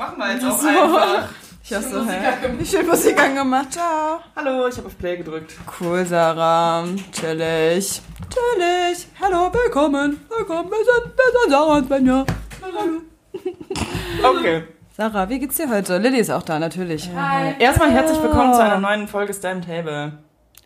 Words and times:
Machen 0.00 0.16
wir 0.16 0.32
jetzt 0.32 0.44
auch 0.46 0.64
einfach. 0.64 1.28
Ich 1.62 1.74
hab 1.74 1.82
so, 1.82 2.02
hä? 2.02 2.18
Wie 2.56 2.64
viel 2.64 2.82
Musik 2.84 3.20
angemacht? 3.22 3.70
Ciao. 3.70 4.20
Hallo, 4.34 4.66
ich 4.66 4.78
habe 4.78 4.86
auf 4.86 4.96
Play 4.96 5.18
gedrückt. 5.18 5.52
Cool, 5.78 6.06
Sarah. 6.06 6.86
Chillig. 7.12 8.00
Chillig. 8.32 9.06
Hallo, 9.20 9.52
willkommen. 9.52 10.18
Willkommen. 10.34 10.70
Wir 10.70 10.78
sind, 10.78 11.12
wir 11.14 11.40
sind 11.42 11.50
Sarah 11.50 11.76
und 11.76 11.86
Svenja. 11.86 12.24
Hallo. 12.62 14.38
Okay. 14.38 14.64
Sarah, 14.96 15.28
wie 15.28 15.38
geht's 15.38 15.56
dir 15.56 15.68
heute? 15.68 15.98
Lilly 15.98 16.20
ist 16.20 16.30
auch 16.30 16.44
da, 16.44 16.58
natürlich. 16.58 17.10
Hi. 17.14 17.56
Erstmal 17.58 17.90
herzlich 17.90 18.22
willkommen 18.22 18.54
zu 18.54 18.62
einer 18.64 18.78
neuen 18.78 19.06
Folge 19.06 19.34
Stam 19.34 19.60
Table. 19.60 20.12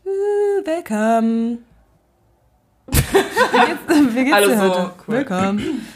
Äh, 0.05 0.65
Welcome. 0.65 1.59
Wie 2.87 3.01
geht's, 3.01 4.15
wie 4.15 4.25
geht's 4.27 4.39
dir 4.47 4.57
so, 4.57 4.63
heute? 4.63 4.91
cool. 5.09 5.15
Willkommen. 5.17 5.89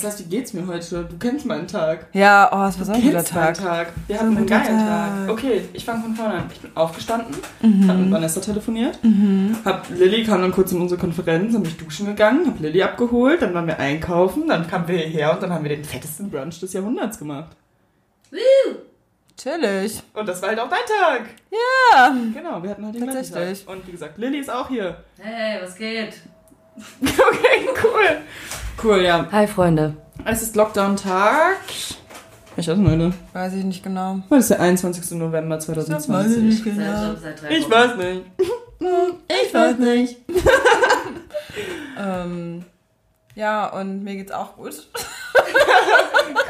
Was 0.00 0.04
heißt, 0.12 0.20
wie 0.20 0.36
geht's 0.36 0.52
mir 0.52 0.64
heute? 0.64 1.04
Du 1.10 1.18
kennst 1.18 1.44
meinen 1.44 1.66
Tag. 1.66 2.06
Ja, 2.12 2.48
oh, 2.52 2.68
es 2.68 2.78
war 2.78 2.86
so 2.86 2.92
ein 2.92 3.02
guter 3.02 3.24
Tag. 3.24 3.54
Tag. 3.58 3.92
Wir 4.06 4.14
So 4.14 4.22
hatten 4.22 4.32
ein 4.32 4.36
einen 4.38 4.46
geilen 4.46 4.78
Tag. 4.78 5.26
Tag. 5.26 5.28
Okay, 5.30 5.62
ich 5.72 5.84
fange 5.84 6.02
von 6.04 6.14
vorne 6.14 6.34
an. 6.34 6.44
Ich 6.52 6.60
bin 6.60 6.70
aufgestanden, 6.76 7.34
Mhm. 7.62 7.88
hab 7.90 7.96
mit 7.98 8.10
Vanessa 8.12 8.40
telefoniert, 8.40 8.96
hab 9.64 9.90
Lilly 9.90 10.22
kam 10.22 10.40
dann 10.42 10.52
kurz 10.52 10.70
in 10.70 10.80
unsere 10.80 11.00
Konferenz, 11.00 11.52
dann 11.52 11.62
bin 11.62 11.72
ich 11.72 11.78
duschen 11.78 12.06
gegangen, 12.06 12.46
hab 12.46 12.60
Lilly 12.60 12.80
abgeholt, 12.80 13.42
dann 13.42 13.52
waren 13.54 13.66
wir 13.66 13.76
einkaufen, 13.80 14.46
dann 14.46 14.68
kamen 14.68 14.86
wir 14.86 14.98
hierher 14.98 15.32
und 15.32 15.42
dann 15.42 15.52
haben 15.52 15.64
wir 15.64 15.70
den 15.74 15.84
fettesten 15.84 16.30
Brunch 16.30 16.60
des 16.60 16.72
Jahrhunderts 16.74 17.18
gemacht. 17.18 17.56
Chillig. 19.36 20.00
Und 20.14 20.28
das 20.28 20.40
war 20.42 20.48
halt 20.50 20.60
auch 20.60 20.68
dein 20.68 20.78
Tag. 20.86 21.22
Ja. 21.50 22.16
Genau, 22.34 22.62
wir 22.62 22.70
hatten 22.70 22.84
halt 22.84 22.94
den 22.94 23.02
gleichen 23.02 23.32
Tatsächlich. 23.32 23.64
Tag. 23.64 23.74
Und 23.74 23.86
wie 23.86 23.92
gesagt, 23.92 24.18
Lilly 24.18 24.38
ist 24.38 24.50
auch 24.50 24.68
hier. 24.68 24.96
Hey, 25.18 25.58
was 25.62 25.76
geht? 25.76 26.14
Okay, 27.02 27.68
cool. 27.82 28.18
Cool, 28.82 29.02
ja. 29.02 29.26
Hi, 29.32 29.46
Freunde. 29.46 29.94
Es 30.24 30.42
ist 30.42 30.56
Lockdown-Tag. 30.56 31.56
Ich 32.56 32.68
weiß 32.68 32.76
heute. 32.78 33.12
Weiß 33.32 33.54
ich 33.54 33.64
nicht 33.64 33.82
genau. 33.82 34.18
Heute 34.30 34.40
ist 34.40 34.50
der 34.50 34.60
21. 34.60 35.12
November 35.18 35.58
2020. 35.60 36.64
genau. 36.64 37.14
Seit 37.22 37.40
drei 37.42 37.50
Ich 37.50 37.64
Wochen. 37.64 37.70
weiß 37.72 37.96
nicht. 37.96 38.22
Ich 39.46 39.54
weiß 39.54 39.78
nicht. 39.78 40.16
ähm, 41.98 42.64
ja, 43.34 43.66
und 43.68 44.02
mir 44.04 44.16
geht's 44.16 44.32
auch 44.32 44.56
gut. 44.56 44.74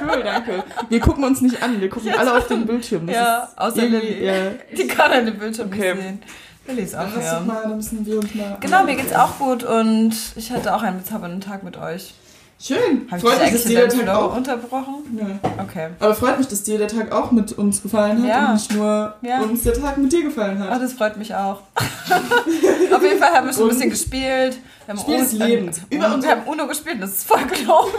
Cool, 0.01 0.23
danke. 0.23 0.63
Wir 0.89 1.01
gucken 1.01 1.25
uns 1.25 1.41
nicht 1.41 1.61
an, 1.63 1.81
wir 1.81 1.89
gucken 1.89 2.13
alle 2.17 2.37
auf 2.37 2.47
den 2.47 2.67
Bildschirm. 2.67 3.07
Das 3.07 3.17
Ja, 3.17 3.49
außer 3.57 3.83
Lilly. 3.83 4.25
Ja. 4.25 4.51
Die 4.77 4.87
kann 4.87 5.11
an 5.11 5.27
dem 5.27 5.39
Bildschirm 5.39 5.69
Okay. 5.69 5.95
nicht 5.95 6.03
sehen. 6.03 6.23
Lilly 6.69 6.83
ist 6.83 6.95
auch 6.95 7.01
Dann, 7.13 7.23
ja. 7.23 7.41
mal, 7.41 7.63
dann 7.63 7.77
müssen 7.77 8.05
wir 8.07 8.19
uns 8.19 8.35
mal. 8.35 8.57
Genau, 8.61 8.85
mir 8.85 8.95
geht's 8.97 9.13
auch 9.15 9.39
gut 9.39 9.65
und 9.65 10.13
ich 10.37 10.51
hatte 10.53 10.75
auch 10.75 10.83
einen 10.83 10.99
bezaubernden 10.99 11.41
Tag 11.41 11.63
mit 11.63 11.77
euch. 11.79 12.15
Schön. 12.61 13.07
Habe 13.09 13.17
ich 13.19 13.23
freut 13.23 13.41
mich, 13.41 13.53
dass 13.53 13.65
dir 13.65 13.87
der 13.87 13.89
Tag 13.89 14.09
auch. 14.09 14.37
unterbrochen? 14.37 15.17
Ja. 15.17 15.63
Okay. 15.63 15.91
Aber 16.01 16.13
freut 16.15 16.39
mich, 16.39 16.49
dass 16.49 16.65
dir 16.65 16.77
der 16.77 16.89
Tag 16.89 17.13
auch 17.13 17.31
mit 17.31 17.53
uns 17.53 17.81
gefallen 17.83 18.21
hat 18.23 18.29
Ja. 18.29 18.47
und 18.47 18.55
nicht 18.55 18.75
nur 18.75 19.15
Ja. 19.23 19.41
uns 19.43 19.63
der 19.63 19.75
Tag 19.75 19.97
mit 19.97 20.13
dir 20.13 20.25
gefallen 20.25 20.61
Oh, 20.61 20.69
hat. 20.71 20.83
das 20.83 20.93
freut 20.93 21.17
mich 21.17 21.33
auch. 21.35 21.61
Auf 21.77 23.03
jeden 23.03 23.19
Fall 23.21 23.33
haben 23.33 23.47
wir 23.47 23.53
schon 23.55 23.63
ein 23.65 23.69
bisschen 23.69 23.91
gespielt. 23.91 24.59
Wir 24.87 24.95
haben 24.95 24.99
Spiel 25.01 25.19
des 25.19 25.35
Uno- 25.35 25.45
Lebens. 25.47 25.81
Über 25.89 26.21
wir 26.21 26.31
haben 26.31 26.43
Uno 26.47 26.67
gespielt, 26.67 27.01
das 27.01 27.11
ist 27.11 27.29
voll 27.29 27.45
gelaufen. 27.47 27.93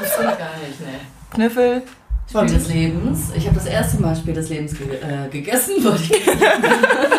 Das 0.00 0.10
ist 0.10 0.16
gar 0.16 0.32
nicht, 0.32 0.80
ne? 0.80 1.00
Kniffel. 1.34 1.82
Spiel 2.28 2.46
des 2.46 2.68
Lebens. 2.68 3.30
Ich 3.34 3.46
habe 3.46 3.54
das 3.56 3.66
erste 3.66 4.00
Mal 4.02 4.14
Spiel 4.16 4.34
des 4.34 4.48
Lebens 4.50 4.76
ge 4.76 4.86
äh, 4.96 5.28
gegessen, 5.30 5.74
ich 5.96 6.12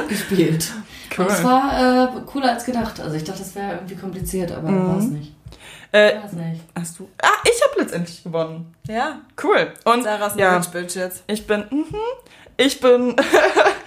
gespielt. 0.07 0.71
Cool. 1.17 1.25
Und 1.25 1.31
es 1.31 1.43
war 1.43 2.15
äh, 2.17 2.21
cooler 2.27 2.51
als 2.53 2.65
gedacht. 2.65 2.99
Also 2.99 3.15
ich 3.15 3.23
dachte, 3.23 3.39
das 3.39 3.55
wäre 3.55 3.73
irgendwie 3.73 3.95
kompliziert, 3.95 4.51
aber 4.51 4.69
Mhm. 4.69 4.87
war 4.87 4.97
es 4.99 5.05
nicht. 5.05 5.33
Äh, 5.91 6.15
War 6.17 6.25
es 6.25 6.33
nicht. 6.33 6.61
hast 6.77 6.99
du. 6.99 7.09
Ah, 7.19 7.27
ich 7.43 7.59
habe 7.67 7.81
letztendlich 7.81 8.23
gewonnen. 8.23 8.75
Ja. 8.87 9.21
Cool. 9.41 9.73
Und 9.85 10.03
Sarah's 10.03 10.35
ja. 10.37 10.61
jetzt. 10.95 11.23
Ich 11.25 11.47
bin, 11.47 11.63
mhm, 11.71 11.85
ich 12.57 12.79
bin 12.79 13.15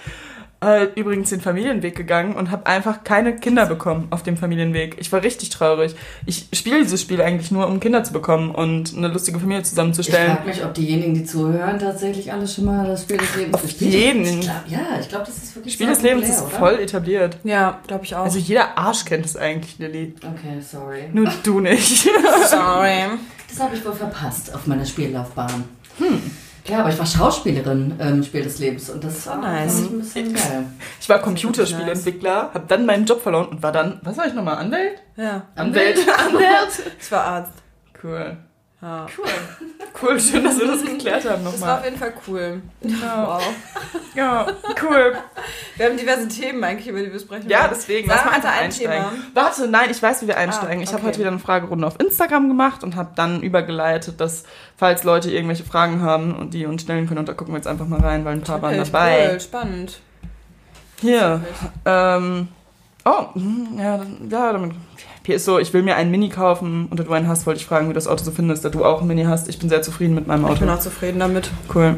äh, 0.62 0.84
übrigens 0.94 1.30
den 1.30 1.40
Familienweg 1.40 1.96
gegangen 1.96 2.34
und 2.34 2.50
habe 2.50 2.66
einfach 2.66 3.04
keine 3.04 3.34
Kinder 3.36 3.66
bekommen 3.66 4.06
auf 4.10 4.22
dem 4.22 4.36
Familienweg. 4.36 4.96
Ich 4.98 5.10
war 5.12 5.22
richtig 5.22 5.50
traurig. 5.50 5.94
Ich 6.24 6.46
spiele 6.52 6.78
dieses 6.82 7.00
Spiel 7.00 7.20
eigentlich 7.20 7.50
nur, 7.50 7.66
um 7.66 7.80
Kinder 7.80 8.04
zu 8.04 8.12
bekommen 8.12 8.50
und 8.52 8.96
eine 8.96 9.08
lustige 9.08 9.38
Familie 9.40 9.62
Ich 9.62 9.68
zusammenzustellen. 9.68 10.36
frage 10.36 10.48
mich, 10.48 10.64
ob 10.64 10.74
diejenigen, 10.74 11.14
die 11.14 11.24
zuhören, 11.24 11.78
tatsächlich 11.78 12.32
alle 12.32 12.46
schon 12.46 12.64
mal 12.66 12.86
das 12.86 13.02
Spiel 13.02 13.16
des 13.18 13.34
Lebens 13.36 13.54
Auf 13.54 13.62
gespielt 13.62 13.92
jeden. 13.92 14.24
haben. 14.26 14.38
Ich 14.38 14.40
glaub, 14.40 14.68
ja, 14.68 15.00
ich 15.00 15.08
glaube, 15.08 15.24
das 15.26 15.36
ist 15.36 15.56
wirklich 15.56 15.74
Spiel 15.74 15.86
des 15.88 16.02
Lebens 16.02 16.28
ist 16.28 16.40
oder? 16.42 16.50
voll 16.50 16.78
etabliert. 16.78 17.36
Ja, 17.44 17.80
glaube 17.86 18.04
ich 18.04 18.14
auch. 18.14 18.24
Also 18.24 18.38
jeder 18.38 18.78
Arsch 18.78 19.04
kennt 19.04 19.26
es 19.26 19.36
eigentlich, 19.36 19.78
Lilly. 19.78 20.14
Okay, 20.18 20.60
sorry. 20.60 21.04
Nur 21.12 21.32
du 21.42 21.60
nicht. 21.60 22.08
sorry. 22.48 23.18
Das 23.48 23.60
habe 23.60 23.74
ich 23.74 23.84
wohl 23.84 23.92
verpasst 23.92 24.54
auf 24.54 24.66
meiner 24.66 24.86
Spiellaufbahn. 24.86 25.64
Hm. 25.98 26.22
Ja, 26.66 26.80
aber 26.80 26.90
ich 26.90 26.98
war 26.98 27.06
Schauspielerin 27.06 27.98
im 27.98 28.22
Spiel 28.22 28.42
des 28.42 28.58
Lebens 28.58 28.88
und 28.90 29.02
das 29.02 29.26
war 29.26 29.38
nice. 29.38 29.78
ein 29.78 29.98
bisschen 29.98 30.32
geil. 30.32 30.66
Ich 31.00 31.08
war 31.08 31.18
Computerspielentwickler, 31.20 32.50
habe 32.54 32.64
dann 32.68 32.86
meinen 32.86 33.04
Job 33.04 33.20
verloren 33.20 33.48
und 33.48 33.62
war 33.62 33.72
dann, 33.72 34.00
was 34.02 34.16
war 34.16 34.26
ich 34.26 34.34
nochmal, 34.34 34.58
Anwalt? 34.58 35.02
Ja. 35.16 35.46
Anwalt. 35.56 35.98
Anwalt. 35.98 36.82
Ich 37.00 37.10
war 37.10 37.24
Arzt. 37.24 37.54
Cool. 38.02 38.36
Ja. 38.82 39.06
Cool. 39.16 39.26
Cool, 40.00 40.18
schön, 40.18 40.42
dass 40.42 40.58
wir 40.58 40.66
das 40.66 40.82
geklärt 40.82 41.24
haben 41.28 41.44
Das 41.44 41.60
war 41.60 41.74
auf 41.74 41.82
nochmal. 41.82 41.84
jeden 41.84 41.96
Fall 41.98 42.12
cool. 42.26 42.62
Ja. 42.80 43.26
Wow. 43.28 43.42
ja, 44.16 44.46
cool. 44.82 45.14
Wir 45.76 45.86
haben 45.86 45.96
diverse 45.96 46.26
Themen 46.28 46.64
eigentlich, 46.64 46.88
über 46.88 47.00
die 47.00 47.12
wir 47.12 47.20
sprechen 47.20 47.48
Ja, 47.48 47.68
deswegen. 47.68 48.08
Lass 48.08 48.24
mal 48.24 48.32
einfach 48.32 48.52
ein 48.52 48.64
einsteigen. 48.64 48.90
Thema. 48.94 49.12
Warte, 49.34 49.68
nein, 49.68 49.90
ich 49.90 50.02
weiß, 50.02 50.22
wie 50.22 50.28
wir 50.28 50.38
einsteigen. 50.38 50.80
Ah, 50.80 50.82
Ich 50.82 50.92
habe 50.92 51.04
heute 51.04 51.18
wieder 51.20 51.28
eine 51.28 51.38
Fragerunde 51.38 51.86
auf 51.86 52.00
Instagram 52.00 52.48
gemacht 52.48 52.82
und 52.82 52.96
habe 52.96 53.10
dann 53.14 53.42
übergeleitet, 53.42 54.18
dass, 54.20 54.44
falls 54.76 55.04
Leute 55.04 55.30
irgendwelche 55.30 55.62
Fragen 55.64 56.00
haben 56.02 56.34
und 56.34 56.54
die 56.54 56.66
uns 56.66 56.82
stellen 56.82 57.06
können, 57.06 57.18
und 57.20 57.28
da 57.28 57.34
gucken 57.34 57.52
wir 57.54 57.58
jetzt 57.58 57.68
einfach 57.68 57.86
mal 57.86 58.00
rein, 58.00 58.24
weil 58.24 58.32
ein 58.32 58.42
paar 58.42 58.60
waren 58.62 58.72
Wirklich 58.72 58.90
dabei. 58.90 59.28
Cool, 59.34 59.40
spannend. 59.40 60.00
Hier. 61.00 61.42
Ähm, 61.84 62.48
oh, 63.04 63.34
hm, 63.34 63.68
ja, 63.78 64.04
ja, 64.30 64.52
damit. 64.52 64.72
Hier 65.24 65.36
ist 65.36 65.44
so, 65.44 65.58
ich 65.58 65.72
will 65.72 65.82
mir 65.82 65.96
einen 65.96 66.10
Mini 66.10 66.28
kaufen 66.28 66.88
und 66.90 66.98
da 66.98 67.04
du 67.04 67.12
einen 67.12 67.28
hast, 67.28 67.46
wollte 67.46 67.60
ich 67.60 67.66
fragen, 67.66 67.86
wie 67.86 67.92
du 67.92 67.94
das 67.94 68.08
Auto 68.08 68.24
so 68.24 68.32
findest, 68.32 68.64
da 68.64 68.70
du 68.70 68.84
auch 68.84 69.02
ein 69.02 69.06
Mini 69.06 69.24
hast. 69.24 69.48
Ich 69.48 69.58
bin 69.58 69.68
sehr 69.68 69.82
zufrieden 69.82 70.14
mit 70.14 70.26
meinem 70.26 70.44
Ich 70.50 70.58
bin 70.58 70.68
Auto. 70.68 70.78
auch 70.78 70.82
zufrieden 70.82 71.20
damit. 71.20 71.50
Cool, 71.72 71.96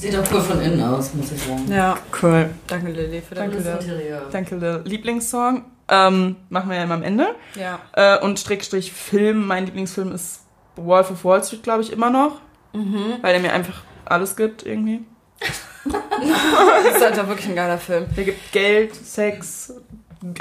Sieht 0.00 0.16
auch 0.16 0.24
cool 0.32 0.40
von 0.40 0.60
innen 0.62 0.82
aus, 0.82 1.12
muss 1.12 1.30
ich 1.30 1.42
sagen. 1.42 1.70
Ja, 1.70 1.98
cool. 2.22 2.48
danke 2.66 2.90
Lilly 2.90 3.20
für 3.20 3.34
dein. 3.34 3.52
Interieur. 3.52 4.22
Danke, 4.30 4.58
der 4.58 4.78
Lieblingssong. 4.78 5.64
Ähm, 5.88 6.36
machen 6.48 6.70
wir 6.70 6.76
ja 6.76 6.84
immer 6.84 6.94
am 6.94 7.02
Ende. 7.02 7.34
Ja. 7.54 7.80
Äh, 7.92 8.18
und 8.20 8.38
Strickstrich 8.38 8.92
Film, 8.92 9.46
mein 9.46 9.66
Lieblingsfilm 9.66 10.12
ist 10.12 10.40
Wolf 10.76 11.10
of 11.10 11.24
Wall 11.24 11.44
Street, 11.44 11.62
glaube 11.62 11.82
ich, 11.82 11.92
immer 11.92 12.08
noch. 12.08 12.40
Mhm. 12.72 13.16
Weil 13.20 13.32
der 13.34 13.42
mir 13.42 13.52
einfach 13.52 13.82
alles 14.04 14.36
gibt, 14.36 14.64
irgendwie. 14.64 15.00
Das 15.82 16.96
ist 16.96 17.02
halt 17.02 17.28
wirklich 17.28 17.48
ein 17.48 17.56
geiler 17.56 17.78
Film. 17.78 18.04
Der 18.14 18.24
gibt 18.24 18.52
Geld, 18.52 18.94
Sex, 18.94 19.72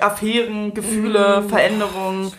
Affären, 0.01 0.73
Gefühle, 0.73 1.41
Mhm. 1.41 1.49
Veränderungen. 1.49 2.31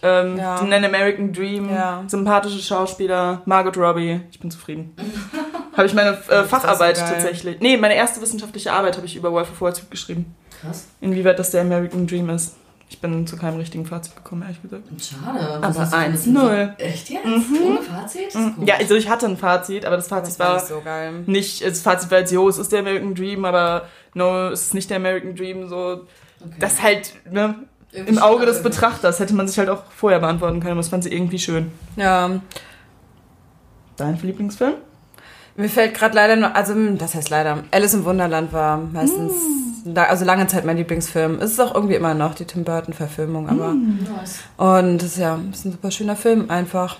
Ähm, 0.00 0.36
Ja. 0.36 0.60
Den 0.62 0.84
American 0.84 1.32
Dream, 1.32 1.70
Ja. 1.70 2.04
sympathische 2.06 2.60
Schauspieler, 2.62 3.42
Margot 3.46 3.76
Robbie, 3.76 4.20
ich 4.30 4.38
bin 4.38 4.48
zufrieden. 4.50 4.94
habe 5.76 5.86
ich 5.86 5.94
meine 5.94 6.10
äh, 6.28 6.44
Facharbeit 6.44 6.96
so 6.98 7.04
tatsächlich. 7.04 7.58
Nee, 7.60 7.76
meine 7.76 7.94
erste 7.96 8.20
wissenschaftliche 8.20 8.72
Arbeit 8.72 8.96
habe 8.96 9.06
ich 9.06 9.16
über 9.16 9.32
Wolf 9.32 9.50
of 9.50 9.60
Wall 9.60 9.74
Street 9.74 9.90
geschrieben. 9.90 10.34
Krass. 10.60 10.86
Inwieweit 11.00 11.38
das 11.38 11.50
der 11.50 11.62
American 11.62 12.06
Dream 12.06 12.30
ist. 12.30 12.54
Ich 12.90 13.00
bin 13.00 13.26
zu 13.26 13.36
keinem 13.36 13.58
richtigen 13.58 13.84
Fazit 13.84 14.16
gekommen, 14.16 14.42
ehrlich 14.42 14.62
gesagt. 14.62 14.84
Schade. 14.98 15.46
Aber 15.62 15.66
hast 15.78 15.92
du 15.92 15.96
denn 15.98 16.14
1-0. 16.14 16.74
so- 16.78 16.82
Echt 16.84 17.10
jetzt? 17.10 17.26
Mhm. 17.26 17.44
Ohne 17.66 17.82
Fazit? 17.82 18.32
Gut. 18.56 18.66
Ja, 18.68 18.76
also 18.76 18.94
ich 18.94 19.08
hatte 19.10 19.26
ein 19.26 19.36
Fazit, 19.36 19.84
aber 19.84 19.96
das 19.96 20.06
Fazit 20.08 20.28
Das 20.34 20.38
war 20.38 20.46
war 20.48 20.54
nicht 20.56 20.68
so 20.68 20.80
geil. 20.82 21.12
nicht, 21.26 21.64
das 21.66 21.80
Fazit 21.82 22.10
war 22.10 22.20
jetzt, 22.20 22.32
jo, 22.32 22.48
es 22.48 22.56
ist 22.56 22.72
der 22.72 22.78
American 22.80 23.14
Dream, 23.16 23.44
aber 23.44 23.88
no, 24.14 24.48
es 24.48 24.62
ist 24.62 24.74
nicht 24.74 24.88
der 24.90 24.96
American 24.98 25.34
Dream, 25.34 25.68
so. 25.68 26.06
Okay. 26.40 26.54
Das 26.60 26.82
halt, 26.82 27.14
ne, 27.30 27.54
im 27.92 28.18
Auge 28.18 28.46
des 28.46 28.62
Betrachters 28.62 29.18
hätte 29.18 29.34
man 29.34 29.48
sich 29.48 29.58
halt 29.58 29.68
auch 29.68 29.82
vorher 29.90 30.20
beantworten 30.20 30.60
können, 30.60 30.72
aber 30.72 30.80
das 30.80 30.88
fand 30.88 31.02
sie 31.04 31.12
irgendwie 31.12 31.38
schön. 31.38 31.72
Ja. 31.96 32.40
Dein 33.96 34.18
Lieblingsfilm? 34.22 34.74
Mir 35.56 35.68
fällt 35.68 35.94
gerade 35.94 36.14
leider 36.14 36.36
nur, 36.36 36.54
also 36.54 36.72
hm, 36.74 36.98
das 36.98 37.14
heißt 37.16 37.30
leider, 37.30 37.64
Alice 37.72 37.94
im 37.94 38.04
Wunderland 38.04 38.52
war 38.52 38.76
meistens, 38.76 39.32
la- 39.84 40.04
also 40.04 40.24
lange 40.24 40.46
Zeit 40.46 40.64
mein 40.64 40.76
Lieblingsfilm. 40.76 41.40
Es 41.40 41.50
ist 41.50 41.58
auch 41.60 41.74
irgendwie 41.74 41.96
immer 41.96 42.14
noch 42.14 42.34
die 42.34 42.44
Tim 42.44 42.62
Burton-Verfilmung, 42.62 43.48
aber. 43.48 43.72
Nice. 43.74 44.38
Und 44.56 44.98
das 44.98 45.08
ist 45.12 45.18
ja, 45.18 45.36
ist 45.50 45.64
ein 45.64 45.72
super 45.72 45.90
schöner 45.90 46.14
Film 46.14 46.48
einfach. 46.50 46.98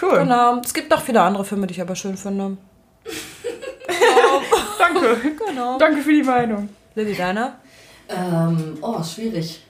Cool. 0.00 0.20
Genau. 0.20 0.58
Es 0.64 0.72
gibt 0.72 0.90
noch 0.90 1.02
viele 1.02 1.20
andere 1.20 1.44
Filme, 1.44 1.66
die 1.66 1.74
ich 1.74 1.82
aber 1.82 1.96
schön 1.96 2.16
finde. 2.16 2.56
Danke. 4.78 5.16
Genau. 5.46 5.78
Danke 5.78 6.00
für 6.02 6.12
die 6.12 6.22
Meinung. 6.22 6.68
Lilly, 6.94 7.14
deiner? 7.14 7.56
Ähm, 8.08 8.78
oh, 8.80 9.02
schwierig. 9.02 9.62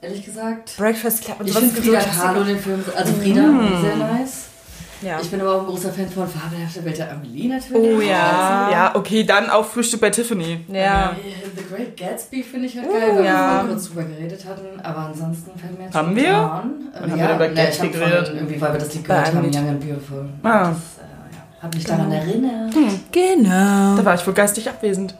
Ehrlich 0.00 0.24
gesagt. 0.24 0.74
Breakfast 0.76 1.24
Club 1.24 1.40
und 1.40 1.48
Ich 1.48 1.54
finde 1.56 1.80
Frida 1.80 2.00
Kahlo 2.00 2.44
den 2.44 2.58
Film, 2.58 2.84
also 2.96 3.12
Frida, 3.14 3.42
Mm. 3.42 3.80
sehr 3.80 3.96
nice. 3.96 4.42
Ja. 5.02 5.18
Ich 5.20 5.30
bin 5.30 5.40
aber 5.42 5.52
auch 5.56 5.60
ein 5.60 5.66
großer 5.66 5.92
Fan 5.92 6.08
von 6.08 6.26
Fabelhafte 6.26 6.82
Welt 6.84 6.96
der 6.96 7.12
Amelie 7.12 7.48
natürlich. 7.48 7.96
Oh 7.96 8.00
ja. 8.00 8.70
Ja, 8.70 8.90
okay, 8.94 9.24
dann 9.24 9.50
auch 9.50 9.66
Frühstück 9.66 10.00
bei 10.00 10.08
Tiffany. 10.10 10.64
ja. 10.72 11.14
The 11.54 11.62
Great 11.74 11.96
Gatsby 11.96 12.42
finde 12.42 12.66
ich 12.66 12.76
halt 12.78 12.90
geil, 12.90 13.12
weil 13.16 13.24
ja. 13.24 13.62
wir 13.62 13.70
kurz 13.74 13.88
drüber 13.88 14.04
geredet 14.04 14.42
hatten. 14.46 14.80
Aber 14.82 14.98
ansonsten 15.00 15.50
fällt 15.58 15.78
mir 15.78 15.84
jetzt 15.84 15.94
Haben 15.94 16.16
wir? 16.16 16.32
Wann 16.32 17.10
haben 17.10 17.18
ja, 17.18 17.28
wir 17.28 17.34
über 17.34 17.48
ne, 17.48 17.54
Gatsby 17.54 17.86
ich 17.88 17.92
hab 17.94 18.00
von- 18.00 18.10
geredet? 18.10 18.32
Irgendwie, 18.34 18.60
weil 18.60 18.72
wir 18.72 18.78
das 18.80 18.94
Lied 18.94 19.04
gehört 19.04 19.34
haben. 19.34 19.50
Young 19.54 19.68
and 19.68 19.80
Beautiful. 19.80 20.28
Ah. 20.42 20.68
Das, 20.68 20.70
äh, 20.70 20.72
ja. 21.34 21.62
Hab 21.62 21.74
mich 21.74 21.84
daran 21.84 22.12
erinnert. 22.12 22.74
Genau. 23.12 23.96
Da 23.96 24.04
war 24.04 24.14
ich 24.14 24.26
wohl 24.26 24.34
geistig 24.34 24.68
abwesend. 24.68 25.14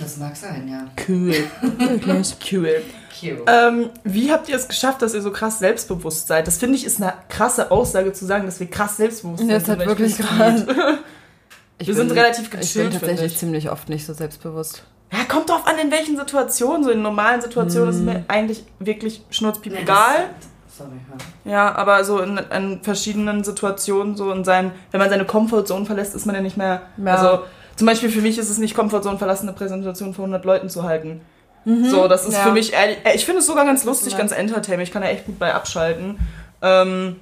Das 0.00 0.16
mag 0.16 0.34
sein, 0.34 0.68
ja. 0.68 0.86
Cool. 1.08 1.34
Wirklich. 1.78 2.36
Cool. 2.52 2.82
Cute. 3.20 3.42
Ähm, 3.46 3.90
wie 4.04 4.32
habt 4.32 4.48
ihr 4.48 4.56
es 4.56 4.66
geschafft, 4.66 5.02
dass 5.02 5.14
ihr 5.14 5.20
so 5.20 5.30
krass 5.30 5.58
selbstbewusst 5.58 6.26
seid? 6.28 6.46
Das 6.46 6.58
finde 6.58 6.76
ich 6.76 6.84
ist 6.84 7.02
eine 7.02 7.12
krasse 7.28 7.70
Aussage 7.70 8.12
zu 8.12 8.24
sagen, 8.24 8.46
dass 8.46 8.60
wir 8.60 8.68
krass 8.68 8.96
selbstbewusst 8.96 9.40
sind. 9.40 9.50
Das 9.50 9.68
halt 9.68 9.82
ich 9.82 9.86
wirklich 9.86 10.16
krass. 10.16 10.64
Wir 11.78 11.94
sind 11.94 12.12
relativ 12.12 12.44
Ich 12.44 12.50
bin 12.50 12.60
gechillt, 12.60 12.92
tatsächlich 12.92 13.32
ich. 13.32 13.38
ziemlich 13.38 13.70
oft 13.70 13.88
nicht 13.88 14.04
so 14.04 14.12
selbstbewusst. 14.12 14.84
Ja, 15.12 15.24
kommt 15.24 15.48
drauf 15.48 15.66
an, 15.66 15.78
in 15.78 15.90
welchen 15.90 16.16
Situationen. 16.16 16.84
So 16.84 16.90
in 16.90 17.02
normalen 17.02 17.40
Situationen 17.40 17.90
ist 17.90 18.00
mir 18.00 18.24
eigentlich 18.28 18.64
wirklich 18.78 19.22
schnurzpiep 19.30 19.78
egal. 19.80 20.30
Sorry, 20.68 20.90
ja. 21.44 21.50
Ja, 21.50 21.74
aber 21.74 22.04
so 22.04 22.20
in, 22.20 22.38
in 22.54 22.82
verschiedenen 22.82 23.44
Situationen, 23.44 24.16
so 24.16 24.30
in 24.30 24.44
seinen, 24.44 24.72
wenn 24.90 25.00
man 25.00 25.10
seine 25.10 25.24
Comfortzone 25.24 25.86
verlässt, 25.86 26.14
ist 26.14 26.26
man 26.26 26.34
ja 26.34 26.42
nicht 26.42 26.56
mehr. 26.56 26.82
Ja. 26.98 27.14
Also 27.14 27.44
zum 27.80 27.86
Beispiel 27.86 28.10
für 28.10 28.20
mich 28.20 28.36
ist 28.36 28.50
es 28.50 28.58
nicht 28.58 28.74
Comfortzone 28.74 29.16
verlassen, 29.16 29.48
eine 29.48 29.56
Präsentation 29.56 30.12
vor 30.12 30.26
100 30.26 30.44
Leuten 30.44 30.68
zu 30.68 30.82
halten. 30.82 31.22
So, 31.64 32.08
das 32.08 32.26
ist 32.26 32.34
Ja. 32.34 32.40
für 32.44 32.52
mich 32.52 32.74
ehrlich, 32.74 32.98
äh, 33.04 33.14
ich 33.14 33.24
finde 33.24 33.38
es 33.40 33.46
sogar 33.46 33.64
ganz 33.64 33.84
lustig, 33.84 34.18
ganz 34.18 34.32
entertaining. 34.32 34.82
Ich 34.82 34.92
kann 34.92 35.00
da 35.00 35.08
echt 35.08 35.24
gut 35.24 35.38
bei 35.38 35.54
abschalten. 35.54 36.18
Ähm, 36.60 37.16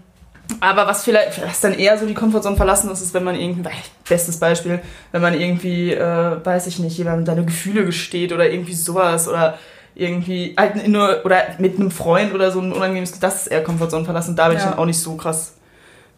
aber 0.58 0.88
was 0.88 1.04
vielleicht, 1.04 1.40
was 1.46 1.60
dann 1.60 1.74
eher 1.74 1.96
so 1.96 2.06
die 2.06 2.14
Comfortzone 2.14 2.56
verlassen 2.56 2.90
ist, 2.90 3.00
ist, 3.00 3.14
wenn 3.14 3.22
man 3.22 3.36
irgendwie, 3.36 3.62
bestes 4.08 4.40
Beispiel, 4.40 4.80
wenn 5.12 5.22
man 5.22 5.38
irgendwie, 5.40 5.92
äh, 5.94 6.44
weiß 6.44 6.66
ich 6.66 6.80
nicht, 6.80 6.98
jemandem 6.98 7.24
seine 7.24 7.44
Gefühle 7.44 7.84
gesteht 7.84 8.32
oder 8.32 8.50
irgendwie 8.50 8.74
sowas 8.74 9.28
oder 9.28 9.58
irgendwie 9.94 10.54
halt 10.58 10.88
nur, 10.88 11.20
oder 11.24 11.36
mit 11.58 11.76
einem 11.78 11.92
Freund 11.92 12.34
oder 12.34 12.50
so 12.50 12.58
ein 12.60 12.72
unangenehmes, 12.72 13.20
das 13.20 13.42
ist 13.42 13.46
eher 13.46 13.62
Comfortzone 13.62 14.04
verlassen. 14.04 14.34
Da 14.34 14.48
bin 14.48 14.56
ich 14.56 14.64
Ja. 14.64 14.70
dann 14.70 14.78
auch 14.80 14.86
nicht 14.86 14.98
so 15.00 15.14
krass 15.14 15.54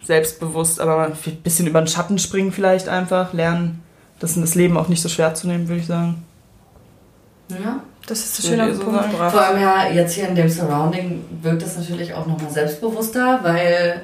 selbstbewusst, 0.03 0.81
aber 0.81 1.07
ein 1.07 1.13
bisschen 1.43 1.67
über 1.67 1.81
den 1.81 1.87
Schatten 1.89 2.19
springen 2.19 2.53
vielleicht 2.53 2.89
einfach, 2.89 3.33
lernen, 3.35 3.83
das, 4.21 4.35
das 4.35 4.55
Leben 4.55 4.77
auch 4.77 4.89
nicht 4.89 5.03
so 5.03 5.09
schwer 5.09 5.35
zu 5.35 5.49
nehmen, 5.49 5.67
würde 5.69 5.81
ich 5.81 5.87
sagen. 5.87 6.25
Ja. 7.49 7.81
Das 8.07 8.21
ist 8.21 8.37
so 8.37 8.43
Würde 8.51 8.57
schön 8.57 8.61
auf 8.61 8.67
ich 8.69 8.73
den 8.75 8.79
so 8.79 8.85
Punkt 8.85 9.01
sagen. 9.01 9.13
gebracht. 9.13 9.33
Vor 9.33 9.41
allem 9.43 9.61
ja 9.61 9.91
jetzt 9.93 10.15
hier 10.15 10.29
in 10.29 10.35
dem 10.35 10.49
Surrounding 10.49 11.25
wirkt 11.43 11.63
es 11.63 11.77
natürlich 11.77 12.15
auch 12.15 12.27
nochmal 12.27 12.51
selbstbewusster, 12.51 13.41
weil 13.43 14.01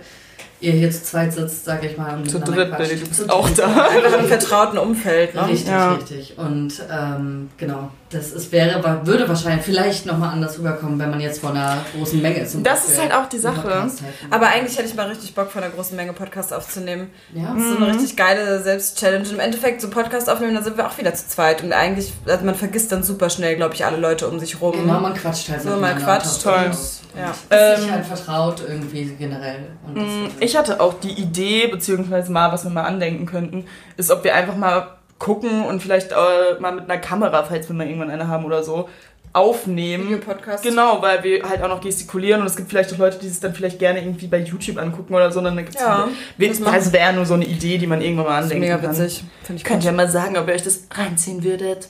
ihr 0.61 0.73
hier 0.73 0.91
zu 0.91 1.03
zweit 1.03 1.33
sitzt, 1.33 1.65
sag 1.65 1.85
ich 1.85 1.97
mal. 1.97 2.17
und 2.17 2.29
Zu 2.31 2.39
dritt, 2.41 2.73
du 2.73 2.79
bist 2.79 3.15
Zu 3.15 3.29
auch 3.31 3.47
dritt. 3.49 3.59
da. 3.59 3.67
Einfach 3.89 4.19
im 4.21 4.27
vertrauten 4.27 4.79
Umfeld, 4.79 5.35
ne? 5.35 5.49
Richtig, 5.49 5.69
Ja. 5.69 5.93
richtig. 5.95 6.35
Und 6.39 6.73
ähm, 6.91 7.51
genau, 7.57 7.91
das 8.11 8.31
ist, 8.31 8.53
wäre, 8.53 9.01
würde 9.05 9.29
wahrscheinlich 9.29 9.65
vielleicht 9.65 10.07
nochmal 10.07 10.31
anders 10.33 10.59
rüberkommen, 10.59 10.99
wenn 10.99 11.11
man 11.11 11.21
jetzt 11.21 11.41
vor 11.41 11.51
einer 11.51 11.79
großen 11.97 12.23
Menge 12.23 12.39
ist. 12.41 12.57
Das 12.63 12.89
ist 12.89 13.01
halt 13.01 13.13
auch 13.13 13.29
die 13.29 13.39
Sache. 13.39 13.89
Aber 14.31 14.47
eigentlich 14.49 14.79
hätte 14.79 14.89
ich 14.89 14.95
mal 14.95 15.09
richtig 15.09 15.35
Bock, 15.35 15.51
von 15.51 15.63
einer 15.63 15.73
großen 15.73 15.97
Menge 15.97 16.13
Podcasts 16.13 16.53
aufzunehmen. 16.53 17.11
ja, 17.35 17.53
Das 17.55 17.63
ist 17.65 17.71
so 17.71 17.77
eine 17.77 17.87
richtig 17.95 18.17
geile 18.17 18.63
Selbstchallenge. 18.63 19.29
Im 19.31 19.41
Endeffekt 19.41 19.81
so 19.81 19.91
Podcast 19.91 20.31
aufnehmen, 20.31 20.55
dann 20.55 20.63
sind 20.65 20.77
wir 20.77 20.87
auch 20.87 20.97
wieder 20.99 21.13
zu 21.15 21.27
zweit. 21.29 21.63
Und 21.65 21.73
eigentlich, 21.73 22.13
also 22.27 22.45
man 22.45 22.55
vergisst 22.55 22.93
dann 22.93 23.03
super 23.03 23.29
schnell, 23.29 23.57
glaube 23.57 23.75
ich, 23.75 23.85
alle 23.85 23.97
Leute 23.97 24.29
um 24.29 24.39
sich 24.39 24.61
rum. 24.61 24.73
genau, 24.73 25.01
man 25.01 25.15
quatscht 25.15 25.49
halt 25.49 25.63
So, 25.63 25.71
man 25.71 25.99
quatscht, 25.99 26.43
toll. 26.43 26.71
und 26.71 26.77
Ja. 27.19 27.31
Ist 27.31 27.79
sich 27.81 27.87
Ähm, 27.89 27.93
halt 27.95 28.07
vertraut 28.07 28.63
irgendwie 28.69 29.05
generell. 29.19 29.67
Und 29.87 29.97
das 29.97 30.05
ist- 30.05 30.37
Ich 30.41 30.57
hatte 30.57 30.81
auch 30.81 31.01
die 31.01 31.13
Idee, 31.13 31.67
beziehungsweise 31.67 32.31
mal, 32.31 32.53
was 32.53 32.63
wir 32.65 32.71
mal 32.71 32.83
andenken 32.85 33.27
könnten, 33.27 33.65
ist, 33.97 34.11
ob 34.11 34.23
wir 34.23 34.35
einfach 34.35 34.55
mal 34.57 34.96
gucken 35.19 35.65
und 35.65 35.83
vielleicht 35.83 36.13
äh, 36.13 36.61
mal 36.61 36.73
mit 36.73 36.85
einer 36.85 36.99
Kamera, 36.99 37.43
falls 37.45 37.69
wir 37.69 37.77
mal 37.77 37.87
irgendwann 37.87 38.11
eine 38.11 38.29
haben 38.29 38.45
oder 38.45 38.63
so, 38.63 38.89
aufnehmen. 39.33 40.05
Videopodcast. 40.05 40.63
Genau, 40.65 41.03
weil 41.03 41.23
wir 41.23 41.47
halt 41.49 41.63
auch 41.63 41.69
noch 41.69 41.81
gestikulieren 41.81 42.41
und 42.41 42.47
es 42.47 42.57
gibt 42.57 42.71
vielleicht 42.71 42.93
auch 42.95 42.99
Leute, 42.99 43.19
die 43.19 43.27
es 43.27 43.39
dann 43.39 43.55
vielleicht 43.55 43.79
gerne 43.79 44.01
irgendwie 44.01 44.27
bei 44.27 44.39
YouTube 44.39 44.79
angucken 44.79 45.15
oder 45.15 45.31
so. 45.31 45.41
Dann 45.43 45.57
gibt's 45.57 45.81
Ja, 45.81 46.09
wir, 46.39 46.49
das 46.49 46.63
also 46.63 46.93
wäre 46.93 47.13
nur 47.13 47.27
so 47.27 47.35
eine 47.35 47.45
Idee, 47.45 47.77
die 47.77 47.87
man 47.87 48.01
irgendwann 48.01 48.27
mal 48.27 48.39
andenken 48.43 48.61
mega 48.65 48.79
kann. 48.79 48.91
witzig. 48.93 49.25
Finde 49.43 49.61
ich 49.61 49.65
Könnt 49.65 49.85
ihr 49.85 49.93
mal 49.93 50.09
sagen, 50.09 50.39
ob 50.39 50.49
ihr 50.49 50.55
euch 50.55 50.63
das 50.63 50.87
reinziehen 50.91 51.45
würdet? 51.45 51.89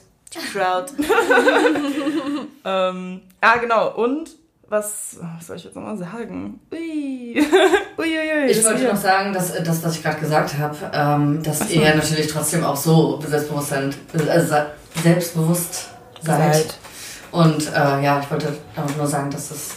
Crowd. 0.51 0.91
ähm, 2.65 3.21
ah, 3.39 3.57
genau. 3.57 3.95
Und 3.95 4.31
was, 4.69 5.17
was 5.21 5.47
soll 5.47 5.55
ich 5.55 5.63
jetzt 5.63 5.75
nochmal 5.75 5.97
sagen? 5.97 6.59
Ui. 6.71 7.35
Uiuiui. 7.97 8.47
Ich 8.51 8.63
wollte 8.65 8.83
noch 8.85 8.95
sagen, 8.97 9.33
dass 9.33 9.51
äh, 9.51 9.63
das, 9.63 9.83
was 9.83 9.95
ich 9.95 10.03
gerade 10.03 10.19
gesagt 10.19 10.57
habe, 10.57 10.75
ähm, 10.93 11.41
dass 11.43 11.69
ihr 11.69 11.81
ja 11.83 11.95
natürlich 11.95 12.27
trotzdem 12.27 12.63
auch 12.63 12.75
so 12.75 13.19
selbstbewusst 13.21 13.69
seid, 13.69 13.95
äh, 14.13 14.39
se- 14.41 14.67
selbstbewusst 15.03 15.89
seid. 16.21 16.53
Seid. 16.55 16.77
Und 17.31 17.67
äh, 17.73 18.03
ja, 18.03 18.19
ich 18.19 18.29
wollte 18.31 18.57
damit 18.75 18.97
nur 18.97 19.07
sagen, 19.07 19.29
dass 19.31 19.49
das 19.49 19.71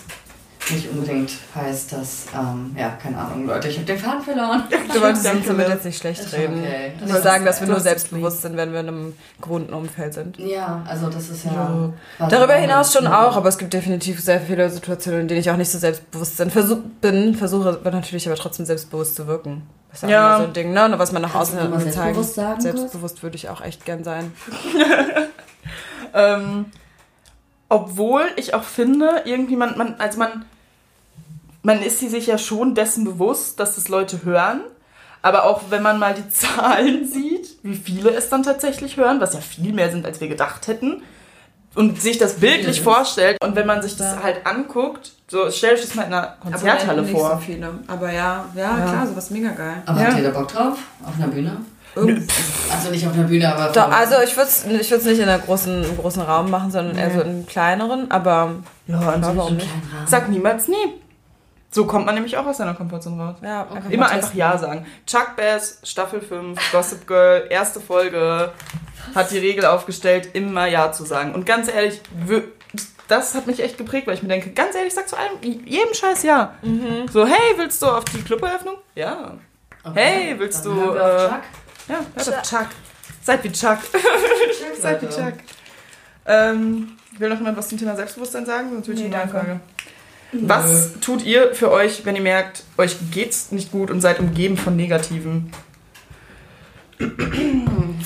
nicht 0.72 0.90
unbedingt 0.90 1.31
heißt, 1.55 1.93
dass, 1.93 2.26
ähm, 2.34 2.75
ja, 2.78 2.90
keine 3.02 3.19
Ahnung, 3.19 3.46
Leute, 3.46 3.69
ich 3.69 3.76
habe 3.76 3.87
den 3.87 3.99
Faden 3.99 4.22
verloren. 4.22 4.64
Du 4.93 5.00
wolltest 5.00 5.26
uns 5.32 5.46
damit 5.46 5.69
jetzt 5.69 5.84
nicht 5.84 5.99
schlecht 5.99 6.20
Ist 6.20 6.32
reden. 6.34 6.58
okay. 6.61 6.93
Du 6.99 7.05
wolltest 7.06 7.22
sagen, 7.25 7.44
dass 7.44 7.61
wir 7.61 7.69
nur 7.69 7.81
selbstbewusst 7.81 8.43
sind, 8.43 8.56
wenn 8.56 8.72
wir 8.72 8.81
in 8.81 8.88
einem 8.88 9.12
gewohnten 9.40 9.72
Umfeld 9.75 10.14
sind. 10.14 10.38
Ja, 10.38 10.82
also 10.88 11.08
das 11.08 11.28
ist 11.28 11.44
ja. 11.44 11.93
Ja. 12.19 12.28
Darüber 12.28 12.55
hinaus 12.55 12.93
schon 12.93 13.06
auch, 13.06 13.37
aber 13.37 13.49
es 13.49 13.58
gibt 13.58 13.72
definitiv 13.72 14.20
sehr 14.20 14.40
viele 14.40 14.69
Situationen, 14.70 15.20
in 15.22 15.28
denen 15.28 15.40
ich 15.40 15.50
auch 15.50 15.56
nicht 15.56 15.70
so 15.70 15.78
selbstbewusst 15.78 16.37
bin. 16.38 16.50
Versuch, 16.50 16.78
bin 17.00 17.34
versuche 17.34 17.78
natürlich 17.84 18.26
aber 18.28 18.37
trotzdem 18.37 18.66
selbstbewusst 18.66 19.16
zu 19.16 19.26
wirken. 19.26 19.62
Das 19.90 19.99
ist 20.00 20.05
auch 20.05 20.08
Ja. 20.11 20.28
immer 20.37 20.38
so 20.44 20.49
ein 20.49 20.52
Ding, 20.52 20.73
ne? 20.73 20.93
Was 20.96 21.11
man 21.12 21.23
nach 21.23 21.32
Kannst 21.32 21.55
außen 21.55 21.61
hin 21.70 21.70
zeigen. 21.81 21.93
selbstbewusst 21.93 22.34
sagen? 22.34 22.61
Selbstbewusst 22.61 23.23
würde 23.23 23.37
ich 23.37 23.49
auch 23.49 23.61
echt 23.61 23.84
gern 23.84 24.05
sein. 24.05 24.32
Ähm, 26.14 26.66
obwohl 27.69 28.23
ich 28.37 28.55
auch 28.55 28.64
finde, 28.64 29.23
irgendwie 29.25 29.56
man, 29.56 29.78
man, 29.78 29.94
also 29.99 30.19
man, 30.19 30.44
man 31.62 31.83
ist 31.83 32.01
sich 32.01 32.27
ja 32.27 32.39
schon 32.39 32.75
dessen 32.75 33.05
bewusst, 33.05 33.61
dass 33.61 33.75
das 33.75 33.89
Leute 33.89 34.25
hören. 34.25 34.61
Aber 35.23 35.45
auch 35.45 35.61
wenn 35.69 35.83
man 35.83 35.99
mal 35.99 36.15
die 36.15 36.29
Zahlen 36.31 37.07
sieht, 37.07 37.57
wie 37.62 37.75
viele 37.77 38.11
es 38.11 38.29
dann 38.31 38.43
tatsächlich 38.43 38.97
hören, 38.97 39.21
was 39.21 39.35
ja 39.35 39.41
viel 39.41 39.73
mehr 39.75 39.91
sind, 39.91 40.07
als 40.07 40.21
wir 40.21 40.29
gedacht 40.29 40.67
hätten, 40.69 41.03
und 41.77 42.01
sich 42.03 42.19
das 42.19 42.35
bildlich 42.41 42.77
sind's? 42.77 42.79
vorstellt 42.81 43.37
und 43.45 43.55
wenn 43.55 43.67
man 43.67 43.81
sich 43.81 43.97
das 43.97 44.21
halt 44.25 44.45
anguckt, 44.45 45.12
so 45.29 45.49
stell 45.53 45.75
euch 45.75 45.81
das 45.83 45.95
mal 45.95 46.03
in 46.03 46.12
einer 46.12 46.35
Konzerthalle 46.43 47.03
nicht 47.03 47.12
vor. 47.12 47.31
so 47.35 47.37
viele. 47.47 47.69
Aber 47.87 48.11
ja, 48.12 48.45
ja, 48.57 48.77
Ja. 48.79 48.85
klar, 48.87 49.07
sowas 49.07 49.31
mega 49.31 49.51
geil. 49.51 49.81
Aber 49.87 50.01
Ja. 50.01 50.07
habt 50.09 50.19
ihr 50.19 50.25
da 50.25 50.31
Bock 50.37 50.49
drauf? 50.49 50.79
Auf 51.07 51.15
einer 51.17 51.29
Bühne? 51.29 51.59
Nö. 51.95 52.21
Also 52.73 52.91
nicht 52.91 53.07
auf 53.07 53.12
einer 53.15 53.23
Bühne, 53.25 53.55
aber. 53.55 53.73
Doch, 53.73 53.89
also 53.89 54.17
ich 54.25 54.37
würde 54.37 54.49
es 54.49 54.65
ich 54.67 54.91
würd's 54.91 55.05
nicht 55.05 55.21
in 55.21 55.29
einem 55.29 55.43
großen, 55.43 55.85
großen 55.97 56.23
Raum 56.23 56.51
machen, 56.51 56.73
sondern 56.73 56.97
eher 56.99 57.12
so 57.12 57.21
in 57.21 57.29
einem 57.29 57.47
kleineren, 57.47 58.11
aber 58.11 58.55
Ja, 58.89 58.99
an 58.99 59.23
sich. 59.23 59.37
warum 59.37 59.55
nicht? 59.55 59.69
Sag 60.07 60.29
niemals 60.29 60.67
nie. 60.67 60.75
So 61.72 61.87
kommt 61.87 62.05
man 62.06 62.17
nämlich 62.17 62.37
auch 62.37 62.46
aus 62.46 62.56
seiner 62.56 62.75
Komfortzone 62.75 63.22
raus. 63.22 63.37
Ja, 63.43 63.69
einfach 63.69 63.90
Immer 63.90 64.08
einfach. 64.08 64.34
Ja 64.34 64.58
sagen. 64.58 64.87
Chuck 65.06 65.37
Bass, 65.37 65.78
Staffel 65.84 66.20
5, 66.20 66.58
Gossip 66.72 67.06
Girl, 67.06 67.46
erste 67.49 67.81
Folge, 67.81 68.52
hat 69.14 69.31
die 69.31 69.38
Regel 69.38 69.64
aufgestellt, 69.64 70.30
immer 70.33 70.66
Ja 70.66 70.90
zu 70.92 71.04
sagen. 71.04 71.33
Und 71.35 71.47
ganz 71.47 71.73
ehrlich, 71.73 72.00
das 73.06 73.35
hat 73.35 73.47
mich 73.47 73.61
echt 73.62 73.78
geprägt, 73.78 74.06
weil 74.09 74.14
ich 74.14 74.23
mir 74.23 74.28
denke, 74.28 74.50
ganz 74.50 74.75
ehrlich, 74.75 74.95
sag 74.95 75.09
zu 75.09 75.16
allem, 75.16 75.33
jedem 75.42 75.95
Scheiß 75.95 76.23
Ja. 76.25 76.54
Mhm. 76.62 77.06
So, 77.09 77.25
hey, 77.26 77.54
willst 77.56 77.80
du 77.83 77.87
auf 77.87 78.04
die 78.04 78.23
Cluberöffnung? 78.23 78.76
Ja. 78.95 79.35
Okay, 79.85 79.95
Hey, 80.00 80.38
willst 80.38 80.66
dann 80.66 80.75
du, 80.75 80.90
auf 80.90 80.97
äh, 80.97 81.28
Chuck. 81.28 81.40
Ja, 81.88 81.95
hört 82.14 82.28
auf 82.28 82.42
Chuck. 82.42 82.66
Seid 83.23 83.45
wie 83.45 83.52
Chuck. 83.52 83.78
Chuck, 83.92 84.02
Seid 84.80 85.02
wie 85.02 85.06
Leute. 85.06 85.16
Chuck. 85.23 85.35
Ähm, 86.26 86.97
will 87.18 87.28
noch 87.28 87.38
jemand 87.38 87.56
was 87.56 87.68
zum 87.68 87.78
Thema 87.78 87.97
Selbstbewusstsein 87.97 88.45
sagen? 88.47 88.71
Sonst 88.73 88.88
will 88.88 88.95
ich 88.99 89.09
Nee, 89.09 89.14
eine. 89.14 89.30
Frage. 89.30 89.61
Was 90.32 90.92
tut 91.00 91.25
ihr 91.25 91.54
für 91.54 91.70
euch, 91.70 92.04
wenn 92.04 92.14
ihr 92.16 92.22
merkt, 92.22 92.62
euch 92.78 92.96
geht's 93.10 93.50
nicht 93.52 93.72
gut 93.72 93.90
und 93.90 94.00
seid 94.00 94.20
umgeben 94.20 94.56
von 94.56 94.76
Negativen? 94.76 95.50
Von 96.99 97.10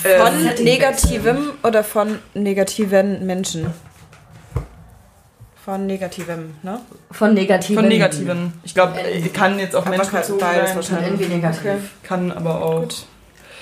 Ähm, 0.05 0.41
Setting 0.43 0.65
negativem 0.65 1.51
oder 1.63 1.83
von 1.83 2.19
negativen 2.33 3.25
Menschen? 3.25 3.73
Von 5.65 5.85
negativem, 5.87 6.53
ne? 6.63 6.79
Von 7.11 7.33
negativen. 7.33 7.75
von 7.81 7.87
Negativen. 7.89 8.53
Ich 8.63 8.73
glaube, 8.73 8.99
Äh, 8.99 9.21
kann 9.29 9.57
jetzt 9.57 9.75
auch 9.75 9.85
Menschen 9.85 10.11
beides 10.11 10.27
sein. 10.39 10.75
wahrscheinlich. 10.75 11.07
Irgendwie 11.07 11.35
negativ. 11.35 11.61
Okay. 11.61 11.77
Kann 12.03 12.31
aber 12.31 12.61
auch. 12.63 12.81
Gut. 12.81 13.05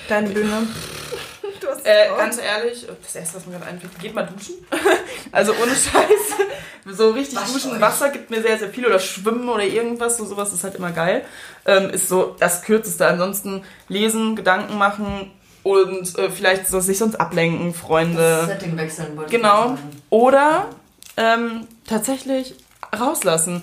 Deine 0.08 0.28
Bühne. 0.28 0.50
Du 1.64 1.70
hast 1.70 1.86
Äh, 1.86 2.08
ganz 2.16 2.38
ehrlich, 2.38 2.86
das 3.02 3.16
erste, 3.16 3.36
was 3.36 3.46
mir 3.46 3.52
gerade 3.54 3.66
einfällt, 3.66 3.98
geht 3.98 4.14
mal 4.14 4.26
duschen. 4.26 4.54
also 5.32 5.52
ohne 5.52 5.72
Scheiß. 5.72 6.96
So 6.96 7.10
richtig 7.10 7.38
Wascht 7.38 7.54
duschen, 7.54 7.72
euch. 7.72 7.80
Wasser 7.80 8.10
gibt 8.10 8.30
mir 8.30 8.42
sehr, 8.42 8.58
sehr 8.58 8.68
viel. 8.68 8.86
Oder 8.86 8.98
schwimmen 8.98 9.48
oder 9.48 9.64
irgendwas. 9.64 10.18
So 10.18 10.24
sowas 10.24 10.52
ist 10.52 10.64
halt 10.64 10.74
immer 10.74 10.92
geil. 10.92 11.24
Ähm, 11.66 11.90
ist 11.90 12.08
so 12.08 12.36
das 12.38 12.62
Kürzeste. 12.62 13.06
Ansonsten 13.06 13.64
lesen, 13.88 14.36
Gedanken 14.36 14.76
machen 14.76 15.30
und 15.62 16.18
äh, 16.18 16.30
vielleicht 16.30 16.68
so 16.68 16.80
sich 16.80 16.98
sonst 16.98 17.16
ablenken, 17.16 17.72
Das 17.72 17.80
Freunde. 17.80 18.44
Setting 18.46 18.76
wechseln 18.76 19.16
wollte 19.16 19.30
Genau. 19.30 19.78
Oder 20.10 20.68
ähm, 21.16 21.66
tatsächlich 21.88 22.54
rauslassen. 22.98 23.62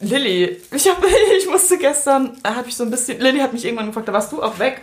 Lilly, 0.00 0.62
ich, 0.72 0.88
hab, 0.88 1.04
ich 1.38 1.46
musste 1.48 1.76
gestern, 1.76 2.38
da 2.42 2.54
habe 2.54 2.68
ich 2.68 2.76
so 2.76 2.84
ein 2.84 2.90
bisschen, 2.90 3.20
Lilly 3.20 3.40
hat 3.40 3.52
mich 3.52 3.64
irgendwann 3.64 3.86
gefragt, 3.86 4.08
da 4.08 4.12
warst 4.12 4.32
du 4.32 4.42
auch 4.42 4.58
weg. 4.58 4.80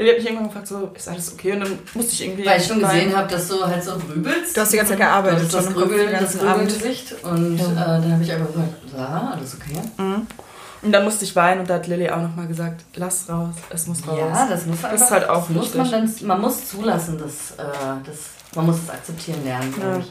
Lilly 0.00 0.10
hat 0.12 0.18
mich 0.18 0.26
irgendwann 0.26 0.48
gefragt, 0.48 0.66
so, 0.66 0.90
ist 0.94 1.08
alles 1.08 1.32
okay? 1.34 1.52
Und 1.52 1.60
dann 1.60 1.78
musste 1.92 2.12
ich 2.14 2.24
irgendwie... 2.26 2.46
Weil 2.46 2.58
ich 2.58 2.66
schon 2.66 2.80
gesehen 2.80 3.14
habe, 3.14 3.28
dass 3.28 3.48
du 3.48 3.62
halt 3.66 3.84
so 3.84 3.92
grübelst. 3.98 4.56
Du 4.56 4.60
hast 4.62 4.72
die 4.72 4.76
ganze 4.78 4.92
Zeit 4.92 4.98
Du 4.98 5.04
gearbeitet, 5.04 5.52
das 5.52 5.66
Kopf 5.66 5.74
Grübel, 5.74 6.06
das. 6.10 6.38
Grübelgesicht. 6.38 7.14
Und 7.22 7.60
äh, 7.60 7.64
dann 7.74 8.12
habe 8.12 8.22
ich 8.22 8.32
einfach 8.32 8.46
gesagt, 8.46 8.68
ja, 8.96 9.32
alles 9.36 9.56
okay. 9.56 9.78
Und 10.82 10.92
dann 10.92 11.04
musste 11.04 11.24
ich 11.26 11.36
weinen 11.36 11.60
und 11.60 11.68
da 11.68 11.74
hat 11.74 11.86
Lilly 11.86 12.08
auch 12.08 12.22
nochmal 12.22 12.46
gesagt, 12.46 12.82
lass 12.94 13.28
raus, 13.28 13.54
es 13.68 13.86
muss 13.86 14.08
raus. 14.08 14.16
Ja, 14.18 14.46
das 14.48 14.64
muss 14.64 14.80
Das 14.80 14.90
einfach, 14.90 15.04
ist 15.04 15.10
halt 15.10 15.28
auch 15.28 15.46
das 15.46 15.56
muss 15.56 15.74
man, 15.74 15.90
dann, 15.90 16.14
man 16.22 16.40
muss 16.40 16.68
zulassen, 16.70 17.18
dass, 17.18 17.50
äh, 17.58 17.70
das, 18.06 18.16
man 18.56 18.64
muss 18.64 18.76
es 18.82 18.88
akzeptieren 18.88 19.44
lernen, 19.44 19.70
glaube 19.74 19.90
Ja. 19.90 19.98
ich. 19.98 20.10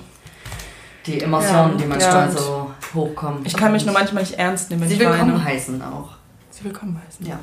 Die 1.07 1.21
Emotionen, 1.21 1.71
Ja, 1.71 1.77
die 1.79 1.85
manchmal 1.85 2.27
ja. 2.27 2.31
so 2.31 2.69
hochkommen. 2.93 3.43
Ich 3.43 3.55
kann 3.57 3.71
mich 3.71 3.83
nur 3.85 3.93
manchmal 3.95 4.21
nicht 4.21 4.37
ernst 4.37 4.69
nehmen, 4.69 4.83
wenn 4.83 4.89
Sie 4.89 4.95
ich 4.95 4.99
willkommen 4.99 5.33
weine. 5.33 5.43
heißen 5.45 5.81
auch. 5.81 6.09
Sie 6.51 6.63
willkommen 6.65 7.01
heißen. 7.07 7.25
Ja. 7.25 7.39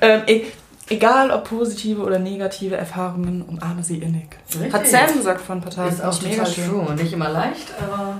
Ähm, 0.00 0.22
e 0.26 0.46
egal 0.88 1.30
ob 1.30 1.48
positive 1.48 2.02
oder 2.02 2.18
negative 2.18 2.76
Erfahrungen, 2.76 3.42
umarme 3.42 3.82
sie 3.82 3.98
innig. 3.98 4.28
Richtig. 4.48 4.72
Hat 4.72 4.86
Sam 4.86 5.16
gesagt 5.16 5.40
vor 5.40 5.56
ein 5.56 5.60
paar 5.60 5.70
Tagen. 5.70 5.90
Ist 5.90 6.02
auch 6.04 6.20
ich 6.22 6.36
total 6.36 6.52
true. 6.52 6.94
Nicht 6.94 7.12
immer 7.12 7.28
leicht, 7.30 7.72
aber 7.80 8.18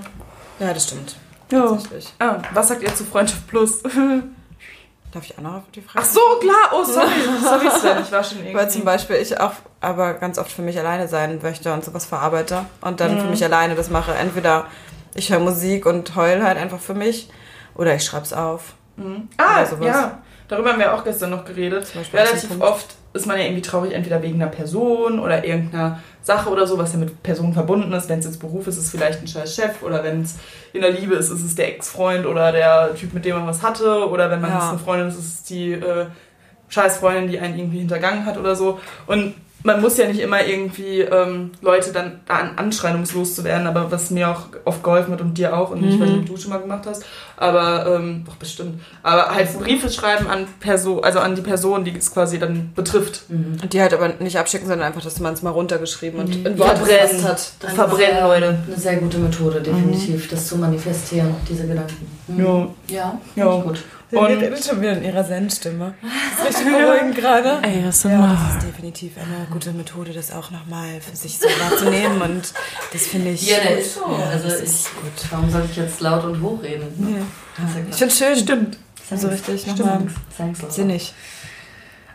Ja, 0.59 0.73
das 0.73 0.85
stimmt. 0.85 1.15
Ja. 1.51 1.77
Ah, 2.19 2.37
was 2.53 2.67
sagt 2.69 2.81
ihr 2.83 2.93
zu 2.95 3.03
Freundschaft 3.05 3.45
Plus? 3.47 3.83
Darf 5.11 5.23
ich 5.23 5.37
auch 5.37 5.41
noch 5.43 5.53
auf 5.55 5.63
die 5.73 5.81
Frage? 5.81 5.99
Ach 6.05 6.11
so, 6.11 6.19
klar. 6.41 6.71
Oh, 6.73 6.83
sorry. 6.83 7.07
Sorry, 7.41 7.69
Sven. 7.79 8.03
Ich 8.03 8.11
war 8.11 8.21
schon 8.23 8.39
irgendwie... 8.39 8.55
Weil 8.55 8.69
zum 8.69 8.83
Beispiel 8.83 9.15
ich 9.17 9.39
auch 9.39 9.53
aber 9.79 10.15
ganz 10.15 10.37
oft 10.37 10.51
für 10.51 10.61
mich 10.61 10.77
alleine 10.77 11.07
sein 11.07 11.39
möchte 11.41 11.71
und 11.71 11.85
sowas 11.85 12.05
verarbeite 12.05 12.65
und 12.81 12.99
dann 12.99 13.17
für 13.19 13.23
Mhm. 13.25 13.29
mich 13.29 13.43
alleine 13.43 13.75
das 13.75 13.89
mache. 13.89 14.13
Entweder 14.13 14.65
ich 15.13 15.31
höre 15.31 15.39
Musik 15.39 15.85
und 15.85 16.15
heul 16.17 16.43
halt 16.43 16.57
einfach 16.57 16.79
für 16.79 16.95
mich 16.95 17.29
oder 17.75 17.95
ich 17.95 18.03
schreib's 18.03 18.33
auf. 18.33 18.73
Mhm. 18.97 19.29
Ah, 19.37 19.63
ja. 19.81 20.19
Darüber 20.47 20.71
haben 20.71 20.79
wir 20.79 20.93
auch 20.93 21.03
gestern 21.03 21.31
noch 21.31 21.45
geredet. 21.45 21.87
Relativ 22.13 22.61
oft 22.61 22.87
ist 23.13 23.25
man 23.25 23.37
ja 23.37 23.43
irgendwie 23.45 23.61
traurig, 23.61 23.93
entweder 23.93 24.21
wegen 24.21 24.41
einer 24.41 24.51
Person 24.51 25.19
oder 25.19 25.43
irgendeiner 25.45 25.99
Sache 26.21 26.49
oder 26.49 26.67
so, 26.67 26.77
was 26.77 26.93
ja 26.93 26.99
mit 26.99 27.23
Personen 27.23 27.53
verbunden 27.53 27.91
ist. 27.93 28.09
Wenn 28.09 28.19
es 28.19 28.25
jetzt 28.25 28.39
Beruf 28.39 28.67
ist, 28.67 28.77
ist 28.77 28.85
es 28.85 28.91
vielleicht 28.91 29.21
ein 29.21 29.27
scheiß 29.27 29.55
Chef 29.55 29.81
oder 29.81 30.03
wenn 30.03 30.21
es 30.21 30.35
in 30.73 30.81
der 30.81 30.91
Liebe 30.91 31.15
ist, 31.15 31.29
ist 31.29 31.43
es 31.43 31.55
der 31.55 31.69
Ex-Freund 31.69 32.25
oder 32.25 32.51
der 32.51 32.93
Typ, 32.95 33.13
mit 33.13 33.23
dem 33.25 33.37
man 33.37 33.47
was 33.47 33.63
hatte 33.63 34.07
oder 34.09 34.29
wenn 34.29 34.41
man 34.41 34.51
Ja. 34.51 34.57
jetzt 34.59 34.69
eine 34.69 34.79
Freundin 34.79 35.07
ist, 35.07 35.17
ist 35.17 35.33
es 35.33 35.43
die 35.43 35.71
äh, 35.73 36.05
scheiß 36.67 36.97
Freundin, 36.97 37.29
die 37.29 37.39
einen 37.39 37.57
irgendwie 37.57 37.79
hintergangen 37.79 38.25
hat 38.25 38.37
oder 38.37 38.55
so. 38.55 38.79
Und 39.07 39.33
man 39.63 39.81
muss 39.81 39.97
ja 39.97 40.05
nicht 40.07 40.19
immer 40.19 40.45
irgendwie 40.45 40.99
ähm, 41.01 41.51
Leute 41.61 41.91
dann 41.91 42.19
da 42.27 42.35
an- 42.35 42.57
anschreien, 42.57 42.95
um 42.97 43.01
es 43.01 43.13
loszuwerden, 43.15 43.65
aber 43.65 43.89
was 43.91 44.11
mir 44.11 44.29
auch 44.29 44.41
oft 44.63 44.83
geholfen 44.83 45.13
hat 45.13 45.21
und 45.21 45.35
dir 45.39 45.57
auch, 45.57 45.71
und 45.71 45.83
ich 45.83 45.99
weiß 45.99 46.07
nicht, 46.09 46.19
ob 46.19 46.25
du 46.27 46.37
schon 46.37 46.51
mal 46.51 46.59
gemacht 46.59 46.83
hast, 46.85 47.03
aber 47.37 47.95
ähm, 47.95 48.23
doch 48.25 48.35
bestimmt. 48.35 48.81
Aber 49.03 49.33
halt 49.33 49.57
Briefe 49.59 49.89
schreiben 49.89 50.27
an 50.27 50.45
Person, 50.59 51.03
also 51.03 51.19
an 51.19 51.35
die 51.35 51.41
Person, 51.41 51.83
die 51.83 51.95
es 51.97 52.11
quasi 52.13 52.39
dann 52.39 52.71
betrifft. 52.75 53.23
Und 53.29 53.71
die 53.73 53.81
halt 53.81 53.93
aber 53.93 54.09
nicht 54.19 54.37
abschicken, 54.37 54.67
sondern 54.67 54.87
einfach, 54.87 55.01
dass 55.03 55.19
man 55.19 55.33
es 55.33 55.41
mal 55.41 55.49
runtergeschrieben 55.51 56.19
und 56.19 56.35
in 56.45 56.57
Ja, 56.57 56.59
Wort 56.59 56.79
das 56.79 56.87
Verbrennen. 56.89 57.23
hat 57.23 57.51
eine 57.63 57.73
Verbrennen, 57.75 58.15
sehr, 58.15 58.27
Leute. 58.27 58.57
Eine 58.67 58.77
sehr 58.77 58.95
gute 58.97 59.17
Methode, 59.17 59.61
definitiv, 59.61 60.29
das 60.29 60.47
zu 60.47 60.57
manifestieren, 60.57 61.35
diese 61.49 61.67
Gedanken. 61.67 62.07
Mhm. 62.27 62.39
Ja. 62.39 62.67
Ja, 62.87 63.19
Ja. 63.35 63.51
finde 63.51 63.57
ich 63.57 63.63
gut. 63.65 63.83
Sie 64.11 64.17
Und- 64.17 64.25
redet 64.27 64.63
schon 64.63 64.79
wieder 64.81 64.93
in 64.93 65.03
ihrer 65.03 65.25
Zen-Stimme. 65.27 65.95
Das 66.37 66.47
ist 66.49 66.59
richtig 66.59 66.73
beruhigend 66.77 67.15
gerade. 67.15 67.57
Ey, 67.67 67.83
das 67.83 68.03
Ja, 68.03 68.37
das 68.53 68.63
ist 68.63 68.67
definitiv 68.71 69.13
eine 69.17 69.47
gute 69.51 69.71
Methode, 69.73 70.13
das 70.13 70.31
auch 70.31 70.51
nochmal 70.51 71.01
für 71.01 71.15
sich 71.15 71.39
so 71.39 71.47
wahrzunehmen 71.47 72.21
und 72.21 72.53
das 72.93 73.01
finde 73.07 73.31
ich 73.31 73.49
Ja, 73.49 73.57
gut. 73.67 73.79
ist 73.79 73.95
so. 73.95 74.01
Ja, 74.01 74.29
also 74.31 74.47
das 74.47 74.59
ich, 74.59 74.63
ist 74.65 74.89
gut. 74.95 75.11
warum 75.31 75.49
soll 75.49 75.63
ich 75.69 75.75
jetzt 75.75 75.99
laut 76.01 76.23
und 76.23 76.39
hoch 76.39 76.61
reden? 76.61 77.24
Ich 77.89 77.95
finde 77.97 78.11
es 78.13 78.17
schön. 78.17 78.35
Stimmt. 78.37 78.77
klar. 79.07 79.19
so 79.19 79.27
richtig 79.27 79.61
Stimmt. 79.61 79.79
nochmal. 79.79 80.07
Sinnig. 80.69 81.13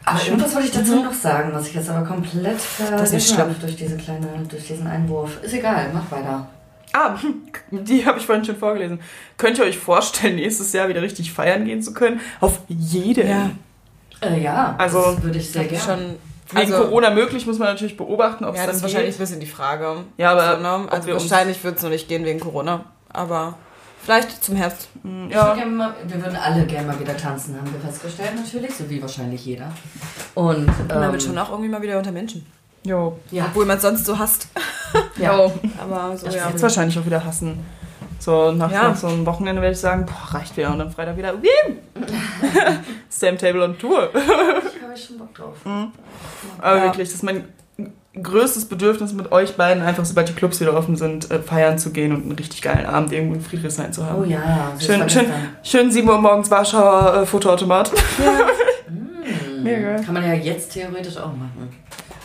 Aber 0.04 0.24
irgendwas 0.24 0.54
wollte 0.54 0.68
ich 0.68 0.74
dazu 0.74 1.02
noch 1.02 1.12
sagen, 1.12 1.50
was 1.52 1.68
ich 1.68 1.74
jetzt 1.74 1.88
aber 1.90 2.06
komplett 2.06 2.56
Das 2.56 3.02
ist 3.02 3.12
nicht 3.12 3.28
vergessen 3.28 3.38
habe 3.38 3.54
durch, 3.60 3.76
diese 3.76 3.96
kleine, 3.96 4.26
durch 4.48 4.66
diesen 4.66 4.86
Einwurf. 4.86 5.42
Ist 5.42 5.54
egal, 5.54 5.90
mach 5.92 6.10
weiter. 6.10 6.48
Ah, 6.92 7.14
die 7.70 8.04
habe 8.04 8.18
ich 8.18 8.26
vorhin 8.26 8.44
schon 8.44 8.56
vorgelesen. 8.56 9.00
Könnt 9.36 9.58
ihr 9.58 9.64
euch 9.64 9.78
vorstellen, 9.78 10.36
nächstes 10.36 10.72
Jahr 10.72 10.88
wieder 10.88 11.02
richtig 11.02 11.32
feiern 11.32 11.64
gehen 11.64 11.82
zu 11.82 11.92
können? 11.92 12.20
Auf 12.40 12.60
jeden. 12.68 13.28
Ja. 13.28 13.50
Äh, 14.22 14.40
ja, 14.42 14.74
Also, 14.78 15.00
das 15.14 15.22
würde 15.22 15.38
ich 15.38 15.50
sehr 15.50 15.64
gerne. 15.64 15.84
schon, 15.84 16.16
Wegen 16.52 16.72
also, 16.72 16.84
Corona 16.86 17.10
möglich, 17.10 17.46
muss 17.46 17.58
man 17.58 17.68
natürlich 17.68 17.96
beobachten, 17.96 18.44
ob 18.44 18.54
es 18.54 18.60
Ja, 18.60 18.66
dann 18.66 18.72
das 18.72 18.76
ist 18.76 18.82
geht. 18.82 18.92
wahrscheinlich 18.94 19.14
ein 19.16 19.18
bisschen 19.20 19.40
die 19.40 19.46
Frage. 19.46 20.04
Ja, 20.16 20.32
aber 20.32 20.56
So, 20.56 20.62
ne? 20.62 20.92
Also 20.92 21.12
wahrscheinlich 21.12 21.62
wird 21.62 21.76
es 21.76 21.82
noch 21.84 21.90
nicht 21.90 22.08
gehen 22.08 22.24
wegen 22.24 22.40
Corona. 22.40 22.86
Aber 23.12 23.54
vielleicht 24.02 24.42
zum 24.44 24.56
Herbst. 24.56 24.88
Hm, 25.02 25.28
Ich 25.28 25.34
Ja. 25.34 25.56
würd 25.56 25.70
mal, 25.72 25.94
wir 26.06 26.22
würden 26.22 26.36
alle 26.36 26.64
gerne 26.66 26.86
mal 26.88 26.98
wieder 27.00 27.16
tanzen, 27.16 27.56
haben 27.56 27.72
wir 27.72 27.80
festgestellt 27.80 28.32
natürlich, 28.36 28.74
so 28.74 28.88
wie 28.90 29.00
wahrscheinlich 29.00 29.44
jeder. 29.44 29.70
Und, 30.34 30.68
Und 30.68 30.88
man 30.88 31.02
ähm, 31.04 31.12
wird 31.12 31.22
schon 31.22 31.38
auch 31.38 31.50
irgendwie 31.50 31.68
mal 31.70 31.82
wieder 31.82 31.98
unter 31.98 32.12
Menschen. 32.12 32.44
Jo. 32.84 33.18
ja, 33.30 33.44
Obwohl 33.46 33.66
man 33.66 33.76
es 33.76 33.82
sonst 33.82 34.06
so 34.06 34.18
hasst. 34.18 34.48
ja. 35.18 35.36
Jo. 35.36 35.52
Aber 35.78 36.16
so, 36.16 36.26
Das 36.26 36.34
ja. 36.34 36.48
Jetzt 36.48 36.62
wahrscheinlich 36.62 36.98
auch 36.98 37.04
wieder 37.06 37.24
hassen. 37.24 37.58
So 38.18 38.52
nach, 38.52 38.70
Ja. 38.70 38.88
nach 38.88 38.96
so 38.96 39.06
einem 39.06 39.24
Wochenende 39.26 39.60
werde 39.62 39.72
ich 39.74 39.80
sagen, 39.80 40.04
boah, 40.06 40.34
reicht 40.38 40.56
wieder. 40.56 40.70
Und 40.72 40.78
dann 40.78 40.90
Freitag 40.90 41.16
wieder! 41.16 41.34
Same 43.08 43.36
Table 43.36 43.64
on 43.64 43.78
Tour. 43.78 44.10
Ich 44.14 44.20
habe 44.82 44.94
ich 44.94 45.04
schon 45.04 45.18
Bock 45.18 45.34
drauf. 45.34 45.56
Aber 46.58 46.76
Ja. 46.76 46.82
wirklich, 46.84 47.08
das 47.08 47.16
ist 47.16 47.22
mein 47.22 47.44
größtes 48.14 48.64
Bedürfnis 48.66 49.12
mit 49.12 49.30
euch 49.30 49.56
beiden, 49.56 49.82
einfach 49.82 50.04
sobald 50.04 50.28
die 50.28 50.32
Clubs 50.32 50.60
wieder 50.60 50.76
offen 50.76 50.96
sind, 50.96 51.30
äh, 51.30 51.40
feiern 51.40 51.78
zu 51.78 51.90
gehen 51.90 52.12
und 52.12 52.22
einen 52.22 52.32
richtig 52.32 52.60
geilen 52.62 52.86
Abend 52.86 53.12
irgendwo 53.12 53.34
in 53.34 53.40
Friedrichshain 53.40 53.92
zu 53.92 54.04
haben. 54.04 54.22
Oh 54.22 54.24
ja, 54.24 54.72
Schön, 54.80 55.08
schön, 55.08 55.26
schön 55.62 55.90
7 55.92 56.08
Uhr 56.08 56.18
morgens 56.20 56.50
Warschauer 56.50 57.22
äh, 57.22 57.26
Fotoautomat. 57.26 57.90
Hm. 58.90 59.62
Mega. 59.62 59.96
Kann 60.02 60.14
man 60.14 60.24
ja 60.24 60.34
jetzt 60.34 60.72
theoretisch 60.72 61.16
auch 61.16 61.34
machen. 61.36 61.68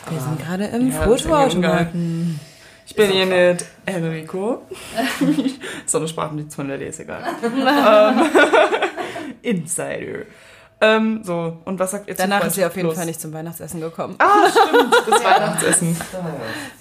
Wir 0.08 0.18
Aber- 0.18 0.26
sind 0.26 0.40
gerade 0.44 0.64
im 0.64 0.90
Ja, 0.90 1.02
Fotoautomaten. 1.02 2.40
Ich 2.86 2.94
bin 2.94 3.10
hier 3.10 3.26
mit 3.26 3.64
Enrico. 3.84 4.62
so 5.86 5.98
eine 5.98 6.08
Sprachnotiz 6.08 6.54
von 6.54 6.68
der 6.68 6.80
ist 6.80 7.00
egal. 7.00 7.22
ähm, 7.42 8.26
Insider. 9.42 10.24
Ähm, 10.78 11.20
so, 11.24 11.56
und 11.64 11.78
was 11.78 11.92
sagt 11.92 12.06
ihr 12.08 12.14
zu 12.14 12.22
Danach 12.22 12.44
ist 12.44 12.54
sie 12.54 12.64
auf 12.64 12.76
jeden 12.76 12.88
Plus? 12.88 12.98
Fall 12.98 13.06
nicht 13.06 13.20
zum 13.20 13.32
Weihnachtsessen 13.32 13.80
gekommen. 13.80 14.14
Ah, 14.18 14.46
stimmt, 14.50 14.94
das 15.10 15.24
Weihnachtsessen. 15.24 15.96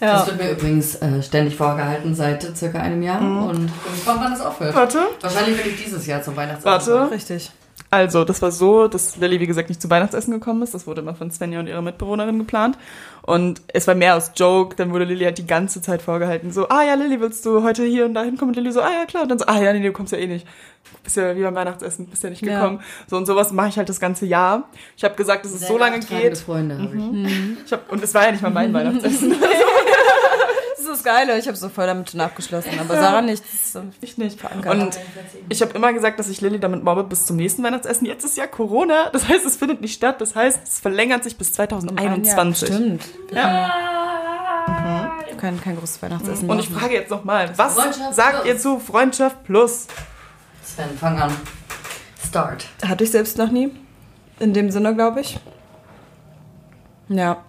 Ja. 0.01 0.13
Das 0.17 0.27
wird 0.27 0.37
mir 0.37 0.51
übrigens 0.51 0.95
äh, 0.95 1.23
ständig 1.23 1.55
vorgehalten 1.55 2.13
seit 2.13 2.57
circa 2.57 2.79
einem 2.79 3.01
Jahr 3.01 3.21
und 3.21 3.67
ich 3.67 3.71
bin 3.83 3.93
gespannt, 3.93 4.19
wann 4.21 4.33
es 4.33 4.41
aufhört. 4.41 4.75
Warte. 4.75 4.99
Wahrscheinlich 5.21 5.57
will 5.63 5.71
ich 5.71 5.83
dieses 5.83 6.05
Jahr 6.07 6.21
zum 6.21 6.35
Weihnachtsessen. 6.35 6.93
Warte. 6.93 7.11
Richtig. 7.11 7.51
Also, 7.95 8.23
das 8.25 8.41
war 8.41 8.51
so, 8.51 8.87
dass 8.87 9.17
Lilly, 9.17 9.39
wie 9.39 9.47
gesagt, 9.47 9.69
nicht 9.69 9.81
zu 9.81 9.89
Weihnachtsessen 9.89 10.33
gekommen 10.33 10.61
ist. 10.61 10.73
Das 10.73 10.85
wurde 10.85 11.01
immer 11.01 11.15
von 11.15 11.31
Svenja 11.31 11.59
und 11.59 11.67
ihrer 11.67 11.81
Mitbewohnerin 11.81 12.37
geplant. 12.39 12.77
Und 13.21 13.61
es 13.73 13.87
war 13.87 13.95
mehr 13.95 14.15
aus 14.15 14.31
Joke. 14.35 14.75
Dann 14.75 14.91
wurde 14.91 15.05
Lilly 15.05 15.23
halt 15.25 15.37
die 15.37 15.47
ganze 15.47 15.81
Zeit 15.81 16.01
vorgehalten. 16.01 16.51
So, 16.51 16.67
ah 16.69 16.83
ja, 16.83 16.93
Lilly, 16.95 17.19
willst 17.21 17.45
du 17.45 17.63
heute 17.63 17.83
hier 17.83 18.05
und 18.05 18.13
dahin 18.13 18.37
kommen? 18.37 18.49
Und 18.49 18.55
Lilly 18.57 18.71
so, 18.71 18.81
ah 18.81 18.91
ja, 18.91 19.05
klar. 19.05 19.23
Und 19.23 19.29
dann 19.29 19.39
so, 19.39 19.45
ah 19.47 19.59
ja, 19.61 19.73
nee, 19.73 19.81
du 19.81 19.91
kommst 19.91 20.11
ja 20.11 20.19
eh 20.19 20.27
nicht. 20.27 20.45
Bist 21.03 21.17
ja 21.17 21.35
wie 21.35 21.41
beim 21.41 21.55
Weihnachtsessen, 21.55 22.05
bist 22.07 22.23
ja 22.23 22.29
nicht 22.29 22.43
Ja. 22.43 22.59
gekommen. 22.59 22.79
So 23.07 23.17
und 23.17 23.25
sowas 23.25 23.51
mache 23.51 23.69
ich 23.69 23.77
halt 23.77 23.89
das 23.89 23.99
ganze 23.99 24.25
Jahr. 24.25 24.69
Ich 24.97 25.03
habe 25.03 25.15
gesagt, 25.15 25.45
dass 25.45 25.51
es 25.53 25.59
Sehr 25.61 25.67
so 25.69 25.77
lange 25.77 25.99
geht. 25.99 26.37
Freunde 26.37 26.77
habe 26.77 26.95
ich. 26.95 27.65
Ich 27.65 27.71
hab, 27.73 27.91
und 27.91 28.03
es 28.03 28.13
war 28.13 28.25
ja 28.25 28.31
nicht 28.31 28.41
mal 28.43 28.51
mein 28.51 28.73
Weihnachtsessen. 28.73 29.35
Das 30.85 30.97
ist 30.97 31.05
das 31.05 31.13
Geile. 31.13 31.37
Ich 31.39 31.47
habe 31.47 31.57
so 31.57 31.69
voll 31.69 31.87
damit 31.87 32.11
schon 32.11 32.21
abgeschlossen. 32.21 32.79
Aber 32.79 32.95
Sarah 32.95 33.21
nicht. 33.21 33.43
Das 33.43 33.53
ist 33.53 33.73
so 33.73 33.83
Ich 34.01 34.17
nicht. 34.17 34.39
verankert. 34.39 34.73
Und 34.73 34.99
ich 35.49 35.61
habe 35.61 35.73
immer 35.73 35.93
gesagt, 35.93 36.19
dass 36.19 36.29
ich 36.29 36.41
Lilly 36.41 36.59
damit 36.59 36.83
mobbe 36.83 37.03
bis 37.03 37.25
zum 37.25 37.37
nächsten 37.37 37.63
Weihnachtsessen. 37.63 38.05
Jetzt 38.05 38.23
ist 38.23 38.37
ja 38.37 38.45
Corona. 38.47 39.09
Das 39.11 39.27
heißt, 39.27 39.45
es 39.45 39.55
findet 39.55 39.81
nicht 39.81 39.93
statt. 39.93 40.21
Das 40.21 40.35
heißt, 40.35 40.59
es 40.63 40.79
verlängert 40.79 41.23
sich 41.23 41.37
bis 41.37 41.53
2021. 41.53 42.67
Stimmt. 42.67 43.03
Ja. 43.31 43.71
Kein, 45.39 45.59
kein 45.61 45.77
großes 45.77 46.01
Weihnachtsessen. 46.01 46.49
Und 46.49 46.59
ich 46.59 46.69
machen. 46.69 46.81
frage 46.81 46.93
jetzt 46.95 47.09
nochmal, 47.09 47.51
was 47.57 47.75
sagt 47.75 48.41
plus. 48.43 48.45
ihr 48.47 48.57
zu 48.57 48.79
Freundschaft 48.79 49.43
Plus? 49.43 49.87
Sven, 50.63 50.97
fang 50.99 51.19
an. 51.19 51.31
Start. 52.27 52.67
Hatte 52.87 53.03
ich 53.03 53.11
selbst 53.11 53.37
noch 53.37 53.51
nie. 53.51 53.71
In 54.39 54.53
dem 54.53 54.71
Sinne, 54.71 54.95
glaube 54.95 55.21
ich. 55.21 55.39
Ja. 57.09 57.43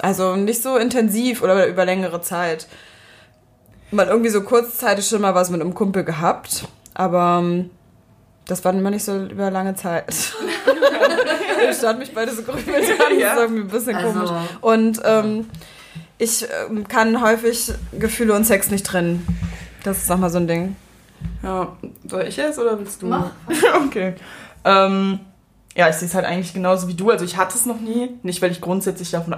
Also 0.00 0.36
nicht 0.36 0.62
so 0.62 0.76
intensiv 0.76 1.42
oder 1.42 1.66
über 1.66 1.84
längere 1.84 2.20
Zeit. 2.20 2.66
Man 3.90 4.08
irgendwie 4.08 4.30
so 4.30 4.42
kurzzeitig 4.42 5.06
schon 5.08 5.22
mal 5.22 5.34
was 5.34 5.50
mit 5.50 5.60
einem 5.60 5.74
Kumpel 5.74 6.04
gehabt, 6.04 6.68
aber 6.94 7.38
ähm, 7.42 7.70
das 8.46 8.64
war 8.64 8.72
immer 8.74 8.90
nicht 8.90 9.04
so 9.04 9.24
über 9.24 9.50
lange 9.50 9.74
Zeit. 9.74 10.06
Ich 11.70 11.76
stand 11.76 11.98
mich 11.98 12.14
beide 12.14 12.32
so 12.32 12.42
grübelt 12.42 12.68
an, 12.68 13.18
das 13.20 13.32
ist 13.32 13.38
irgendwie 13.38 13.60
ein 13.62 13.68
bisschen 13.68 13.96
Also- 13.96 14.12
komisch. 14.12 14.30
Und 14.62 15.00
ähm, 15.04 15.50
ich 16.16 16.46
ähm, 16.70 16.86
kann 16.88 17.20
häufig 17.20 17.72
Gefühle 17.98 18.32
und 18.34 18.44
Sex 18.44 18.70
nicht 18.70 18.86
trennen. 18.86 19.26
Das 19.84 19.98
ist 19.98 20.08
nochmal 20.08 20.30
so 20.30 20.38
ein 20.38 20.46
Ding. 20.48 20.76
Ja, 21.42 21.76
soll 22.08 22.22
ich 22.22 22.38
es 22.38 22.58
oder 22.58 22.78
willst 22.78 23.02
du? 23.02 23.06
Mach. 23.06 23.32
okay. 23.86 24.14
Ähm, 24.64 25.20
ja, 25.76 25.88
ich 25.90 25.96
sehe 25.96 26.08
es 26.08 26.14
halt 26.14 26.24
eigentlich 26.24 26.54
genauso 26.54 26.88
wie 26.88 26.94
du. 26.94 27.10
Also 27.10 27.24
ich 27.24 27.36
hatte 27.36 27.56
es 27.58 27.66
noch 27.66 27.80
nie. 27.80 28.10
Nicht, 28.22 28.40
weil 28.40 28.50
ich 28.52 28.60
grundsätzlich 28.60 29.10
davon 29.10 29.34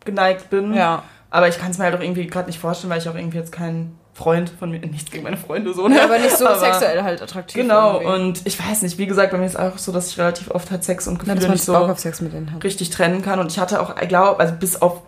abgeneigt 0.00 0.50
bin. 0.50 0.74
Ja. 0.74 1.02
Aber 1.30 1.48
ich 1.48 1.58
kann 1.58 1.70
es 1.70 1.78
mir 1.78 1.84
halt 1.84 1.94
auch 1.96 2.00
irgendwie 2.00 2.26
gerade 2.26 2.46
nicht 2.46 2.58
vorstellen, 2.58 2.90
weil 2.90 2.98
ich 2.98 3.08
auch 3.08 3.14
irgendwie 3.14 3.36
jetzt 3.38 3.52
kein 3.52 3.96
Freund 4.14 4.50
von 4.58 4.70
mir, 4.70 4.78
nichts 4.86 5.10
gegen 5.10 5.24
meine 5.24 5.36
Freunde 5.36 5.74
so. 5.74 5.86
Ne? 5.88 5.96
ja 5.96 6.04
aber 6.04 6.18
nicht 6.18 6.36
so 6.36 6.46
Aber- 6.46 6.58
sexuell 6.58 7.02
halt 7.02 7.20
attraktiv. 7.22 7.60
Genau, 7.62 8.00
irgendwie. 8.00 8.12
und 8.22 8.46
ich 8.46 8.58
weiß 8.58 8.82
nicht, 8.82 8.98
wie 8.98 9.06
gesagt, 9.06 9.32
bei 9.32 9.38
mir 9.38 9.46
ist 9.46 9.54
es 9.54 9.60
auch 9.60 9.78
so, 9.78 9.92
dass 9.92 10.08
ich 10.10 10.18
relativ 10.18 10.50
oft 10.50 10.70
halt 10.70 10.84
Sex 10.84 11.06
und 11.06 11.18
Gefühle 11.18 11.40
man 11.40 11.50
nicht 11.52 11.62
so 11.64 11.76
auf 11.76 11.98
Sex 11.98 12.20
mit 12.20 12.32
denen 12.32 12.52
hat. 12.52 12.64
richtig 12.64 12.90
trennen 12.90 13.22
kann. 13.22 13.38
Und 13.38 13.52
ich 13.52 13.58
hatte 13.58 13.80
auch, 13.80 13.94
ich 14.00 14.08
glaube, 14.08 14.40
also 14.40 14.54
bis 14.54 14.80
auf 14.80 15.02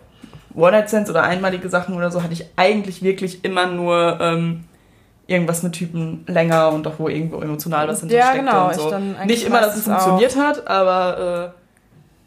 One-Night-Stands 0.55 1.09
oder 1.09 1.23
einmalige 1.23 1.69
Sachen 1.69 1.95
oder 1.95 2.11
so, 2.11 2.21
hatte 2.23 2.33
ich 2.33 2.45
eigentlich 2.57 3.01
wirklich 3.01 3.43
immer 3.43 3.65
nur 3.67 4.19
ähm, 4.21 4.65
irgendwas 5.27 5.63
mit 5.63 5.73
Typen 5.73 6.23
länger 6.27 6.71
und 6.73 6.85
auch 6.87 6.95
wo 6.99 7.07
irgendwo 7.07 7.41
emotional 7.41 7.87
was 7.87 8.01
Ja, 8.01 8.07
hintersteckt 8.33 8.45
genau, 8.45 8.67
und 8.67 8.75
so. 8.75 9.25
Nicht 9.25 9.45
immer, 9.45 9.61
dass 9.61 9.77
es 9.77 9.85
funktioniert 9.85 10.35
hat, 10.35 10.67
aber 10.67 11.53
äh, 11.55 11.60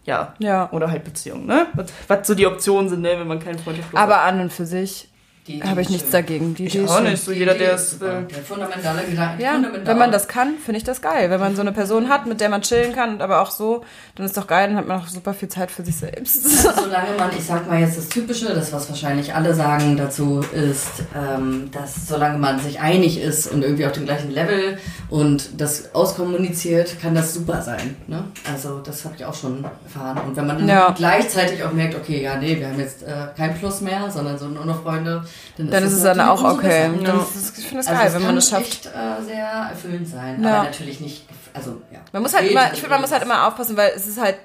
ja. 0.04 0.34
Ja. 0.38 0.70
Oder 0.72 0.90
halt 0.90 1.04
Beziehungen, 1.04 1.46
ne? 1.46 1.66
Was, 1.74 1.92
was 2.08 2.26
so 2.26 2.34
die 2.34 2.46
Optionen 2.46 2.88
sind, 2.88 3.02
ne, 3.02 3.18
wenn 3.18 3.26
man 3.26 3.40
keinen 3.40 3.58
Freundschaft 3.58 3.94
Aber 3.94 4.22
an 4.22 4.40
und 4.40 4.52
für 4.52 4.66
sich 4.66 5.08
Die 5.46 5.62
habe 5.62 5.82
ich 5.82 5.90
nichts 5.90 6.04
schön. 6.04 6.12
dagegen. 6.12 6.54
Die 6.54 6.64
Ich 6.66 6.74
Idee 6.74 6.84
ist 6.84 6.90
auch 6.90 7.00
nicht. 7.02 7.22
So 7.22 7.30
Die 7.32 7.38
jeder, 7.40 7.54
Idee 7.54 7.64
der 7.64 7.74
ist 7.74 8.00
will. 8.00 8.26
Der 8.30 8.42
fundamentale 8.42 9.02
Gedanke. 9.04 9.42
Ja, 9.42 9.52
fundamental. 9.52 9.86
wenn 9.86 9.98
man 9.98 10.10
das 10.10 10.26
kann, 10.26 10.54
finde 10.56 10.78
ich 10.78 10.84
das 10.84 11.02
geil. 11.02 11.28
Wenn 11.28 11.38
man 11.40 11.54
so 11.54 11.60
eine 11.60 11.72
Person 11.72 12.08
hat, 12.08 12.24
mit 12.26 12.40
der 12.40 12.48
man 12.48 12.62
chillen 12.62 12.94
kann, 12.94 13.20
aber 13.20 13.42
auch 13.42 13.50
so, 13.50 13.84
dann 14.14 14.24
ist 14.24 14.36
doch 14.38 14.46
geil, 14.46 14.68
dann 14.68 14.76
hat 14.78 14.86
man 14.88 15.00
auch 15.02 15.06
super 15.06 15.34
viel 15.34 15.48
Zeit 15.50 15.70
für 15.70 15.84
sich 15.84 15.96
selbst. 15.96 16.44
Solange 16.62 17.08
man, 17.18 17.30
ich 17.36 17.44
sag 17.44 17.68
mal 17.68 17.78
jetzt 17.78 17.98
das 17.98 18.08
Typische, 18.08 18.54
das 18.54 18.72
was 18.72 18.88
wahrscheinlich 18.88 19.34
alle 19.34 19.52
sagen 19.54 19.98
dazu, 19.98 20.40
ist, 20.52 21.02
ähm, 21.14 21.68
dass 21.72 22.08
solange 22.08 22.38
man 22.38 22.58
sich 22.60 22.80
einig 22.80 23.20
ist 23.20 23.46
und 23.46 23.62
irgendwie 23.62 23.84
auf 23.84 23.92
dem 23.92 24.06
gleichen 24.06 24.30
Level 24.30 24.78
und 25.10 25.60
das 25.60 25.94
auskommuniziert, 25.94 27.00
kann 27.02 27.14
das 27.14 27.34
super 27.34 27.60
sein. 27.60 27.96
Ne? 28.06 28.24
Also 28.50 28.78
das 28.80 29.04
habe 29.04 29.14
ich 29.16 29.24
auch 29.24 29.34
schon 29.34 29.64
erfahren. 29.84 30.18
Und 30.26 30.36
wenn 30.36 30.46
man 30.46 30.58
dann 30.58 30.68
Ja. 30.68 30.94
gleichzeitig 30.96 31.62
auch 31.64 31.72
merkt, 31.72 31.94
okay, 31.94 32.22
ja, 32.22 32.36
nee, 32.36 32.58
wir 32.58 32.68
haben 32.68 32.78
jetzt 32.78 33.02
äh, 33.02 33.08
kein 33.36 33.54
Plus 33.58 33.80
mehr, 33.82 34.10
sondern 34.10 34.38
so 34.38 34.46
nur 34.46 34.64
noch 34.64 34.82
Freunde, 34.82 35.22
dann, 35.56 35.70
Dann 35.70 35.84
ist 35.84 35.92
es 35.92 36.02
dann 36.02 36.20
auch 36.20 36.42
okay. 36.42 36.88
besser. 36.88 37.04
Dann 37.04 37.20
ist 37.20 37.34
es- 37.36 37.58
ich 37.58 37.66
finde 37.66 37.80
es 37.80 37.86
Also 37.86 37.98
geil, 37.98 38.08
es 38.08 38.14
wenn 38.14 38.20
man 38.22 38.28
kann 38.28 38.34
das 38.36 38.48
schafft. 38.50 38.66
echt 38.66 38.86
äh, 38.86 39.22
sehr 39.24 39.46
erfüllend 39.46 40.08
sein, 40.08 40.42
Ja. 40.42 40.54
aber 40.54 40.64
natürlich 40.64 41.00
nicht, 41.00 41.26
also 41.52 41.80
ja. 41.92 42.00
Man 42.12 42.22
muss 42.22 42.34
halt 42.34 42.50
immer, 42.50 42.64
ich 42.72 42.80
finde, 42.80 42.90
man 42.90 43.00
muss 43.00 43.12
halt 43.12 43.22
immer 43.22 43.46
aufpassen, 43.46 43.76
weil 43.76 43.92
es 43.94 44.06
ist 44.06 44.20
halt 44.20 44.36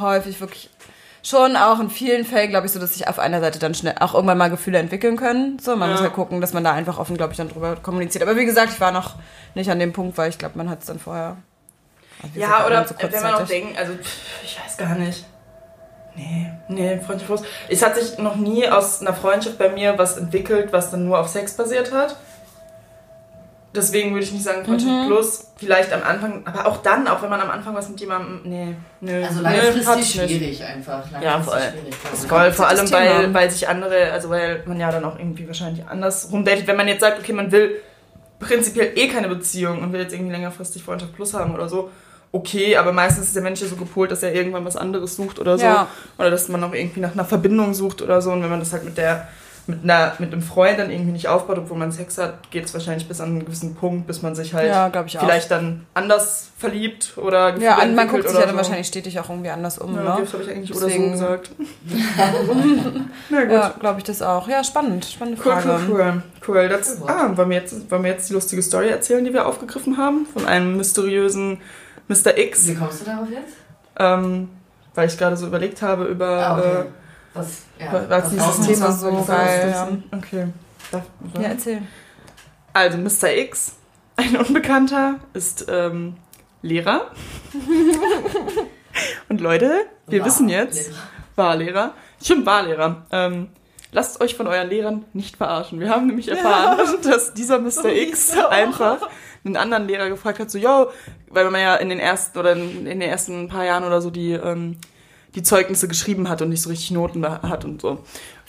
häufig 0.00 0.40
wirklich 0.40 0.70
schon 1.22 1.56
auch 1.56 1.80
in 1.80 1.88
vielen 1.88 2.24
Fällen, 2.26 2.50
glaube 2.50 2.66
ich, 2.66 2.72
so, 2.72 2.78
dass 2.80 2.92
sich 2.94 3.08
auf 3.08 3.18
einer 3.18 3.40
Seite 3.40 3.58
dann 3.58 3.74
schnell 3.74 3.94
auch 4.00 4.14
irgendwann 4.14 4.36
mal 4.36 4.50
Gefühle 4.50 4.78
entwickeln 4.78 5.16
können. 5.16 5.58
So, 5.58 5.74
man 5.76 5.88
Ja. 5.88 5.94
muss 5.94 6.02
halt 6.02 6.12
gucken, 6.12 6.40
dass 6.42 6.52
man 6.52 6.64
da 6.64 6.72
einfach 6.72 6.98
offen, 6.98 7.16
glaube 7.16 7.32
ich, 7.32 7.38
dann 7.38 7.48
drüber 7.48 7.76
kommuniziert. 7.76 8.22
Aber 8.22 8.36
wie 8.36 8.44
gesagt, 8.44 8.72
ich 8.74 8.80
war 8.80 8.92
noch 8.92 9.14
nicht 9.54 9.70
an 9.70 9.78
dem 9.78 9.92
Punkt, 9.94 10.18
weil 10.18 10.28
ich 10.30 10.36
glaube, 10.38 10.58
man 10.58 10.68
hat 10.68 10.80
es 10.80 10.86
dann 10.86 10.98
vorher. 10.98 11.36
Also, 12.22 12.38
Ja, 12.38 12.46
gesagt, 12.48 12.66
oder 12.66 12.88
so 12.88 12.94
wenn 13.12 13.22
man 13.22 13.34
auch 13.34 13.46
denkt, 13.46 13.78
also 13.78 13.92
pff, 13.94 14.16
ich 14.44 14.58
weiß 14.62 14.76
gar 14.76 14.94
nicht. 14.96 15.24
Nee, 16.16 16.50
nee, 16.68 16.98
Freundschaft 17.00 17.26
plus. 17.26 17.42
Es 17.68 17.82
hat 17.82 17.96
sich 17.96 18.18
noch 18.18 18.36
nie 18.36 18.68
aus 18.68 19.00
einer 19.00 19.14
Freundschaft 19.14 19.58
bei 19.58 19.68
mir 19.68 19.98
was 19.98 20.16
entwickelt, 20.16 20.72
was 20.72 20.90
dann 20.90 21.04
nur 21.06 21.18
auf 21.18 21.28
Sex 21.28 21.54
basiert 21.56 21.92
hat. 21.92 22.16
Deswegen 23.74 24.12
würde 24.12 24.24
ich 24.24 24.30
nicht 24.30 24.44
sagen 24.44 24.64
Freundschaft 24.64 24.92
Mhm. 24.92 25.06
plus. 25.08 25.48
Vielleicht 25.56 25.92
am 25.92 26.04
Anfang, 26.04 26.42
aber 26.46 26.66
auch 26.68 26.76
dann, 26.76 27.08
auch 27.08 27.20
wenn 27.22 27.30
man 27.30 27.40
am 27.40 27.50
Anfang 27.50 27.74
was 27.74 27.88
mit 27.88 27.98
jemandem. 27.98 28.40
Nee, 28.44 28.76
nee. 29.00 29.24
Also 29.24 29.38
nee, 29.40 29.42
langfristig 29.42 29.98
ich 30.00 30.20
nicht. 30.20 30.30
schwierig 30.36 30.62
einfach. 30.64 31.02
Langfristig 31.10 31.22
Ja, 31.24 31.40
voll. 31.40 31.60
schwierig. 31.60 31.94
Voll, 32.28 32.52
vor 32.52 32.68
allem, 32.68 32.92
weil, 32.92 33.34
weil 33.34 33.50
sich 33.50 33.66
andere, 33.68 34.12
also 34.12 34.30
weil 34.30 34.62
man 34.66 34.78
ja 34.78 34.92
dann 34.92 35.04
auch 35.04 35.18
irgendwie 35.18 35.48
wahrscheinlich 35.48 35.84
anders 35.88 36.28
rumdatet. 36.30 36.68
Wenn 36.68 36.76
man 36.76 36.86
jetzt 36.86 37.00
sagt, 37.00 37.18
okay, 37.18 37.32
man 37.32 37.50
will 37.50 37.80
prinzipiell 38.38 38.92
eh 38.96 39.08
keine 39.08 39.26
Beziehung 39.28 39.82
und 39.82 39.92
will 39.92 40.00
jetzt 40.02 40.12
irgendwie 40.14 40.32
längerfristig 40.32 40.84
Freundschaft 40.84 41.12
plus 41.16 41.34
haben 41.34 41.52
oder 41.52 41.68
so, 41.68 41.90
okay, 42.34 42.76
aber 42.76 42.92
meistens 42.92 43.26
ist 43.28 43.36
der 43.36 43.42
Mensch 43.42 43.60
ja 43.60 43.68
so 43.68 43.76
gepolt, 43.76 44.10
dass 44.10 44.22
er 44.22 44.34
irgendwann 44.34 44.64
was 44.64 44.76
anderes 44.76 45.16
sucht 45.16 45.38
oder 45.38 45.56
so. 45.56 45.64
Ja. 45.64 45.86
Oder 46.18 46.30
dass 46.30 46.48
man 46.48 46.62
auch 46.64 46.74
irgendwie 46.74 47.00
nach 47.00 47.12
einer 47.12 47.24
Verbindung 47.24 47.74
sucht 47.74 48.02
oder 48.02 48.20
so. 48.20 48.32
Und 48.32 48.42
wenn 48.42 48.50
man 48.50 48.60
das 48.60 48.72
halt 48.72 48.84
mit 48.84 48.98
der 48.98 49.28
mit, 49.66 49.82
einer, 49.82 50.12
mit 50.18 50.30
einem 50.30 50.42
Freund 50.42 50.78
dann 50.78 50.90
irgendwie 50.90 51.12
nicht 51.12 51.26
aufbaut, 51.28 51.56
obwohl 51.56 51.78
man 51.78 51.90
Sex 51.90 52.18
hat, 52.18 52.50
geht 52.50 52.66
es 52.66 52.74
wahrscheinlich 52.74 53.08
bis 53.08 53.18
an 53.22 53.30
einen 53.30 53.46
gewissen 53.46 53.74
Punkt, 53.74 54.06
bis 54.06 54.20
man 54.20 54.34
sich 54.34 54.52
halt 54.52 54.68
Ja, 54.68 54.88
glaube 54.90 55.08
ich 55.08 55.16
auch. 55.16 55.22
vielleicht 55.22 55.50
dann 55.50 55.86
anders 55.94 56.50
verliebt 56.58 57.14
oder 57.16 57.52
Gefühle 57.52 57.70
Ja, 57.70 57.78
an- 57.78 57.94
man 57.94 58.08
guckt 58.08 58.24
sich 58.28 58.34
ja 58.34 58.40
dann 58.42 58.50
so. 58.50 58.56
wahrscheinlich 58.58 58.88
stetig 58.88 59.18
auch 59.20 59.30
irgendwie 59.30 59.48
anders 59.48 59.78
um, 59.78 59.94
Ja, 59.96 60.02
ne? 60.02 60.16
das 60.20 60.34
habe 60.34 60.42
ich 60.42 60.50
eigentlich 60.50 60.70
Deswegen- 60.70 61.04
oder 61.14 61.16
so 61.16 61.24
gesagt. 61.24 61.50
Na 63.30 63.40
gut. 63.44 63.52
Ja, 63.52 63.74
glaube 63.80 63.98
ich 64.00 64.04
das 64.04 64.22
auch. 64.22 64.48
Ja, 64.48 64.62
spannend. 64.64 65.04
Spannende 65.06 65.40
Cool, 65.42 65.52
Frage. 65.52 65.68
cool, 65.88 66.00
cool. 66.00 66.22
Cool. 66.46 66.68
Das, 66.68 67.00
ah, 67.06 67.30
wollen 67.34 67.50
wir, 67.50 67.56
jetzt, 67.58 67.90
wollen 67.90 68.02
wir 68.04 68.10
jetzt 68.10 68.28
die 68.28 68.34
lustige 68.34 68.62
Story 68.62 68.88
erzählen, 68.88 69.24
die 69.24 69.32
wir 69.32 69.46
aufgegriffen 69.46 69.96
haben? 69.96 70.26
Von 70.32 70.44
einem 70.46 70.76
mysteriösen 70.76 71.58
Mr. 72.08 72.36
X. 72.36 72.66
Wie 72.68 72.74
kommst 72.74 73.00
du 73.00 73.04
darauf 73.06 73.28
jetzt? 73.30 73.54
Ähm, 73.98 74.48
weil 74.94 75.08
ich 75.08 75.16
gerade 75.18 75.36
so 75.36 75.46
überlegt 75.46 75.82
habe 75.82 76.04
über. 76.04 76.26
Ah, 76.46 76.58
okay. 76.58 76.80
äh, 76.80 76.84
Was, 77.34 77.62
ja, 77.78 78.04
was, 78.08 78.30
dieses 78.30 78.60
Thema 78.66 78.92
so 78.92 79.24
geil, 79.26 79.68
ist. 79.68 79.74
ja. 79.74 79.88
Okay. 80.16 80.46
Darf, 80.90 81.02
Ja, 81.34 81.40
erzähl. 81.42 81.82
Also, 82.72 82.98
Mr. 82.98 83.32
X, 83.36 83.72
ein 84.16 84.36
Unbekannter, 84.36 85.20
ist 85.32 85.66
ähm, 85.68 86.16
Lehrer. 86.62 87.10
Und 89.28 89.40
Leute, 89.40 89.86
wir 90.06 90.20
War 90.20 90.26
wissen 90.26 90.48
jetzt, 90.48 90.88
Lehrer. 90.88 90.98
war 91.36 91.56
Lehrer, 91.56 91.94
stimmt, 92.22 92.46
war 92.46 92.62
Lehrer. 92.62 93.06
Ähm, 93.10 93.48
lasst 93.92 94.20
euch 94.20 94.34
von 94.36 94.46
euren 94.46 94.68
Lehrern 94.68 95.04
nicht 95.12 95.36
verarschen. 95.36 95.80
Wir 95.80 95.90
haben 95.90 96.06
nämlich 96.06 96.28
erfahren, 96.28 96.78
dass 97.02 97.34
dieser 97.34 97.58
Mr. 97.58 97.86
X 97.92 98.36
einfach 98.50 99.08
einen 99.44 99.56
anderen 99.56 99.86
Lehrer 99.86 100.08
gefragt 100.08 100.38
hat, 100.38 100.50
so, 100.50 100.58
yo, 100.58 100.90
weil 101.28 101.50
man 101.50 101.60
ja 101.60 101.76
in 101.76 101.88
den 101.88 101.98
ersten 101.98 102.38
oder 102.38 102.52
in, 102.52 102.84
den 102.84 103.00
ersten 103.00 103.48
paar 103.48 103.64
Jahren 103.64 103.84
oder 103.84 104.00
so 104.00 104.10
die, 104.10 104.32
ähm, 104.32 104.78
die 105.34 105.42
Zeugnisse 105.42 105.88
geschrieben 105.88 106.28
hat 106.28 106.42
und 106.42 106.48
nicht 106.48 106.62
so 106.62 106.70
richtig 106.70 106.90
Noten 106.90 107.26
hat 107.28 107.64
und 107.64 107.80
so. 107.80 108.04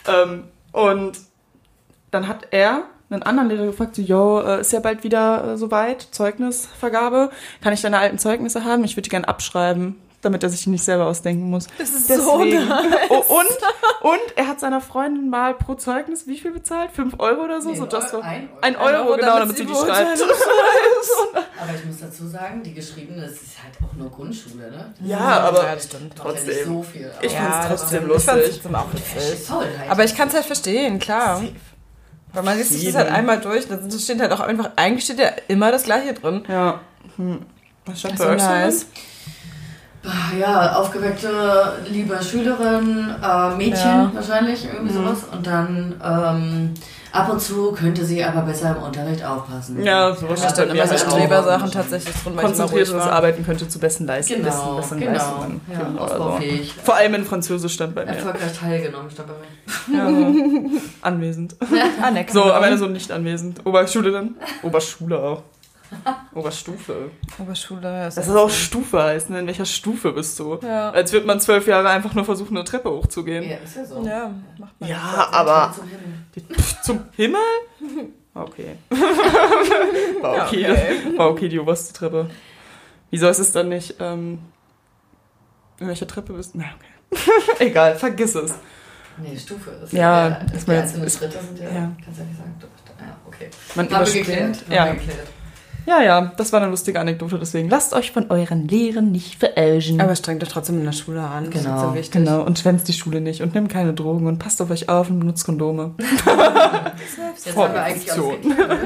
Ähm, 0.06 0.44
und 0.72 1.18
dann 2.10 2.28
hat 2.28 2.48
er 2.50 2.84
einen 3.10 3.22
anderen 3.22 3.48
Lehrer 3.48 3.66
gefragt, 3.66 3.94
so, 3.94 4.02
yo, 4.02 4.40
äh, 4.40 4.60
ist 4.60 4.72
ja 4.72 4.80
bald 4.80 5.04
wieder 5.04 5.52
äh, 5.52 5.56
soweit, 5.56 6.02
Zeugnisvergabe. 6.02 7.30
Kann 7.62 7.72
ich 7.72 7.82
deine 7.82 7.98
alten 7.98 8.18
Zeugnisse 8.18 8.64
haben? 8.64 8.84
Ich 8.84 8.96
würde 8.96 9.02
die 9.02 9.10
gerne 9.10 9.28
abschreiben, 9.28 9.96
damit 10.22 10.42
er 10.42 10.48
sich 10.50 10.62
die 10.64 10.70
nicht 10.70 10.84
selber 10.84 11.06
ausdenken 11.06 11.48
muss. 11.50 11.66
Das 11.78 11.90
ist 11.90 12.08
Deswegen. 12.10 12.68
Oh, 13.10 13.14
und, 13.14 14.10
und 14.12 14.20
er 14.36 14.48
hat 14.48 14.58
seiner 14.60 14.80
Freundin 14.80 15.28
mal 15.30 15.54
pro 15.54 15.74
Zeugnis 15.74 16.26
wie 16.26 16.36
viel 16.38 16.50
bezahlt? 16.52 16.90
Fünf 16.90 17.14
Euro 17.18 17.44
oder 17.44 17.60
so? 17.62 17.70
Nee, 17.70 17.76
so 17.76 17.84
ein 17.84 17.90
just 17.90 18.08
so. 18.10 18.20
ein 18.20 18.48
Euro. 18.48 18.58
Ein 18.62 18.76
Euro, 18.76 19.16
genau, 19.16 19.38
damit 19.38 19.40
damit 19.40 19.56
sie 19.58 19.66
die 19.66 19.74
schreibt. 19.74 20.22
Aber 21.60 21.74
ich 21.74 21.84
muss 21.84 22.00
dazu 22.00 22.26
sagen, 22.26 22.62
die 22.62 22.74
geschriebene, 22.74 23.22
das 23.22 23.32
ist 23.32 23.62
halt 23.62 23.74
auch 23.84 23.94
nur 23.96 24.10
Grundschule, 24.10 24.70
ne? 24.70 24.94
Ja, 25.04 25.18
aber 25.18 25.64
Ja, 25.64 25.74
das 25.74 25.84
stimmt. 25.84 26.16
Macht 26.16 26.18
ja 26.18 26.24
trotzdem. 26.24 26.66
so 26.66 26.82
viel. 26.82 27.10
Ich 27.22 27.32
aus. 27.32 27.38
fand's 27.38 27.56
das 27.56 27.80
trotzdem. 27.80 28.02
Ich 28.02 28.08
lustig. 28.08 28.34
trotzdem 28.52 28.74
auch 28.74 28.86
Ja, 28.86 28.92
lustig. 28.92 29.32
ist 29.32 29.48
toll 29.48 29.66
halt. 29.78 29.90
Aber 29.90 30.04
ich 30.04 30.14
kann 30.16 30.28
es 30.28 30.34
halt 30.34 30.44
verstehen, 30.44 30.98
klar. 30.98 31.42
Weil 32.32 32.42
man 32.42 32.58
liest 32.58 32.72
sich 32.72 32.84
das 32.84 32.94
halt 32.96 33.08
einmal 33.10 33.40
durch, 33.40 33.66
dann 33.68 33.90
steht 33.90 34.20
halt 34.20 34.32
auch 34.32 34.40
einfach, 34.40 34.70
eigentlich 34.76 35.04
steht 35.04 35.18
ja 35.18 35.30
immer 35.48 35.70
das 35.72 35.84
Gleiche 35.84 36.12
drin. 36.14 36.44
Ja. 36.48 36.80
Hm. 37.16 37.46
Was 37.86 38.00
stand 38.00 38.18
So 38.18 38.24
bei 38.24 38.34
euch 38.34 38.42
so 38.42 38.48
nice. 38.48 38.80
drin? 38.80 38.88
Ah, 40.06 40.36
Ja, 40.38 40.76
aufgeweckte, 40.76 41.28
liebe 41.90 42.22
Schülerin, 42.22 43.10
äh, 43.22 43.56
Mädchen 43.56 43.74
Ja. 43.90 44.10
wahrscheinlich, 44.14 44.64
irgendwie 44.64 44.92
Mhm. 44.94 45.04
sowas. 45.04 45.18
Und 45.32 45.46
dann 45.46 45.94
ähm, 46.04 46.74
ab 47.12 47.32
und 47.32 47.40
zu 47.40 47.72
könnte 47.72 48.04
sie 48.04 48.22
aber 48.22 48.42
besser 48.42 48.76
im 48.76 48.82
Unterricht 48.84 49.24
aufpassen. 49.24 49.82
Ja, 49.82 50.14
sowas 50.14 50.40
Da 50.42 50.48
steht 50.50 50.56
stehen 50.56 50.68
bei 50.68 50.74
immer 50.74 50.84
so 50.86 50.90
halt. 50.90 51.00
Strebersachen 51.00 51.70
tatsächlich 51.72 52.14
drin, 52.22 52.36
weil 52.36 52.44
war. 52.98 53.12
Arbeiten 53.12 53.44
könnte 53.44 53.68
zu 53.68 53.78
besten 53.80 54.06
Leistungen. 54.06 54.42
Genau, 54.44 54.76
besten 54.76 54.98
genau. 55.00 55.12
Leistungen 55.12 55.60
Ja, 55.72 55.78
führen 55.80 55.98
oder 55.98 56.08
so. 56.08 56.14
ausbaufähig. 56.14 56.74
Vor 56.84 56.94
allem 56.94 57.14
in 57.14 57.24
Französisch 57.24 57.74
stand 57.74 57.94
bei 57.94 58.04
mir. 58.04 58.12
Erfolgreich 58.12 58.52
teilgenommen, 58.58 59.10
stand 59.10 59.28
bei 59.28 59.34
mir. 59.94 59.98
Ja, 59.98 60.08
so. 60.70 60.80
Anwesend. 61.02 61.56
Anerkennung. 62.02 62.44
So, 62.44 62.52
am 62.52 62.62
Ende 62.62 62.78
so 62.78 62.86
nicht 62.86 63.10
anwesend. 63.10 63.64
Oberschule 63.66 64.12
dann? 64.12 64.34
Oberschule 64.62 65.18
auch. 65.18 65.42
Oberstufe. 66.34 67.10
Oberschule. 67.38 67.80
Das 68.04 68.16
ist 68.16 68.28
auch 68.30 68.50
Stufe 68.50 69.02
heißt, 69.02 69.30
ne? 69.30 69.40
In 69.40 69.46
welcher 69.46 69.64
Stufe 69.64 70.12
bist 70.12 70.38
du? 70.38 70.58
Ja. 70.62 70.90
Als 70.90 71.12
würde 71.12 71.26
man 71.26 71.40
zwölf 71.40 71.66
Jahre 71.66 71.88
einfach 71.88 72.14
nur 72.14 72.24
versuchen, 72.24 72.56
eine 72.56 72.64
Treppe 72.64 72.90
hochzugehen. 72.90 73.48
Ja, 73.48 73.56
ist 73.56 73.76
ja 73.76 73.84
so. 73.84 74.04
Ja, 74.06 74.30
macht 74.58 74.78
man. 74.80 74.88
Ja, 74.90 75.28
aber 75.32 75.74
Zum 75.74 75.88
Himmel. 75.88 76.56
Zum 76.82 77.04
Himmel? 77.16 77.40
War 78.34 78.44
okay. 78.44 78.76
War 80.20 80.46
okay. 80.46 80.60
Ja, 80.60 80.72
okay. 80.72 81.18
War 81.18 81.30
okay, 81.30 81.48
die 81.48 81.58
oberste 81.58 81.92
Treppe. 81.94 82.28
Wieso 83.10 83.28
ist 83.28 83.38
es 83.38 83.52
dann 83.52 83.68
nicht, 83.70 83.94
ähm, 84.00 84.40
in 85.78 85.86
welcher 85.88 86.06
Treppe 86.06 86.32
bist 86.34 86.54
du? 86.54 86.58
Na, 86.58 86.64
okay. 86.74 87.30
Egal, 87.60 87.94
vergiss 87.96 88.34
es. 88.34 88.52
Nee, 89.18 89.38
Stufe 89.38 89.70
ist 89.70 89.92
Ja, 89.94 90.28
ja. 90.28 90.34
ist 90.54 90.68
mir 90.68 90.74
jetzt- 90.76 90.92
Schritte 91.16 91.38
sind 91.40 91.58
ja, 91.58 91.64
ja. 91.70 91.92
kannst 92.04 92.18
ja 92.18 92.24
nicht 92.26 92.36
sagen. 92.36 92.54
Du- 92.60 92.66
Ja, 93.02 93.16
okay. 93.26 93.48
Man 93.74 93.86
überspringt. 93.86 94.26
geklärt. 94.26 94.64
Ja. 94.68 94.92
geklärt. 94.92 95.28
Ja, 95.86 96.02
ja, 96.02 96.32
das 96.36 96.52
war 96.52 96.60
eine 96.60 96.70
lustige 96.70 96.98
Anekdote, 97.00 97.38
deswegen 97.38 97.68
lasst 97.70 97.92
euch 97.94 98.10
von 98.12 98.30
euren 98.30 98.66
Lehren 98.68 99.12
nicht 99.12 99.36
verärschen. 99.38 100.00
Aber 100.00 100.14
strengt 100.16 100.42
euch 100.42 100.48
trotzdem 100.48 100.78
in 100.80 100.84
der 100.84 100.92
Schule 100.92 101.22
an. 101.22 101.50
Das 101.50 101.62
Genau, 101.62 101.76
ist 101.76 101.82
so 101.82 101.94
wichtig. 101.94 102.10
Genau, 102.12 102.42
und 102.42 102.58
schwänzt 102.58 102.88
die 102.88 102.92
Schule 102.92 103.20
nicht 103.20 103.40
und 103.42 103.54
nehmt 103.54 103.70
keine 103.70 103.94
Drogen 103.94 104.26
und 104.26 104.38
passt 104.38 104.60
auf 104.60 104.70
euch 104.70 104.88
auf 104.88 105.08
und 105.10 105.20
benutzt 105.20 105.44
Kondome. 105.46 105.94
Jetzt 107.44 107.56
haben 107.56 107.72
wir 107.74 107.82
eigentlich. 107.82 108.06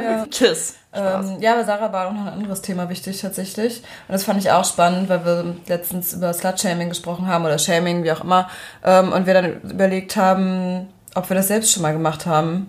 Ja. 0.03 0.27
Tschüss. 0.31 0.75
Ähm, 0.93 1.37
ja, 1.41 1.55
bei 1.55 1.65
Sarah 1.65 1.93
war 1.93 2.09
auch 2.09 2.13
noch 2.13 2.23
ein 2.27 2.33
anderes 2.33 2.63
Thema 2.63 2.89
wichtig 2.89 3.21
tatsächlich. 3.21 3.79
Und 4.09 4.13
das 4.13 4.25
fand 4.25 4.41
ich 4.41 4.51
auch 4.51 4.65
spannend, 4.65 5.09
weil 5.09 5.25
wir 5.25 5.55
letztens 5.69 6.13
über 6.13 6.33
Slut-Shaming 6.33 6.89
gesprochen 6.89 7.27
haben 7.29 7.45
oder 7.45 7.59
Shaming, 7.59 8.03
wie 8.03 8.11
auch 8.13 8.25
immer. 8.25 8.49
Ähm, 8.85 9.13
und 9.13 9.27
wir 9.27 9.35
dann 9.35 9.61
überlegt 9.63 10.17
haben, 10.17 10.89
ob 11.15 11.29
wir 11.31 11.37
das 11.37 11.49
selbst 11.49 11.73
schon 11.73 11.83
mal 11.83 11.93
gemacht 11.93 12.27
haben. 12.27 12.69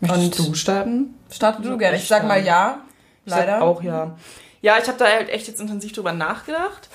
Möchtest 0.00 0.40
und- 0.40 0.48
du 0.50 0.54
starten? 0.54 1.14
Starte 1.30 1.62
du 1.62 1.78
gerne. 1.78 1.96
ich 1.96 2.06
sag 2.08 2.26
mal 2.28 2.44
ja. 2.44 2.78
Ich 3.24 3.32
sag 3.32 3.40
Leider. 3.46 3.62
auch 3.62 3.82
ja. 3.82 4.16
Ja, 4.60 4.78
ich 4.80 4.86
habe 4.88 4.98
da 4.98 5.06
halt 5.06 5.28
echt 5.30 5.48
jetzt 5.48 5.60
intensiv 5.60 5.92
drüber 5.92 6.12
nachgedacht. 6.12 6.88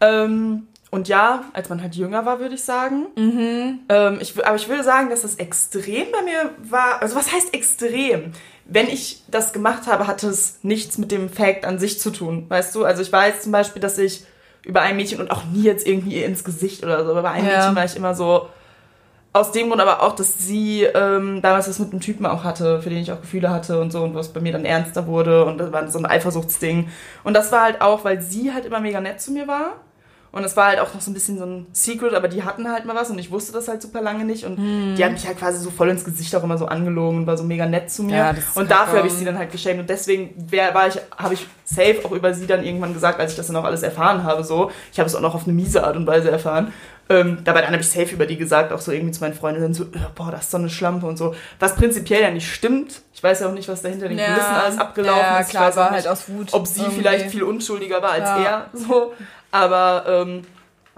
Ähm, 0.00 0.66
und 0.90 1.08
ja, 1.08 1.44
als 1.52 1.68
man 1.68 1.82
halt 1.82 1.94
jünger 1.96 2.24
war, 2.24 2.40
würde 2.40 2.54
ich 2.54 2.62
sagen. 2.64 3.06
Ähm, 3.16 4.18
ich, 4.20 4.44
aber 4.46 4.56
ich 4.56 4.68
würde 4.68 4.82
sagen, 4.84 5.10
dass 5.10 5.22
das 5.22 5.34
extrem 5.36 6.10
bei 6.12 6.22
mir 6.22 6.50
war. 6.70 7.02
Also 7.02 7.14
was 7.16 7.32
heißt 7.32 7.52
extrem? 7.54 8.32
Wenn 8.64 8.88
ich 8.88 9.22
das 9.28 9.52
gemacht 9.52 9.86
habe, 9.86 10.06
hatte 10.06 10.28
es 10.28 10.58
nichts 10.62 10.96
mit 10.98 11.10
dem 11.12 11.28
Fact 11.30 11.64
an 11.64 11.78
sich 11.78 12.00
zu 12.00 12.10
tun. 12.10 12.46
Weißt 12.48 12.74
du? 12.74 12.84
Also 12.84 13.02
ich 13.02 13.12
weiß 13.12 13.42
zum 13.42 13.52
Beispiel, 13.52 13.80
dass 13.80 13.98
ich 13.98 14.24
über 14.64 14.80
ein 14.82 14.96
Mädchen 14.96 15.20
und 15.20 15.30
auch 15.30 15.44
nie 15.44 15.62
jetzt 15.62 15.86
irgendwie 15.86 16.22
ins 16.22 16.44
Gesicht 16.44 16.82
oder 16.84 17.04
so, 17.04 17.10
aber 17.12 17.22
bei 17.22 17.30
einem 17.30 17.46
Ja. 17.48 17.56
Mädchen 17.58 17.76
war 17.76 17.84
ich 17.84 17.96
immer 17.96 18.14
so, 18.14 18.48
aus 19.32 19.52
dem 19.52 19.68
Grund 19.68 19.80
aber 19.80 20.02
auch, 20.02 20.14
dass 20.14 20.38
sie 20.38 20.82
ähm, 20.82 21.42
damals 21.42 21.68
was 21.68 21.78
mit 21.78 21.92
einem 21.92 22.00
Typen 22.00 22.26
auch 22.26 22.44
hatte, 22.44 22.80
für 22.80 22.90
den 22.90 22.98
ich 22.98 23.12
auch 23.12 23.20
Gefühle 23.20 23.50
hatte 23.50 23.80
und 23.80 23.92
so 23.92 24.02
und 24.02 24.14
was 24.14 24.32
bei 24.32 24.40
mir 24.40 24.52
dann 24.52 24.64
ernster 24.64 25.06
wurde 25.06 25.44
und 25.44 25.58
das 25.58 25.72
war 25.72 25.88
so 25.88 25.98
ein 25.98 26.06
Eifersuchtsding. 26.06 26.88
Und 27.24 27.34
das 27.34 27.52
war 27.52 27.62
halt 27.62 27.80
auch, 27.80 28.04
weil 28.04 28.20
sie 28.20 28.52
halt 28.52 28.64
immer 28.64 28.80
mega 28.80 29.00
nett 29.00 29.20
zu 29.20 29.32
mir 29.32 29.46
war. 29.46 29.76
Und 30.30 30.44
es 30.44 30.56
war 30.56 30.66
halt 30.66 30.78
auch 30.80 30.92
noch 30.92 31.00
so 31.00 31.10
ein 31.10 31.14
bisschen 31.14 31.38
so 31.38 31.46
ein 31.46 31.66
Secret, 31.72 32.12
aber 32.12 32.28
die 32.28 32.44
hatten 32.44 32.70
halt 32.70 32.84
mal 32.84 32.94
was 32.94 33.08
und 33.08 33.18
ich 33.18 33.30
wusste 33.30 33.52
das 33.52 33.66
halt 33.66 33.80
super 33.80 34.02
lange 34.02 34.26
nicht. 34.26 34.44
Und 34.44 34.58
die 34.96 35.02
hat 35.02 35.12
mich 35.12 35.26
halt 35.26 35.38
quasi 35.38 35.58
so 35.58 35.70
voll 35.70 35.88
ins 35.88 36.04
Gesicht 36.04 36.34
auch 36.36 36.44
immer 36.44 36.58
so 36.58 36.66
angelogen 36.66 37.20
und 37.20 37.26
war 37.26 37.38
so 37.38 37.44
mega 37.44 37.64
nett 37.64 37.90
zu 37.90 38.02
mir. 38.02 38.16
Ja, 38.16 38.32
das 38.34 38.54
und 38.54 38.70
dafür 38.70 38.98
habe 38.98 39.08
ich 39.08 39.14
sie 39.14 39.24
dann 39.24 39.38
halt 39.38 39.50
geschämt. 39.50 39.80
Und 39.80 39.88
deswegen 39.88 40.34
wär, 40.36 40.74
war 40.74 40.86
ich, 40.86 41.00
habe 41.16 41.32
ich 41.32 41.46
safe 41.64 42.00
auch 42.04 42.12
über 42.12 42.34
sie 42.34 42.46
dann 42.46 42.62
irgendwann 42.62 42.92
gesagt, 42.92 43.18
als 43.20 43.32
ich 43.32 43.36
das 43.38 43.46
dann 43.46 43.56
auch 43.56 43.64
alles 43.64 43.82
erfahren 43.82 44.22
habe. 44.22 44.44
So, 44.44 44.70
ich 44.92 44.98
habe 44.98 45.08
es 45.08 45.14
auch 45.14 45.22
noch 45.22 45.34
auf 45.34 45.44
eine 45.44 45.54
miese 45.54 45.82
Art 45.84 45.96
und 45.96 46.06
Weise 46.06 46.30
erfahren. 46.30 46.74
Ähm, 47.10 47.38
dabei 47.44 47.62
dann 47.62 47.70
habe 47.72 47.80
ich 47.80 47.88
safe 47.88 48.12
über 48.14 48.26
die 48.26 48.36
gesagt, 48.36 48.70
auch 48.72 48.80
so 48.80 48.92
irgendwie 48.92 49.12
zu 49.12 49.20
meinen 49.22 49.32
Freundinnen 49.34 49.72
so, 49.72 49.84
äh, 49.84 49.88
boah, 50.14 50.30
das 50.30 50.42
ist 50.42 50.50
so 50.50 50.58
eine 50.58 50.68
Schlampe 50.68 51.06
und 51.06 51.16
so. 51.16 51.34
Was 51.58 51.74
prinzipiell 51.74 52.20
ja 52.20 52.30
nicht 52.30 52.52
stimmt. 52.52 53.00
Ich 53.14 53.22
weiß 53.22 53.40
ja 53.40 53.48
auch 53.48 53.52
nicht, 53.52 53.68
was 53.68 53.80
da 53.82 53.88
hinter 53.88 54.08
den 54.08 54.18
Kulissen 54.18 54.54
alles 54.54 54.78
abgelaufen 54.78 55.20
ja, 55.20 55.38
ist. 55.40 55.46
Ich 55.46 55.50
klar, 55.52 55.68
weiß 55.68 55.74
auch 55.74 55.76
war 55.78 55.90
nicht, 55.92 56.06
halt 56.06 56.08
aus 56.08 56.28
Wut. 56.28 56.48
ob 56.52 56.66
sie 56.66 56.80
irgendwie. 56.80 56.98
vielleicht 57.00 57.30
viel 57.30 57.42
unschuldiger 57.44 58.02
war 58.02 58.10
als 58.12 58.28
Ja. 58.28 58.38
er. 58.44 58.66
So. 58.74 59.14
Aber 59.50 60.04
ähm, 60.06 60.42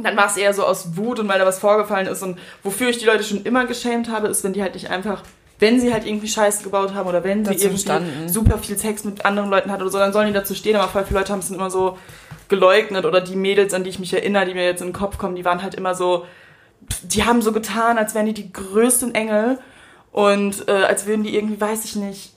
dann 0.02 0.16
war 0.16 0.26
es 0.26 0.36
eher 0.36 0.52
so 0.52 0.64
aus 0.64 0.96
Wut 0.96 1.20
und 1.20 1.28
weil 1.28 1.38
da 1.38 1.46
was 1.46 1.58
vorgefallen 1.60 2.08
ist. 2.08 2.22
Und 2.22 2.38
wofür 2.64 2.88
ich 2.88 2.98
die 2.98 3.04
Leute 3.06 3.22
schon 3.22 3.44
immer 3.44 3.66
geschämt 3.66 4.10
habe, 4.10 4.26
ist, 4.28 4.42
wenn 4.42 4.52
die 4.52 4.62
halt 4.62 4.74
nicht 4.74 4.90
einfach, 4.90 5.22
wenn 5.60 5.78
sie 5.78 5.92
halt 5.92 6.06
irgendwie 6.06 6.26
Scheiße 6.28 6.64
gebaut 6.64 6.94
haben 6.94 7.08
oder 7.08 7.22
wenn 7.22 7.44
sie 7.44 7.54
irgendwie 7.54 7.78
standen. 7.78 8.28
super 8.28 8.58
viel 8.58 8.76
Sex 8.76 9.04
mit 9.04 9.24
anderen 9.24 9.50
Leuten 9.50 9.70
hatten 9.70 9.82
oder 9.82 9.90
so, 9.92 9.98
dann 9.98 10.12
sollen 10.12 10.26
die 10.28 10.32
dazu 10.32 10.54
stehen. 10.54 10.74
Aber 10.76 10.88
voll 10.88 11.04
viele 11.04 11.20
Leute 11.20 11.32
haben 11.32 11.40
es 11.40 11.48
dann 11.48 11.56
immer 11.56 11.70
so 11.70 11.96
geleugnet. 12.50 13.06
Oder 13.06 13.22
die 13.22 13.36
Mädels, 13.36 13.72
an 13.72 13.84
die 13.84 13.90
ich 13.90 13.98
mich 13.98 14.12
erinnere, 14.12 14.44
die 14.44 14.52
mir 14.54 14.64
jetzt 14.64 14.82
in 14.82 14.88
den 14.88 14.92
Kopf 14.94 15.16
kommen, 15.16 15.34
die 15.36 15.44
waren 15.46 15.62
halt 15.62 15.74
immer 15.74 15.94
so, 15.94 16.26
die 17.04 17.24
haben 17.24 17.40
so 17.40 17.52
getan, 17.52 17.96
als 17.96 18.14
wären 18.14 18.26
die 18.26 18.34
die 18.34 18.52
größten 18.52 19.14
Engel. 19.14 19.58
Und 20.12 20.68
äh, 20.68 20.72
als 20.72 21.06
würden 21.06 21.22
die 21.22 21.34
irgendwie, 21.34 21.60
weiß 21.60 21.84
ich 21.86 21.96
nicht, 21.96 22.32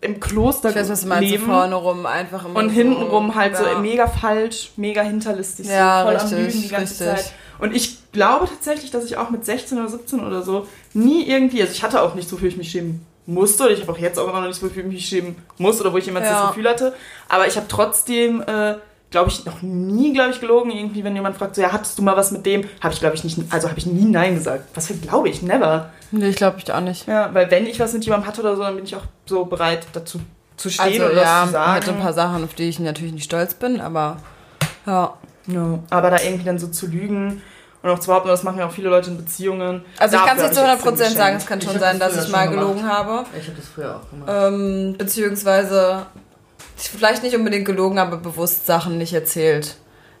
im 0.00 0.18
Kloster 0.20 0.72
Das, 0.72 0.88
was 0.88 1.02
du 1.02 1.08
meinst, 1.08 1.28
so 1.28 1.34
leben. 1.34 1.44
vorne 1.46 1.74
rum 1.74 2.06
einfach 2.06 2.46
immer 2.46 2.56
Und 2.58 2.70
so, 2.70 2.74
hintenrum 2.74 3.34
halt 3.34 3.52
ja. 3.52 3.74
so 3.74 3.78
mega 3.80 4.06
falsch, 4.06 4.70
mega 4.76 5.02
hinterlistig, 5.02 5.66
Ja, 5.66 6.00
so 6.00 6.06
voll 6.06 6.14
richtig, 6.16 6.32
am 6.32 6.44
Lügen 6.44 6.62
die 6.62 6.68
ganze 6.68 7.04
richtig. 7.04 7.24
Zeit. 7.26 7.32
Und 7.58 7.76
ich 7.76 8.10
glaube 8.12 8.46
tatsächlich, 8.48 8.90
dass 8.90 9.04
ich 9.04 9.18
auch 9.18 9.28
mit 9.28 9.44
16 9.44 9.76
oder 9.78 9.88
17 9.90 10.20
oder 10.20 10.40
so 10.42 10.66
nie 10.94 11.28
irgendwie, 11.28 11.60
also 11.60 11.72
ich 11.74 11.82
hatte 11.82 12.00
auch 12.00 12.14
nicht 12.14 12.28
so, 12.30 12.36
wofür 12.36 12.48
ich 12.48 12.56
mich 12.56 12.70
schämen 12.70 13.04
musste, 13.26 13.64
oder 13.64 13.72
ich 13.72 13.82
habe 13.82 13.92
auch 13.92 13.98
jetzt 13.98 14.18
auch 14.18 14.26
immer 14.28 14.40
noch 14.40 14.46
nicht 14.48 14.58
so, 14.58 14.66
wofür 14.66 14.82
ich 14.84 14.88
mich 14.88 15.04
schämen 15.06 15.36
muss, 15.58 15.78
oder 15.82 15.92
wo 15.92 15.98
ich 15.98 16.06
jemals 16.06 16.26
Ja. 16.26 16.40
das 16.40 16.48
Gefühl 16.48 16.68
hatte. 16.70 16.94
Aber 17.28 17.46
ich 17.46 17.56
habe 17.56 17.66
trotzdem, 17.68 18.40
äh, 18.40 18.76
glaube 19.10 19.30
ich, 19.30 19.44
noch 19.44 19.62
nie, 19.62 20.12
glaube 20.12 20.30
ich, 20.30 20.40
gelogen. 20.40 20.70
Irgendwie, 20.70 21.02
wenn 21.04 21.14
jemand 21.14 21.36
fragt, 21.36 21.56
so, 21.56 21.62
ja, 21.62 21.72
hattest 21.72 21.98
du 21.98 22.02
mal 22.02 22.16
was 22.16 22.30
mit 22.30 22.46
dem? 22.46 22.64
Habe 22.80 22.94
ich, 22.94 23.00
glaube 23.00 23.16
ich, 23.16 23.24
nicht, 23.24 23.38
also 23.50 23.68
habe 23.68 23.78
ich 23.78 23.86
nie 23.86 24.04
Nein 24.04 24.34
gesagt. 24.34 24.68
Was 24.74 24.86
für 24.86 24.94
glaube 24.94 25.28
ich? 25.28 25.42
Never. 25.42 25.90
Nee, 26.12 26.28
ich 26.28 26.36
glaube 26.36 26.58
ich 26.58 26.72
auch 26.72 26.80
nicht. 26.80 27.06
Ja, 27.06 27.30
weil 27.34 27.50
wenn 27.50 27.66
ich 27.66 27.78
was 27.80 27.92
mit 27.92 28.04
jemandem 28.04 28.28
hatte 28.28 28.40
oder 28.40 28.56
so, 28.56 28.62
dann 28.62 28.74
bin 28.76 28.84
ich 28.84 28.94
auch 28.96 29.02
so 29.26 29.44
bereit 29.44 29.86
dazu 29.92 30.20
zu 30.56 30.68
stehen 30.70 30.84
Also 31.02 31.04
oder 31.06 31.14
ja, 31.22 31.40
das 31.40 31.46
zu 31.46 31.52
sagen. 31.52 31.72
hatte 31.72 31.90
ein 31.92 32.00
paar 32.00 32.12
Sachen, 32.12 32.44
auf 32.44 32.54
die 32.54 32.68
ich 32.68 32.78
natürlich 32.80 33.12
nicht 33.12 33.24
stolz 33.24 33.54
bin, 33.54 33.80
aber 33.80 34.18
ja. 34.86 35.14
Ja, 35.46 35.78
aber 35.90 36.10
da 36.10 36.18
irgendwie 36.20 36.44
dann 36.44 36.58
so 36.58 36.68
zu 36.68 36.86
lügen 36.86 37.40
und 37.82 37.90
auch 37.90 37.98
zu 37.98 38.08
behaupten, 38.08 38.28
das 38.28 38.42
machen 38.42 38.58
ja 38.58 38.66
auch 38.66 38.70
viele 38.70 38.90
Leute 38.90 39.10
in 39.10 39.16
Beziehungen. 39.16 39.82
Also 39.98 40.16
ich 40.16 40.24
kann 40.24 40.36
es 40.36 40.42
nicht 40.42 40.54
zu 40.54 40.60
100% 40.60 40.72
extrem 40.90 41.16
sagen, 41.16 41.36
es 41.36 41.46
kann 41.46 41.58
Ich 41.60 41.64
schon 41.64 41.78
sein, 41.78 41.98
das 41.98 42.14
dass 42.14 42.26
ich 42.26 42.30
mal 42.30 42.48
gelogen 42.50 42.76
gemacht. 42.76 42.92
habe. 42.92 43.24
Ich 43.38 43.46
habe 43.48 43.56
das 43.56 43.66
früher 43.68 43.96
auch 43.96 44.10
gemacht. 44.10 44.30
Ähm, 44.30 44.94
beziehungsweise 44.98 46.06
vielleicht 46.88 47.22
nicht 47.22 47.34
unbedingt 47.36 47.64
gelogen, 47.66 47.98
aber 47.98 48.16
bewusst 48.16 48.66
Sachen 48.66 48.98
nicht 48.98 49.12
erzählt. 49.12 49.76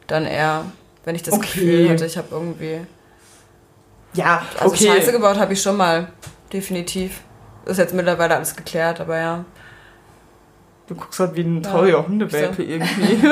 Dann 0.06 0.26
eher, 0.26 0.64
wenn 1.04 1.14
ich 1.14 1.22
das 1.22 1.34
Okay. 1.34 1.46
Gefühl 1.46 1.88
hatte, 1.90 2.06
ich 2.06 2.16
habe 2.16 2.28
irgendwie. 2.30 2.80
Ja, 4.14 4.42
Also 4.58 4.74
okay. 4.74 4.86
Scheiße 4.88 5.12
gebaut 5.12 5.38
habe 5.38 5.52
ich 5.52 5.62
schon 5.62 5.76
mal. 5.76 6.08
Definitiv. 6.52 7.20
Ist 7.66 7.78
jetzt 7.78 7.94
mittlerweile 7.94 8.34
alles 8.36 8.56
geklärt, 8.56 9.00
aber 9.00 9.18
ja. 9.18 9.44
Du 10.88 10.96
guckst 10.96 11.20
halt 11.20 11.36
wie 11.36 11.42
ein 11.42 11.62
trauriger 11.62 12.04
Hundewelpe 12.06 12.64
irgendwie. 12.64 13.24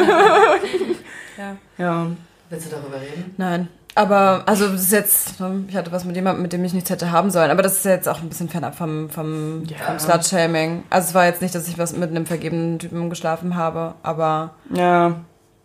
ja. 1.37 1.57
ja. 1.77 2.07
Willst 2.51 2.67
du 2.67 2.71
darüber 2.77 3.01
reden? 3.01 3.35
Nein. 3.37 3.69
Aber, 3.99 4.45
also 4.47 4.69
das 4.69 4.83
ist 4.83 4.93
jetzt, 4.93 5.41
ne, 5.41 5.65
ich 5.67 5.75
hatte 5.75 5.91
was 5.91 6.05
mit 6.05 6.15
jemandem, 6.15 6.43
mit 6.43 6.53
dem 6.53 6.65
ich 6.65 6.73
nichts 6.73 6.89
hätte 6.89 7.11
haben 7.11 7.33
sollen, 7.33 7.51
aber 7.51 7.63
das 7.63 7.79
ist 7.79 7.85
jetzt 7.85 8.09
auch 8.09 8.21
ein 8.21 8.29
bisschen 8.29 8.49
fernab 8.49 8.77
vom, 8.77 9.11
vom, 9.11 9.65
Ja. 9.65 9.77
vom 9.87 9.99
Slut-Shaming. 9.99 10.85
Also 10.89 11.09
es 11.09 11.15
war 11.15 11.27
jetzt 11.27 11.43
nicht, 11.43 11.53
dass 11.53 11.67
ich 11.67 11.79
was 11.79 11.97
mit 11.97 12.09
einem 12.11 12.25
vergebenen 12.25 12.79
Typen 12.79 13.11
geschlafen 13.11 13.57
habe, 13.57 13.95
aber 14.05 14.51
Ja. 14.73 15.17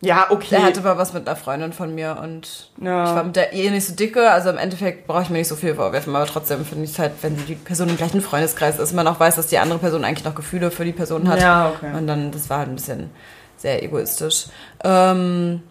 Ja, 0.02 0.26
okay. 0.32 0.56
er 0.56 0.64
hatte 0.64 0.82
mal 0.82 0.98
was 0.98 1.14
mit 1.14 1.28
einer 1.28 1.36
Freundin 1.38 1.74
von 1.74 1.94
mir 1.94 2.18
und 2.24 2.72
ja. 2.82 3.04
ich 3.06 3.16
war 3.16 3.24
mit 3.24 3.36
der 3.36 3.54
eh 3.54 3.70
nicht 3.70 3.86
so 3.86 3.94
dicke, 3.94 4.32
also 4.32 4.50
im 4.50 4.58
Endeffekt 4.58 5.06
brauche 5.06 5.22
ich 5.22 5.30
mir 5.30 5.38
nicht 5.38 5.48
so 5.48 5.56
viel 5.56 5.76
vorwerfen, 5.76 6.16
aber 6.16 6.26
trotzdem 6.26 6.66
finde 6.66 6.86
ich 6.86 6.92
es 6.92 7.00
halt, 7.00 7.12
wenn 7.22 7.38
die 7.46 7.54
Person 7.54 7.88
im 7.88 7.98
gleichen 7.98 8.20
Freundeskreis 8.20 8.80
ist, 8.80 8.94
man 8.94 9.08
auch 9.08 9.20
weiß, 9.20 9.36
dass 9.36 9.46
die 9.46 9.60
andere 9.60 9.78
Person 9.78 10.04
eigentlich 10.04 10.26
noch 10.26 10.34
Gefühle 10.36 10.72
für 10.72 10.86
die 10.86 10.92
Person 10.92 11.30
hat. 11.30 11.40
ja, 11.40 11.70
okay. 11.70 11.96
Und 11.96 12.08
dann, 12.08 12.32
das 12.32 12.50
war 12.50 12.58
halt 12.58 12.70
ein 12.70 12.76
bisschen 12.76 13.12
sehr 13.58 13.82
egoistisch. 13.84 14.48
Ähm, 14.84 15.62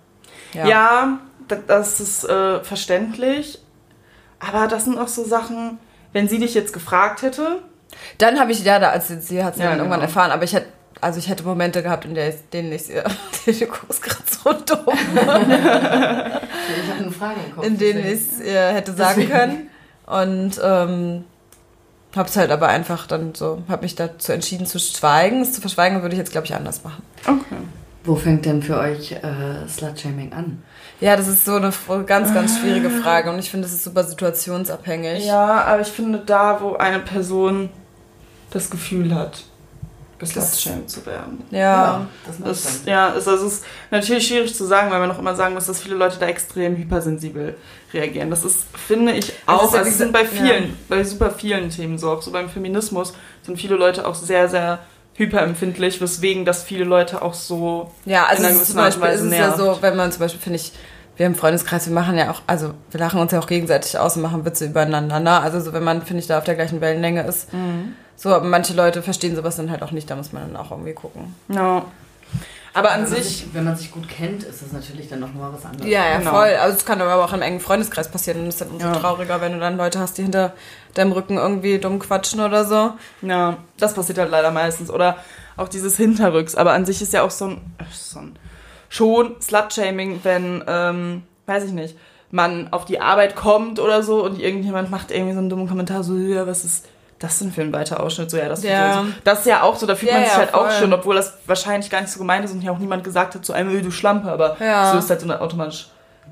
ja. 0.54 0.66
Ja, 0.66 1.18
das 1.56 2.00
ist 2.00 2.24
äh, 2.24 2.62
verständlich. 2.62 3.58
Aber 4.40 4.66
das 4.66 4.84
sind 4.84 4.98
auch 4.98 5.08
so 5.08 5.24
Sachen, 5.24 5.78
wenn 6.12 6.28
sie 6.28 6.38
dich 6.38 6.54
jetzt 6.54 6.72
gefragt 6.72 7.22
hätte. 7.22 7.58
Dann 8.18 8.38
habe 8.40 8.52
ich, 8.52 8.64
ja, 8.64 8.78
da, 8.78 8.90
also 8.90 9.14
sie 9.20 9.44
hat 9.44 9.54
es 9.54 9.60
Ja, 9.60 9.66
dann 9.70 9.78
irgendwann 9.78 10.00
genau. 10.00 10.08
erfahren, 10.10 10.30
aber 10.32 10.44
ich 10.44 10.54
hätte, 10.54 10.66
also 11.00 11.18
ich 11.18 11.28
hätte 11.28 11.44
Momente 11.44 11.82
gehabt, 11.82 12.04
in 12.04 12.14
denen 12.14 12.72
ich, 12.72 12.84
du 13.46 13.66
guckst 13.66 14.02
gerade 14.02 14.22
so 14.26 14.52
dumm, 14.52 14.94
Ich 15.14 16.90
habe 16.90 17.00
eine 17.00 17.10
Frage 17.10 17.40
im 17.46 17.54
Kopf. 17.54 17.66
in 17.66 17.78
denen 17.78 18.00
ich 18.00 18.12
es 18.12 18.40
ihr 18.40 18.60
hätte 18.68 18.92
sagen 18.92 19.14
Deswegen. 19.20 19.30
können. 19.30 19.70
Und 20.06 20.60
ähm, 20.62 21.24
hab's 22.16 22.36
halt 22.36 22.50
aber 22.50 22.68
einfach 22.68 23.06
dann 23.06 23.34
so, 23.34 23.62
habe 23.68 23.82
mich 23.82 23.94
dazu 23.94 24.32
entschieden 24.32 24.66
zu 24.66 24.78
schweigen. 24.78 25.42
Es 25.42 25.52
zu 25.52 25.60
verschweigen 25.60 26.02
würde 26.02 26.14
ich 26.14 26.18
jetzt, 26.18 26.32
glaube 26.32 26.46
ich, 26.46 26.54
anders 26.54 26.82
machen. 26.84 27.02
Okay. 27.26 27.56
Wo 28.04 28.16
fängt 28.16 28.44
denn 28.46 28.62
für 28.62 28.78
euch 28.78 29.12
äh, 29.12 29.68
Slut-Shaming 29.68 30.32
an? 30.32 30.62
Ja, 31.02 31.16
das 31.16 31.26
ist 31.26 31.44
so 31.44 31.56
eine 31.56 31.72
ganz, 32.06 32.32
ganz 32.32 32.58
schwierige 32.60 32.88
Frage 32.88 33.30
und 33.30 33.38
ich 33.40 33.50
finde, 33.50 33.66
das 33.66 33.74
ist 33.74 33.82
super 33.84 34.04
situationsabhängig. 34.04 35.24
Ja, 35.26 35.64
aber 35.64 35.80
ich 35.82 35.88
finde, 35.88 36.22
da, 36.24 36.60
wo 36.60 36.74
eine 36.76 37.00
Person 37.00 37.70
das 38.50 38.70
Gefühl 38.70 39.12
hat, 39.14 39.42
geslutshamed 40.20 40.88
zu 40.88 41.04
werden. 41.04 41.42
Ja. 41.50 42.06
das 42.24 42.38
macht 42.38 42.50
Das, 42.50 42.62
Sinn. 42.62 42.82
ja, 42.86 43.08
es, 43.16 43.26
also 43.26 43.44
es 43.46 43.54
ist 43.54 43.64
natürlich 43.90 44.28
schwierig 44.28 44.54
zu 44.54 44.64
sagen, 44.64 44.92
weil 44.92 45.00
man 45.00 45.10
auch 45.10 45.18
immer 45.18 45.34
sagen 45.34 45.54
muss, 45.54 45.66
dass 45.66 45.80
viele 45.80 45.96
Leute 45.96 46.18
da 46.20 46.26
extrem 46.26 46.76
hypersensibel 46.76 47.56
reagieren. 47.92 48.30
Das 48.30 48.44
ist, 48.44 48.64
finde 48.86 49.12
ich, 49.12 49.26
Das 49.26 49.34
auch, 49.58 49.64
ist 49.64 49.72
ja 49.72 49.78
also 49.80 49.90
es 49.90 49.98
sind 49.98 50.12
bei 50.12 50.24
vielen, 50.24 50.76
bei 50.88 51.02
super 51.02 51.30
vielen 51.32 51.70
Themen 51.70 51.98
so, 51.98 52.10
auch 52.12 52.22
so 52.22 52.30
beim 52.30 52.48
Feminismus 52.48 53.12
sind 53.44 53.58
viele 53.58 53.74
Leute 53.74 54.06
auch 54.06 54.14
sehr, 54.14 54.48
sehr 54.48 54.78
hyperempfindlich, 55.14 56.00
weswegen 56.00 56.44
das 56.44 56.62
viele 56.62 56.84
Leute 56.84 57.20
auch 57.22 57.34
so 57.34 57.90
Ja, 58.04 58.26
also 58.26 58.42
in 58.44 58.48
einer 58.48 58.56
es 58.56 58.68
ist 58.68 58.74
gewissen 58.74 58.74
zum 58.74 58.78
Art 58.80 58.94
und 58.94 59.00
Beispiel 59.00 59.14
ist 59.14 59.22
Weise 59.22 59.26
es 59.34 59.38
ja 59.40 59.46
nervt. 59.48 59.58
so, 59.58 59.82
wenn 59.82 59.96
man 59.96 60.12
zum 60.12 60.20
Beispiel, 60.20 60.40
finde 60.40 60.58
ich, 60.60 60.72
wir 61.16 61.26
im 61.26 61.34
Freundeskreis, 61.34 61.86
wir 61.86 61.92
machen 61.94 62.16
ja 62.16 62.30
auch, 62.30 62.40
also 62.46 62.72
wir 62.90 63.00
lachen 63.00 63.20
uns 63.20 63.32
ja 63.32 63.38
auch 63.38 63.46
gegenseitig 63.46 63.98
aus 63.98 64.16
und 64.16 64.22
machen 64.22 64.44
Witze 64.44 64.66
übereinander. 64.66 65.20
Ne? 65.20 65.40
Also 65.40 65.60
so, 65.60 65.72
wenn 65.72 65.84
man, 65.84 66.02
finde 66.02 66.20
ich, 66.20 66.26
da 66.26 66.38
auf 66.38 66.44
der 66.44 66.54
gleichen 66.54 66.80
Wellenlänge 66.80 67.22
ist. 67.26 67.52
Mhm. 67.52 67.94
So, 68.16 68.30
aber 68.34 68.44
manche 68.46 68.72
Leute 68.74 69.02
verstehen 69.02 69.34
sowas 69.36 69.56
dann 69.56 69.70
halt 69.70 69.82
auch 69.82 69.90
nicht, 69.90 70.08
da 70.10 70.16
muss 70.16 70.32
man 70.32 70.42
dann 70.52 70.56
auch 70.56 70.70
irgendwie 70.70 70.94
gucken. 70.94 71.34
Ja. 71.48 71.84
Aber 72.74 72.92
an 72.92 73.04
wenn 73.04 73.10
man 73.12 73.22
sich, 73.22 73.46
wenn 73.52 73.64
man 73.64 73.76
sich 73.76 73.90
gut 73.90 74.08
kennt, 74.08 74.44
ist 74.44 74.62
das 74.62 74.72
natürlich 74.72 75.06
dann 75.10 75.20
noch 75.20 75.34
mal 75.34 75.52
was 75.52 75.64
anderes. 75.66 75.86
Ja, 75.90 76.08
ja, 76.08 76.18
Genau. 76.18 76.30
voll. 76.30 76.54
Also 76.58 76.78
es 76.78 76.84
kann 76.86 77.02
aber 77.02 77.22
auch 77.22 77.32
im 77.34 77.42
engen 77.42 77.60
Freundeskreis 77.60 78.08
passieren 78.08 78.40
und 78.40 78.46
es 78.48 78.54
ist 78.54 78.60
dann 78.62 78.68
umso 78.70 78.86
Ja. 78.86 78.94
trauriger, 78.96 79.42
wenn 79.42 79.52
du 79.52 79.60
dann 79.60 79.76
Leute 79.76 79.98
hast, 79.98 80.16
die 80.16 80.22
hinter 80.22 80.54
deinem 80.94 81.12
Rücken 81.12 81.36
irgendwie 81.36 81.78
dumm 81.78 81.98
quatschen 81.98 82.40
oder 82.40 82.64
so. 82.64 82.92
ja, 83.20 83.58
das 83.76 83.92
passiert 83.92 84.16
halt 84.18 84.30
leider 84.30 84.50
meistens. 84.52 84.90
Oder 84.90 85.18
auch 85.58 85.68
dieses 85.68 85.98
Hinterrücks. 85.98 86.54
Aber 86.54 86.72
an 86.72 86.86
sich 86.86 87.02
ist 87.02 87.12
ja 87.12 87.22
auch 87.22 87.30
so 87.30 87.48
ein, 87.48 87.60
so 87.92 88.20
ein 88.20 88.36
schon 88.92 89.36
Slut-Shaming, 89.40 90.20
wenn, 90.22 90.62
ähm, 90.66 91.22
weiß 91.46 91.64
ich 91.64 91.72
nicht, 91.72 91.96
man 92.30 92.68
auf 92.72 92.84
die 92.84 93.00
Arbeit 93.00 93.36
kommt 93.36 93.78
oder 93.80 94.02
so 94.02 94.22
und 94.22 94.38
irgendjemand 94.38 94.90
macht 94.90 95.10
irgendwie 95.10 95.32
so 95.32 95.38
einen 95.38 95.48
dummen 95.48 95.66
Kommentar, 95.66 96.02
so, 96.02 96.14
ja, 96.14 96.46
was 96.46 96.62
ist 96.64 96.86
das 97.18 97.38
denn 97.38 97.52
für 97.52 97.62
ein 97.62 97.72
weiter 97.72 98.02
Ausschnitt? 98.02 98.30
So, 98.30 98.36
ja, 98.36 98.48
das, 98.50 98.62
Ja. 98.62 98.92
So, 98.94 99.00
so. 99.04 99.06
das 99.24 99.38
ist 99.40 99.46
ja 99.46 99.62
auch 99.62 99.76
so, 99.76 99.86
da 99.86 99.94
fühlt 99.94 100.10
Ja, 100.10 100.16
man 100.18 100.24
sich 100.24 100.32
ja, 100.34 100.38
halt 100.40 100.52
auch 100.54 100.68
voll. 100.68 100.78
schon, 100.78 100.92
obwohl 100.92 101.14
das 101.14 101.38
wahrscheinlich 101.46 101.88
gar 101.90 102.02
nicht 102.02 102.10
so 102.12 102.18
gemeint 102.18 102.44
ist 102.44 102.52
und 102.52 102.62
ja 102.62 102.70
auch 102.70 102.78
niemand 102.78 103.02
gesagt 103.04 103.34
hat 103.34 103.44
zu 103.46 103.54
einem, 103.54 103.70
"Öh, 103.74 103.80
du 103.80 103.90
Schlampe, 103.90 104.30
aber 104.30 104.56
Ja. 104.60 104.92
so 104.92 104.98
ist 104.98 105.08
halt 105.08 105.20
so 105.22 105.30
automatisch 105.32 105.88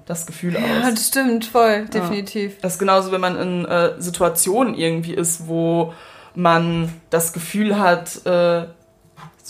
das 0.07 0.27
Gefühl 0.27 0.57
aus. 0.57 0.63
Ja, 0.63 0.91
das 0.91 1.07
stimmt, 1.09 1.47
voll, 1.47 1.87
definitiv. 1.87 2.59
Das 2.61 2.75
ist 2.75 2.79
genauso, 2.79 3.11
wenn 3.13 3.21
man 3.23 3.39
in 3.39 3.65
äh, 3.65 3.93
Situationen 3.99 4.75
irgendwie 4.75 5.15
ist, 5.15 5.47
wo 5.49 5.95
man 6.35 6.93
das 7.11 7.33
Gefühl 7.33 7.79
hat, 7.79 8.25
äh, 8.27 8.65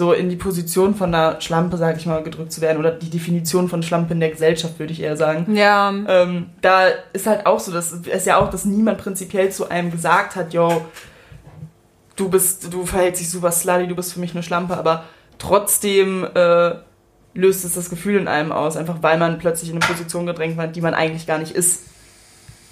so 0.01 0.15
in 0.15 0.31
die 0.31 0.37
Position 0.37 0.95
von 0.95 1.15
einer 1.15 1.39
Schlampe, 1.43 1.77
sag 1.77 1.99
ich 1.99 2.07
mal, 2.07 2.23
gedrückt 2.23 2.53
zu 2.53 2.63
werden. 2.63 2.79
Oder 2.79 2.91
die 2.93 3.11
Definition 3.11 3.69
von 3.69 3.83
Schlampe 3.83 4.15
in 4.15 4.21
der 4.21 4.31
Gesellschaft, 4.31 4.79
würde 4.79 4.95
ich 4.95 5.03
eher 5.03 5.15
sagen. 5.19 5.55
Ja, 5.55 5.91
Ähm, 6.09 6.47
da 6.63 6.87
ist 7.13 7.27
halt 7.27 7.45
auch 7.45 7.61
so, 7.61 7.71
dass 7.71 7.93
es 7.93 8.25
ja 8.25 8.39
auch, 8.39 8.49
dass 8.49 8.65
niemand 8.65 8.97
prinzipiell 8.97 9.51
zu 9.51 9.69
einem 9.69 9.91
gesagt 9.91 10.37
hat, 10.37 10.55
yo, 10.55 10.87
du 12.17 12.29
bist, 12.31 12.73
du 12.73 12.87
verhältst 12.87 13.21
dich 13.21 13.29
super 13.31 13.53
slutty, 13.53 13.87
du 13.89 13.95
bist 13.95 14.13
für 14.15 14.21
mich 14.21 14.33
eine 14.33 14.43
Schlampe, 14.43 14.77
aber 14.77 15.05
trotzdem 15.39 16.27
äh, 16.35 16.73
löst 17.35 17.65
es 17.65 17.75
das 17.75 17.91
Gefühl 17.91 18.19
in 18.21 18.27
einem 18.29 18.53
aus, 18.53 18.77
einfach 18.77 18.97
weil 19.03 19.19
man 19.19 19.39
plötzlich 19.39 19.71
in 19.71 19.77
eine 19.77 19.87
Position 19.87 20.25
gedrängt 20.27 20.57
wird, 20.57 20.75
die 20.77 20.81
man 20.81 20.95
eigentlich 20.95 21.27
gar 21.27 21.39
nicht 21.39 21.53
ist. 21.55 21.83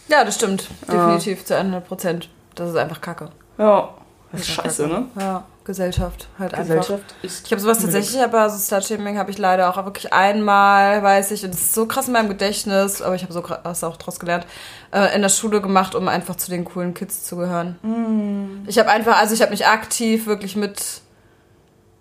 ja, 0.09 0.25
das 0.25 0.35
stimmt. 0.37 0.69
Definitiv 0.91 1.45
zu 1.45 1.57
100 1.57 1.87
Prozent. 1.87 2.29
Das 2.55 2.71
ist 2.71 2.77
einfach 2.77 3.01
Kacke. 3.01 3.29
Ja, 3.59 3.91
das 4.33 4.41
ist 4.43 4.49
Einfach 4.51 4.65
scheiße, 4.65 4.83
Kacke. 4.89 5.01
ne? 5.01 5.07
Ja, 5.21 5.45
Gesellschaft 5.69 6.29
halt 6.39 6.55
einfach. 6.55 6.67
Gesellschaft 6.67 7.15
ist. 7.23 7.45
Ich 7.45 7.53
habe 7.53 7.61
sowas 7.61 7.79
tatsächlich, 7.79 8.23
aber 8.23 8.49
so 8.49 8.57
Slutshaming 8.57 9.19
habe 9.19 9.31
ich 9.31 9.37
leider 9.37 9.69
auch 9.69 9.85
wirklich 9.85 10.15
einmal, 10.15 11.03
weiß 11.03 11.31
ich, 11.33 11.45
und 11.45 11.53
es 11.53 11.61
ist 11.61 11.75
so 11.75 11.87
krass 11.87 12.07
in 12.07 12.15
meinem 12.15 12.31
Gedächtnis, 12.31 13.03
aber 13.03 13.15
ich 13.15 13.23
habe 13.23 13.35
so 13.35 13.43
krass 13.43 13.85
auch 13.85 13.99
draus 13.99 14.19
gelernt, 14.19 14.47
äh, 14.93 15.15
in 15.15 15.21
der 15.21 15.29
Schule 15.29 15.61
gemacht, 15.61 15.95
um 15.95 16.09
einfach 16.09 16.37
zu 16.37 16.51
den 16.51 16.65
coolen 16.65 16.95
Kids 16.95 17.25
zu 17.25 17.37
gehören. 17.37 18.65
Ich 18.67 18.79
habe 18.79 18.89
einfach, 18.89 19.19
also 19.19 19.35
ich 19.35 19.43
habe 19.43 19.51
mich 19.51 19.67
aktiv 19.67 20.27
wirklich 20.27 20.57
mit 20.57 21.03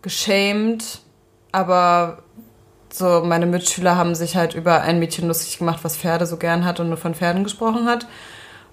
geschämt, 0.01 1.01
aber 1.51 2.19
so 2.89 3.21
meine 3.25 3.47
Mitschüler 3.47 3.97
haben 3.97 4.15
sich 4.15 4.38
halt 4.38 4.56
über 4.56 4.82
ein 4.82 4.97
Mädchen 4.99 5.27
lustig 5.27 5.58
gemacht, 5.58 5.80
was 5.84 5.97
Pferde 5.97 6.25
so 6.25 6.38
gern 6.38 6.63
hat 6.63 6.80
und 6.80 6.88
nur 6.88 6.97
von 6.97 7.15
Pferden 7.15 7.43
gesprochen 7.43 7.86
hat. 7.86 8.08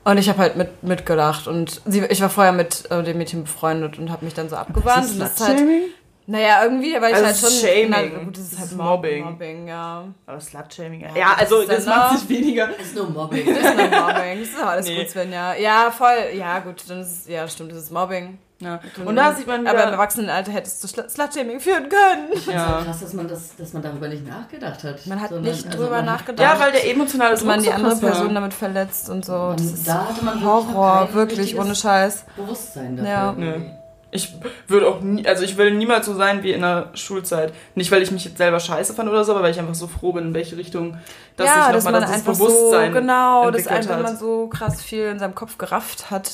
Und 0.05 0.19
ich 0.19 0.29
habe 0.29 0.39
halt 0.39 0.57
mit, 0.57 0.83
mitgelacht 0.83 1.47
und 1.49 1.81
sie, 1.87 2.05
ich 2.05 2.21
war 2.21 2.29
vorher 2.29 2.53
mit 2.53 2.91
äh, 2.91 3.03
dem 3.03 3.17
Mädchen 3.19 3.45
befreundet 3.45 3.99
und 3.99 4.11
habe 4.11 4.25
mich 4.25 4.35
dann 4.35 4.49
so 4.51 4.57
abgewandt. 4.57 5.11
und 5.11 5.19
das 5.21 5.33
ist 5.41 5.49
halt, 5.49 5.63
naja, 6.27 6.63
irgendwie, 6.65 6.95
weil 7.01 7.11
ich 7.11 7.15
Also 7.17 7.27
halt 7.27 7.37
schon. 7.37 7.49
ist 7.49 7.61
Shaming. 7.63 7.91
Na, 7.91 8.25
gut, 8.25 8.37
das 8.37 8.45
ist 8.45 8.53
Das 8.53 8.61
halt 8.61 8.73
Mobbing. 8.77 9.25
Mobbing. 9.25 9.69
Ja. 9.69 10.05
Aber 10.27 10.41
Slutshaming, 10.41 11.01
ja. 11.03 11.09
Ja, 11.09 11.17
Ja, 11.17 11.35
also 11.39 11.63
das 11.67 11.79
ist 11.79 11.87
das 11.87 11.97
macht 11.97 12.19
sich 12.19 12.29
weniger. 12.29 12.69
Ist 12.79 12.95
nur 12.97 13.09
Mobbing. 13.11 13.47
Das 13.47 13.57
ist 13.59 13.77
nur 13.77 13.89
Mobbing. 13.89 14.39
Das 14.41 14.49
ist 14.49 14.59
doch 14.59 14.67
alles 14.67 14.87
Nee. 14.87 14.97
gut, 14.99 15.11
Sven, 15.11 15.33
ja. 15.33 15.55
Ja, 15.55 15.91
voll. 15.91 16.17
Ja, 16.35 16.59
gut, 16.61 16.83
dann 16.89 17.01
ist 17.01 17.09
es, 17.23 17.29
ja, 17.29 17.47
stimmt, 17.49 17.73
das 17.73 17.79
ist 17.79 17.91
Mobbing. 17.91 18.39
Ja. 18.65 18.81
Und 19.05 19.15
da 19.17 19.35
sieht 19.35 19.47
man 19.47 19.61
wieder. 19.61 19.71
Aber 19.71 19.85
im 19.85 19.91
Erwachsenenalter 19.91 20.51
hättest 20.53 20.83
du 20.83 20.89
Slut- 20.89 21.11
Slutshaming 21.11 21.61
führen 21.61 21.89
können. 21.89 22.29
Das 22.33 22.41
ist 22.41 22.47
Ja. 22.49 22.67
halt 22.77 22.87
krass, 22.87 23.01
dass 23.01 23.13
man, 23.13 23.29
das, 23.29 23.57
dass 23.57 23.73
man 23.75 23.83
darüber 23.83 24.09
nicht 24.09 24.27
nachgedacht 24.27 24.83
hat. 24.85 25.07
Man 25.07 25.21
hat 25.21 25.29
Sondern- 25.31 25.53
nicht 25.53 25.67
also 25.67 25.79
drüber 25.79 26.03
nachgedacht. 26.03 26.41
ja, 26.41 26.59
weil 26.59 26.73
der 26.73 26.91
emotionale 26.91 27.33
dass 27.33 27.45
man 27.45 27.63
die 27.63 27.71
andere 27.71 27.91
krass 27.93 28.03
war. 28.03 28.11
Person 28.11 28.35
damit 28.35 28.55
verletzt 28.55 29.11
und 29.11 29.25
so. 29.25 29.33
Man- 29.33 29.57
Das 29.57 29.67
ist 29.67 29.87
da 29.87 30.09
hatte 30.09 30.25
man 30.25 30.45
Horror, 30.45 31.05
kein 31.07 31.15
wirklich, 31.15 31.59
ohne 31.59 31.75
Scheiß. 31.75 32.25
Bewusstsein 32.37 32.97
dafür. 32.97 33.13
Ja. 33.13 33.35
irgendwie. 33.39 33.71
Ich 34.11 34.33
würde 34.69 34.87
auch 34.87 35.01
nie, 35.01 35.27
also 35.27 35.43
ich 35.43 35.57
will 35.57 35.73
niemals 35.73 36.07
so 36.07 36.15
sein 36.15 36.45
wie 36.45 36.53
in 36.53 36.61
der 36.61 36.91
Schulzeit. 36.95 37.53
Nicht, 37.75 37.91
weil 37.91 38.01
ich 38.01 38.13
mich 38.13 38.25
jetzt 38.25 38.39
selber 38.39 38.61
scheiße 38.61 38.95
fand 38.95 39.09
oder 39.11 39.25
so, 39.25 39.33
aber 39.33 39.43
weil 39.43 39.51
ich 39.51 39.59
einfach 39.59 39.75
so 39.75 39.89
froh 39.89 40.13
bin, 40.13 40.27
in 40.27 40.35
welche 40.35 40.57
Richtung, 40.57 40.97
dass 41.37 41.47
ja, 41.49 41.71
ich 41.77 41.85
nochmal 41.85 42.01
das 42.01 42.13
einfach 42.13 42.33
Bewusstsein 42.33 42.93
so, 42.95 43.01
genau, 43.01 43.51
dass 43.51 43.67
einfach 43.67 43.97
hat. 43.97 44.03
man 44.05 44.17
so 44.17 44.47
krass 44.47 44.81
viel 44.81 45.07
in 45.07 45.19
seinem 45.19 45.35
Kopf 45.35 45.59
gerafft 45.59 46.13
hat. 46.13 46.31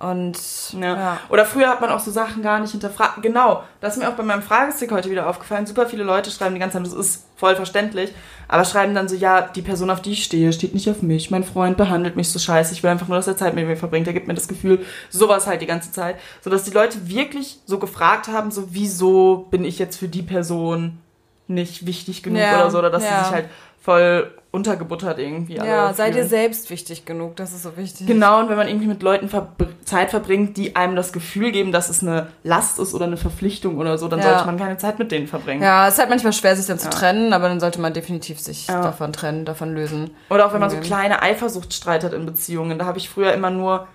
Und 0.00 0.38
Ja. 0.72 0.96
ja. 0.96 1.20
Oder 1.28 1.44
früher 1.44 1.68
hat 1.68 1.82
man 1.82 1.90
auch 1.90 2.00
so 2.00 2.10
Sachen 2.10 2.42
gar 2.42 2.58
nicht 2.58 2.70
hinterfragt. 2.70 3.22
Genau, 3.22 3.62
das 3.82 3.94
ist 3.94 4.02
mir 4.02 4.08
auch 4.08 4.14
bei 4.14 4.22
meinem 4.22 4.42
Fragestick 4.42 4.90
heute 4.92 5.10
wieder 5.10 5.28
aufgefallen. 5.28 5.66
Super 5.66 5.86
viele 5.86 6.04
Leute 6.04 6.30
schreiben 6.30 6.54
die 6.54 6.58
ganze 6.58 6.78
Zeit, 6.78 6.86
das 6.86 6.94
ist 6.94 7.26
voll 7.36 7.54
verständlich, 7.54 8.10
aber 8.48 8.64
schreiben 8.64 8.94
dann 8.94 9.08
so, 9.08 9.14
ja, 9.14 9.42
die 9.42 9.60
Person, 9.60 9.90
auf 9.90 10.00
die 10.00 10.12
ich 10.12 10.24
stehe, 10.24 10.54
steht 10.54 10.72
nicht 10.72 10.88
auf 10.88 11.02
mich. 11.02 11.30
Mein 11.30 11.44
Freund 11.44 11.76
behandelt 11.76 12.16
mich 12.16 12.30
so 12.32 12.38
scheiße. 12.38 12.72
Ich 12.72 12.82
will 12.82 12.90
einfach 12.90 13.08
nur, 13.08 13.18
dass 13.18 13.26
er 13.26 13.36
Zeit 13.36 13.54
mit 13.54 13.66
mir 13.66 13.76
verbringt. 13.76 14.06
Er 14.06 14.14
gibt 14.14 14.26
mir 14.26 14.34
das 14.34 14.48
Gefühl, 14.48 14.84
sowas 15.10 15.46
halt 15.46 15.60
die 15.60 15.66
ganze 15.66 15.92
Zeit. 15.92 16.16
Sodass 16.40 16.64
die 16.64 16.70
Leute 16.70 17.06
wirklich 17.06 17.60
so 17.66 17.78
gefragt 17.78 18.28
haben, 18.28 18.50
so, 18.50 18.68
wieso 18.70 19.48
bin 19.50 19.66
ich 19.66 19.78
jetzt 19.78 19.98
für 19.98 20.08
die 20.08 20.22
Person 20.22 20.98
nicht 21.46 21.84
wichtig 21.84 22.22
genug 22.22 22.40
Ja, 22.40 22.60
oder 22.60 22.70
so. 22.70 22.78
Oder 22.78 22.90
dass 22.90 23.04
ja. 23.04 23.18
sie 23.18 23.24
sich 23.24 23.34
halt 23.34 23.48
voll 23.82 24.32
untergebuttert 24.52 25.18
irgendwie. 25.20 25.54
ja, 25.54 25.92
sei 25.94 26.08
dir 26.10 26.14
fühlen. 26.14 26.28
selbst 26.28 26.70
wichtig 26.70 27.04
genug, 27.04 27.36
das 27.36 27.52
ist 27.52 27.62
so 27.62 27.76
wichtig. 27.76 28.06
Genau, 28.08 28.40
und 28.40 28.48
wenn 28.48 28.56
man 28.56 28.66
irgendwie 28.66 28.88
mit 28.88 29.00
Leuten 29.02 29.28
verbr 29.28 29.66
Zeit 29.84 30.10
verbringt, 30.10 30.56
die 30.56 30.74
einem 30.74 30.96
das 30.96 31.12
Gefühl 31.12 31.52
geben, 31.52 31.70
dass 31.70 31.88
es 31.88 32.02
eine 32.02 32.28
Last 32.42 32.78
ist 32.80 32.92
oder 32.94 33.04
eine 33.04 33.16
Verpflichtung 33.16 33.78
oder 33.78 33.96
so, 33.96 34.08
dann 34.08 34.18
Ja. 34.18 34.30
sollte 34.32 34.46
man 34.46 34.58
keine 34.58 34.76
Zeit 34.76 34.98
mit 34.98 35.12
denen 35.12 35.28
verbringen. 35.28 35.62
Ja, 35.62 35.86
es 35.86 35.94
ist 35.94 36.00
halt 36.00 36.10
manchmal 36.10 36.32
schwer, 36.32 36.56
sich 36.56 36.66
dann 36.66 36.78
zu 36.80 36.86
Ja. 36.86 36.90
trennen, 36.90 37.32
aber 37.32 37.48
dann 37.48 37.60
sollte 37.60 37.80
man 37.80 37.92
definitiv 37.94 38.40
sich 38.40 38.66
Ja. 38.66 38.82
davon 38.82 39.12
trennen, 39.12 39.44
davon 39.44 39.72
lösen. 39.72 40.10
Oder 40.30 40.46
auch 40.46 40.52
wenn 40.52 40.60
man 40.60 40.70
so 40.70 40.76
kleine 40.78 41.22
Eifersuchtsstreit 41.22 42.02
hat 42.02 42.12
in 42.12 42.26
Beziehungen. 42.26 42.78
Da 42.78 42.86
habe 42.86 42.98
ich 42.98 43.08
früher 43.08 43.32
immer 43.32 43.50
nur 43.50 43.86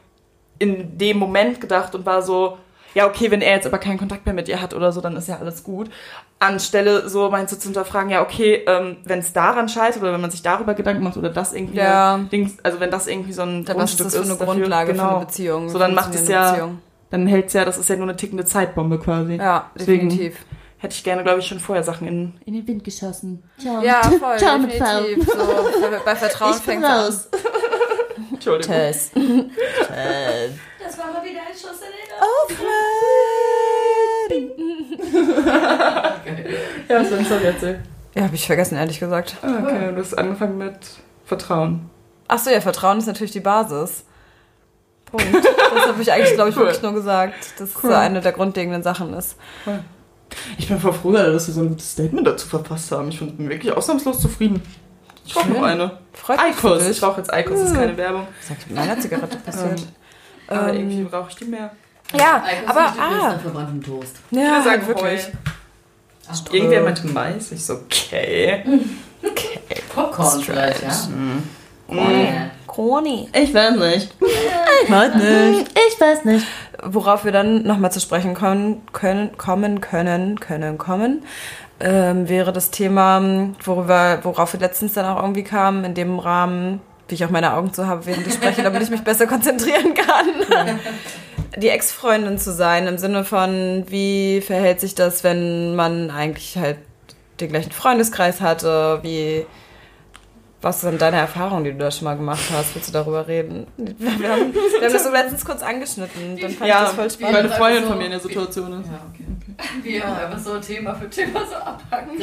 in 0.59 0.97
dem 0.97 1.17
Moment 1.19 1.59
gedacht 1.59 1.95
und 1.95 2.05
war 2.05 2.21
so, 2.21 2.57
ja, 2.95 3.05
okay, 3.07 3.29
wenn 3.29 3.41
er 3.43 3.55
jetzt 3.55 3.67
aber 3.67 3.77
keinen 3.77 3.99
Kontakt 3.99 4.25
mehr 4.25 4.33
mit 4.33 4.47
ihr 4.47 4.59
hat 4.59 4.73
oder 4.73 4.91
so, 4.91 4.99
dann 5.01 5.15
ist 5.15 5.27
ja 5.27 5.37
alles 5.37 5.63
gut. 5.63 5.91
Anstelle 6.39 7.07
so 7.07 7.29
meinst 7.29 7.53
du 7.53 7.57
zu 7.59 7.65
hinterfragen, 7.67 8.09
ja, 8.09 8.21
okay, 8.23 8.63
ähm, 8.67 8.97
wenn 9.05 9.19
es 9.19 9.31
daran 9.33 9.69
scheitert 9.69 10.01
oder 10.01 10.13
wenn 10.13 10.21
man 10.21 10.31
sich 10.31 10.41
darüber 10.41 10.73
Gedanken 10.73 11.03
macht 11.03 11.17
oder 11.17 11.29
das 11.29 11.53
irgendwie, 11.53 11.77
Ja. 11.77 12.17
Dings, 12.31 12.57
also 12.63 12.79
wenn 12.79 12.89
das 12.91 13.05
irgendwie 13.07 13.33
so 13.33 13.43
ein 13.43 13.63
Dann 13.65 13.77
was 13.77 13.91
ist 13.91 13.99
Grundstück 13.99 14.05
das 14.07 14.15
für 14.15 14.21
eine 14.21 14.39
dafür, 14.39 14.45
Grundlage 14.61 14.91
genau, 14.93 15.03
für 15.09 15.15
eine 15.17 15.25
Beziehung? 15.25 15.69
So, 15.69 15.77
dann 15.79 15.93
macht 15.93 16.15
es 16.15 16.27
ja- 16.27 16.51
Beziehung. 16.51 16.79
dann 17.11 17.27
hält's 17.27 17.53
ja, 17.53 17.63
das 17.65 17.77
ist 17.77 17.87
ja 17.89 17.95
nur 17.95 18.05
eine 18.07 18.15
tickende 18.17 18.45
Zeitbombe 18.45 18.97
quasi. 18.99 19.35
Ja, 19.35 19.69
Deswegen- 19.77 20.09
definitiv. 20.09 20.45
Hätte 20.77 20.93
ich 20.93 21.03
gerne, 21.03 21.23
glaube 21.23 21.39
ich, 21.39 21.47
schon 21.47 21.59
vorher 21.59 21.83
Sachen 21.83 22.05
in, 22.07 22.33
in 22.45 22.53
den 22.53 22.67
Wind 22.67 22.83
geschossen. 22.83 23.43
Ja, 23.57 24.01
voll, 24.03 24.37
Ciao 24.37 24.57
mit 24.59 24.73
definitiv. 24.73 25.25
So, 25.25 25.37
bei- 25.89 25.97
bei 26.03 26.15
Vertrauen 26.15 26.51
Ich 26.51 26.57
fängt 26.63 26.83
an. 26.83 27.05
raus. 27.05 27.29
Entschuldigung. 28.31 28.75
Tess. 28.75 29.11
Das 29.15 30.97
war 30.99 31.11
mal 31.13 31.23
wieder 31.23 31.39
ein 31.49 31.54
In 34.29 34.47
den 34.47 34.51
Ja, 36.89 36.99
was 37.01 37.09
soll 37.09 37.19
ich 37.19 37.29
erzählen? 37.45 37.83
Ja, 38.15 38.23
habe 38.23 38.35
ich 38.35 38.45
vergessen, 38.45 38.75
ehrlich 38.77 38.99
gesagt. 38.99 39.35
Okay, 39.41 39.91
du 39.93 39.97
hast 40.01 40.13
angefangen 40.17 40.57
mit 40.57 40.77
Vertrauen. 41.25 41.89
Achso, 42.27 42.49
ja, 42.49 42.61
Vertrauen 42.61 42.97
ist 42.97 43.07
natürlich 43.07 43.31
die 43.31 43.39
Basis. 43.41 44.05
Punkt. 45.05 45.25
Das 45.75 45.87
habe 45.87 46.01
ich 46.01 46.11
eigentlich, 46.11 46.33
glaube 46.35 46.51
ich, 46.51 46.55
Cool. 46.55 46.63
wirklich 46.65 46.81
nur 46.83 46.93
gesagt, 46.93 47.59
dass 47.59 47.69
es 47.69 47.75
Cool. 47.83 47.89
so 47.89 47.95
eine 47.97 48.21
der 48.21 48.31
grundlegenden 48.31 48.81
Sachen 48.81 49.13
ist. 49.13 49.35
Ich 50.57 50.69
bin 50.69 50.79
voll 50.79 50.93
froh, 50.93 51.11
dass 51.11 51.47
wir 51.47 51.53
so 51.53 51.61
ein 51.61 51.69
gutes 51.69 51.91
Statement 51.91 52.25
dazu 52.25 52.47
verfasst 52.47 52.91
haben. 52.93 53.09
Ich 53.09 53.19
bin 53.19 53.49
wirklich 53.49 53.73
ausnahmslos 53.73 54.21
zufrieden. 54.21 54.61
Ich 55.25 55.35
rauche 55.35 55.45
Schön. 55.47 55.53
noch 55.55 55.63
eine. 55.63 55.99
Freut 56.13 56.39
Eikos. 56.39 56.87
Ich 56.87 57.03
rauche 57.03 57.17
jetzt 57.19 57.33
Eikos, 57.33 57.59
das 57.59 57.71
ist 57.71 57.75
keine 57.75 57.97
Werbung. 57.97 58.25
Das 58.39 58.57
ist 58.57 58.67
mit 58.69 58.77
meiner 58.77 58.97
Zigarette 58.99 59.37
passiert. 59.37 59.81
Aber 60.47 60.69
Ähm, 60.69 60.75
irgendwie 60.75 61.03
brauche 61.03 61.29
ich 61.29 61.35
die 61.35 61.45
mehr. 61.45 61.71
Ja, 62.17 62.43
aber 62.65 62.93
ah. 62.99 63.39
verbrannten 63.39 63.81
Toast. 63.81 64.17
ja, 64.31 64.61
sagen 64.61 64.87
wirklich. 64.87 65.27
Heu. 65.27 65.31
Irgendwer 66.51 66.81
meinte 66.81 67.07
Mais. 67.07 67.51
Ich 67.51 67.65
so, 67.65 67.75
okay. 67.75 68.63
Popcorn 69.93 70.41
vielleicht, 70.41 70.81
ja? 70.81 70.89
Mm. 70.89 71.43
Ja. 71.89 72.51
Kroni. 72.67 73.29
Ich 73.33 73.53
weiß 73.53 73.75
nicht. 73.77 74.13
Ich 74.83 74.91
weiß 74.91 75.15
nicht. 75.15 75.71
Ich 75.87 76.01
weiß 76.01 76.25
nicht. 76.25 76.45
Worauf 76.83 77.25
wir 77.25 77.31
dann 77.31 77.63
nochmal 77.63 77.91
zu 77.91 77.99
sprechen 77.99 78.33
kommen 78.33 78.81
können, 78.91 79.37
kommen 79.37 79.81
können, 79.81 80.39
können 80.39 80.77
kommen, 80.77 81.23
ähm, 81.79 82.27
wäre 82.27 82.51
das 82.51 82.71
Thema, 82.71 83.49
worüber, 83.63 84.19
worauf 84.23 84.53
wir 84.53 84.59
letztens 84.59 84.93
dann 84.93 85.05
auch 85.05 85.21
irgendwie 85.21 85.43
kamen, 85.43 85.83
in 85.85 85.93
dem 85.93 86.19
Rahmen, 86.19 86.81
wie 87.07 87.15
ich 87.15 87.25
auch 87.25 87.29
meine 87.29 87.53
Augen 87.53 87.73
zu 87.73 87.87
habe, 87.87 88.05
während 88.05 88.27
ich 88.27 88.33
spreche, 88.33 88.63
damit 88.63 88.81
ich 88.81 88.89
mich 88.89 89.03
besser 89.03 89.27
konzentrieren 89.27 89.93
kann. 89.93 90.79
Die 91.57 91.69
Ex-Freundin 91.69 92.37
zu 92.37 92.51
sein, 92.51 92.87
im 92.87 92.97
Sinne 92.97 93.23
von, 93.23 93.85
wie 93.87 94.41
verhält 94.41 94.79
sich 94.81 94.95
das, 94.95 95.23
wenn 95.23 95.75
man 95.75 96.11
eigentlich 96.11 96.57
halt 96.57 96.77
den 97.39 97.49
gleichen 97.49 97.71
Freundeskreis 97.71 98.41
hatte, 98.41 98.99
wie, 99.03 99.45
was 100.61 100.81
sind 100.81 101.01
deine 101.01 101.17
Erfahrungen, 101.17 101.63
die 101.63 101.71
du 101.73 101.77
da 101.77 101.91
schon 101.91 102.05
mal 102.05 102.15
gemacht 102.15 102.43
hast? 102.53 102.75
Willst 102.75 102.89
du 102.89 102.93
darüber 102.93 103.27
reden? 103.27 103.67
Wir 103.77 104.29
haben, 104.31 104.53
wir 104.53 104.81
haben 104.81 104.93
das 104.93 105.03
so 105.03 105.11
letztens 105.11 105.45
kurz 105.45 105.61
angeschnitten, 105.61 106.37
dann 106.41 106.51
fand 106.51 106.69
Ja, 106.69 106.79
ich 106.79 106.85
das 106.85 106.95
voll 106.95 107.03
weil 107.05 107.09
spannend. 107.11 107.37
eine 107.37 107.49
Freundin 107.51 107.83
so- 107.83 107.89
von 107.89 107.97
mir 107.99 108.05
in 108.05 108.11
der 108.11 108.19
Situation 108.19 108.81
ist. 108.81 108.87
Ja, 108.87 108.99
okay. 109.13 109.25
Wie 109.83 110.01
auch 110.03 110.17
einfach 110.17 110.39
so 110.39 110.57
Thema 110.59 110.95
für 110.95 111.09
Thema 111.09 111.41
so 111.45 111.55
abhacken. 111.55 112.17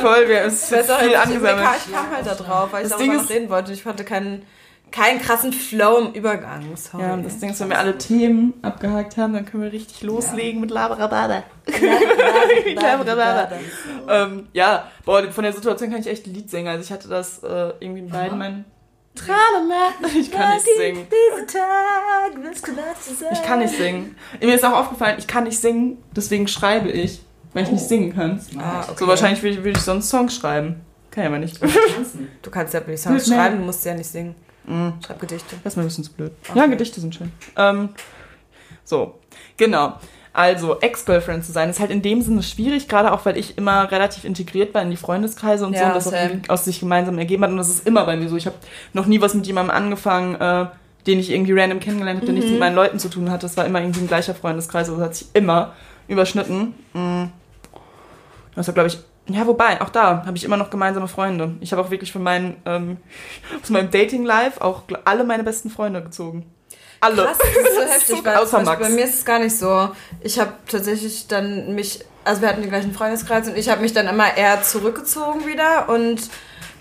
Voll, 0.00 0.28
wir 0.28 0.46
Ich 0.46 0.52
weiß 0.72 0.90
auch, 0.90 0.98
viel 0.98 1.08
ich, 1.08 1.12
ich, 1.14 1.18
angesammelt. 1.18 1.68
ich 1.86 1.92
kam 1.92 2.10
halt 2.14 2.26
da 2.26 2.34
drauf, 2.34 2.68
weil 2.72 2.84
ich 2.84 2.88
Das 2.90 2.98
darüber 2.98 3.04
Ding 3.12 3.14
noch 3.16 3.22
ist- 3.24 3.30
reden 3.30 3.50
wollte. 3.50 3.72
Ich 3.72 3.84
hatte 3.84 4.04
keinen, 4.04 4.42
keinen 4.90 5.20
krassen 5.20 5.52
Flow 5.52 5.98
im 5.98 6.12
Übergang. 6.12 6.76
Sorry. 6.76 7.02
Ja, 7.02 7.14
und 7.14 7.24
das 7.24 7.38
Ding 7.38 7.50
ist, 7.50 7.60
wenn 7.60 7.70
wir 7.70 7.78
alle 7.78 7.96
Themen 7.98 8.54
abgehakt 8.62 9.16
haben, 9.16 9.32
dann 9.32 9.44
können 9.44 9.62
wir 9.62 9.72
richtig 9.72 10.02
loslegen 10.02 10.60
mit 10.60 10.70
Laberabada. 10.70 11.44
Laberabada. 12.74 13.50
Ähm, 14.08 14.48
ja, 14.52 14.90
boah, 15.04 15.30
von 15.30 15.44
der 15.44 15.52
Situation 15.52 15.90
kann 15.90 16.00
ich 16.00 16.08
echt 16.08 16.26
ein 16.26 16.34
Lied 16.34 16.50
singen. 16.50 16.66
Also 16.66 16.82
ich 16.82 16.90
hatte 16.90 17.06
das 17.06 17.42
äh, 17.44 17.72
irgendwie 17.78 18.00
in 18.00 18.08
beiden 18.08 18.38
meinen... 18.38 18.64
Tralala. 19.14 19.92
Ich 20.18 20.32
kann 20.32 20.54
nicht 20.54 20.66
singen. 20.76 21.06
Ich 23.32 23.42
kann 23.42 23.58
nicht 23.60 23.76
singen. 23.76 24.16
Mir 24.40 24.54
ist 24.54 24.64
auch 24.64 24.72
aufgefallen, 24.72 25.16
ich 25.18 25.26
kann 25.28 25.44
nicht 25.44 25.60
singen, 25.60 25.98
deswegen 26.16 26.48
schreibe 26.48 26.90
ich, 26.90 27.22
weil 27.52 27.64
ich 27.64 27.70
nicht 27.70 27.86
singen 27.86 28.14
kann. 28.14 28.40
Ah, 28.58 28.82
okay. 28.82 28.94
So 28.98 29.06
wahrscheinlich 29.06 29.42
würde 29.42 29.70
ich, 29.70 29.78
sonst 29.78 30.08
Songs 30.08 30.34
schreiben. 30.34 30.80
Kann 31.10 31.24
ich 31.24 31.28
aber 31.28 31.38
nicht. 31.38 31.60
Du 32.42 32.50
kannst 32.50 32.74
ja 32.74 32.80
die 32.80 32.96
Songs 32.96 33.28
schreiben, 33.28 33.58
du 33.58 33.64
musst 33.64 33.84
ja 33.84 33.94
nicht 33.94 34.08
singen. 34.10 34.34
Mhm. 34.70 34.94
Schreib 35.04 35.20
Gedichte. 35.20 35.56
Das 35.64 35.72
ist 35.72 35.76
mir 35.76 35.82
ein 35.82 35.88
bisschen 35.88 36.04
zu 36.04 36.12
blöd. 36.12 36.32
Ja, 36.54 36.66
Gedichte 36.66 37.00
sind 37.00 37.14
schön. 37.14 37.32
Ähm, 37.56 37.90
so, 38.84 39.18
genau. 39.56 39.94
Also, 40.32 40.78
Ex-Girlfriend 40.78 41.44
zu 41.44 41.50
sein, 41.50 41.70
ist 41.70 41.80
halt 41.80 41.90
in 41.90 42.02
dem 42.02 42.22
Sinne 42.22 42.44
schwierig, 42.44 42.86
gerade 42.86 43.12
auch, 43.12 43.26
weil 43.26 43.36
ich 43.36 43.58
immer 43.58 43.90
relativ 43.90 44.24
integriert 44.24 44.72
war 44.74 44.82
in 44.82 44.90
die 44.90 44.96
Freundeskreise 44.96 45.66
und 45.66 45.74
so 45.74 45.80
Ja, 45.80 45.88
und 45.88 45.96
das 45.96 46.06
auch 46.06 46.14
aus 46.48 46.64
sich 46.64 46.78
gemeinsam 46.78 47.18
ergeben 47.18 47.42
hat. 47.42 47.50
Und 47.50 47.56
das 47.56 47.68
ist 47.68 47.86
immer 47.86 48.04
bei 48.04 48.16
mir 48.16 48.28
so. 48.28 48.36
Ich 48.36 48.46
habe 48.46 48.56
noch 48.92 49.06
nie 49.06 49.20
was 49.20 49.34
mit 49.34 49.46
jemandem 49.48 49.74
angefangen, 49.74 50.36
äh, 50.36 50.66
den 51.08 51.18
ich 51.18 51.30
irgendwie 51.30 51.52
random 51.52 51.80
kennengelernt 51.80 52.18
habe, 52.18 52.26
der 52.26 52.34
nichts 52.34 52.50
mit 52.50 52.60
meinen 52.60 52.76
Leuten 52.76 53.00
zu 53.00 53.08
tun 53.08 53.28
hat. 53.28 53.42
Das 53.42 53.56
war 53.56 53.66
immer 53.66 53.80
irgendwie 53.80 54.00
ein 54.00 54.06
gleicher 54.06 54.34
Freundeskreis. 54.34 54.88
Also, 54.88 55.00
das 55.00 55.08
hat 55.08 55.16
sich 55.16 55.28
immer 55.32 55.72
überschnitten. 56.06 56.74
Mm. 56.92 57.24
Das 58.54 58.68
war, 58.68 58.74
glaube 58.74 58.88
ich, 58.88 58.98
ja, 59.32 59.46
wobei, 59.46 59.80
auch 59.80 59.90
da 59.90 60.24
habe 60.26 60.36
ich 60.36 60.44
immer 60.44 60.56
noch 60.56 60.70
gemeinsame 60.70 61.08
Freunde. 61.08 61.56
Ich 61.60 61.72
habe 61.72 61.82
auch 61.82 61.90
wirklich 61.90 62.12
von 62.12 62.22
meinen, 62.22 62.56
ähm, 62.66 62.96
aus 63.62 63.70
meinem 63.70 63.90
Dating-Life 63.90 64.62
auch 64.62 64.82
alle 65.04 65.24
meine 65.24 65.44
besten 65.44 65.70
Freunde 65.70 66.02
gezogen. 66.02 66.50
Alle. 67.00 67.24
Krass, 67.24 67.38
das 67.38 67.48
ist 67.48 67.74
so 67.74 67.80
heftig, 68.14 68.24
weil 68.24 68.36
außer 68.36 68.62
Max. 68.62 68.80
bei 68.80 68.88
mir 68.90 69.04
ist 69.04 69.14
es 69.14 69.24
gar 69.24 69.38
nicht 69.38 69.56
so. 69.56 69.90
Ich 70.20 70.38
habe 70.38 70.52
tatsächlich 70.68 71.26
dann 71.28 71.74
mich, 71.74 72.04
also 72.24 72.42
wir 72.42 72.48
hatten 72.48 72.60
den 72.60 72.70
gleichen 72.70 72.92
Freundeskreis 72.92 73.48
und 73.48 73.56
ich 73.56 73.68
habe 73.70 73.80
mich 73.80 73.92
dann 73.92 74.06
immer 74.06 74.36
eher 74.36 74.62
zurückgezogen 74.62 75.46
wieder 75.46 75.88
und 75.88 76.20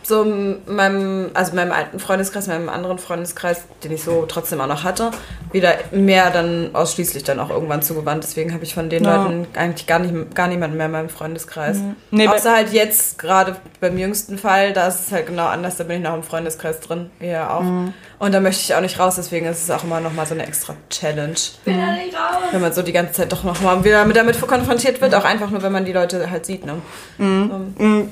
so 0.10 0.26
meinem, 0.66 1.30
also 1.34 1.56
meinem 1.56 1.72
alten 1.72 2.00
Freundeskreis, 2.00 2.48
meinem 2.48 2.68
anderen 2.68 2.98
Freundeskreis, 3.00 3.62
den 3.84 3.94
ich 3.94 4.04
so 4.04 4.26
trotzdem 4.28 4.60
auch 4.60 4.68
noch 4.68 4.84
hatte, 4.84 5.12
wieder 5.54 5.76
mehr 5.92 6.30
dann 6.32 6.72
ausschließlich 6.74 7.24
dann 7.24 7.40
auch 7.40 7.50
irgendwann 7.50 7.82
zugewandt. 7.82 8.24
Deswegen 8.26 8.54
habe 8.54 8.64
ich 8.66 8.74
von 8.74 8.90
den 8.90 9.06
Ja. 9.06 9.24
Leuten 9.24 9.48
eigentlich 9.56 9.88
gar 9.88 10.00
nicht, 10.00 10.36
gar 10.36 10.48
niemanden 10.48 10.76
mehr 10.76 10.88
in 10.88 10.92
meinem 10.92 11.10
Freundeskreis. 11.10 11.78
Nee, 12.12 12.28
bei- 12.28 12.36
Außer 12.36 12.54
halt 12.54 12.74
jetzt, 12.74 13.18
gerade 13.20 13.56
beim 13.80 13.98
jüngsten 13.98 14.38
Fall, 14.38 14.74
da 14.74 14.88
ist 14.88 15.08
es 15.08 15.12
halt 15.14 15.28
genau 15.28 15.46
anders, 15.48 15.78
da 15.78 15.86
bin 15.86 15.98
ich 15.98 16.04
noch 16.04 16.16
im 16.16 16.24
Freundeskreis 16.24 16.82
drin, 16.82 17.10
eher 17.22 17.54
auch. 17.56 17.62
Mhm. 17.62 17.94
Und 18.18 18.34
da 18.34 18.42
möchte 18.42 18.62
ich 18.64 18.76
auch 18.76 18.82
nicht 18.82 19.00
raus, 19.00 19.16
deswegen 19.16 19.46
ist 19.46 19.64
es 19.64 19.72
auch 19.72 19.84
immer 19.86 20.02
noch 20.02 20.12
mal 20.14 20.26
so 20.26 20.34
eine 20.34 20.46
extra 20.46 20.74
Challenge. 20.90 21.36
Wenn 21.64 22.60
man 22.62 22.74
so 22.74 22.82
die 22.82 22.92
ganze 22.92 23.14
Zeit 23.14 23.32
doch 23.32 23.44
noch 23.46 23.62
mal 23.62 23.84
wieder 23.86 24.04
mit 24.06 24.18
damit 24.18 24.40
konfrontiert 24.42 25.00
wird, 25.00 25.16
auch 25.16 25.24
einfach 25.24 25.50
nur, 25.52 25.62
wenn 25.62 25.72
man 25.72 25.86
die 25.86 25.94
Leute 25.94 26.30
halt 26.30 26.46
sieht, 26.46 26.66
ne? 26.66 26.74
Mm, 27.18 28.10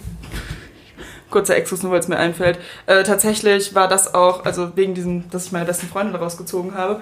Kurzer 1.29 1.55
Exkurs, 1.55 1.83
nur 1.83 1.91
weil 1.91 1.99
es 1.99 2.07
mir 2.07 2.17
einfällt. 2.17 2.59
Äh, 2.85 3.03
tatsächlich 3.03 3.75
war 3.75 3.87
das 3.87 4.13
auch, 4.13 4.45
also 4.45 4.75
wegen 4.75 4.93
diesem, 4.93 5.29
dass 5.29 5.45
ich 5.45 5.51
meine 5.51 5.65
besten 5.65 5.87
Freunde 5.87 6.13
daraus 6.13 6.37
gezogen 6.37 6.73
habe. 6.75 7.01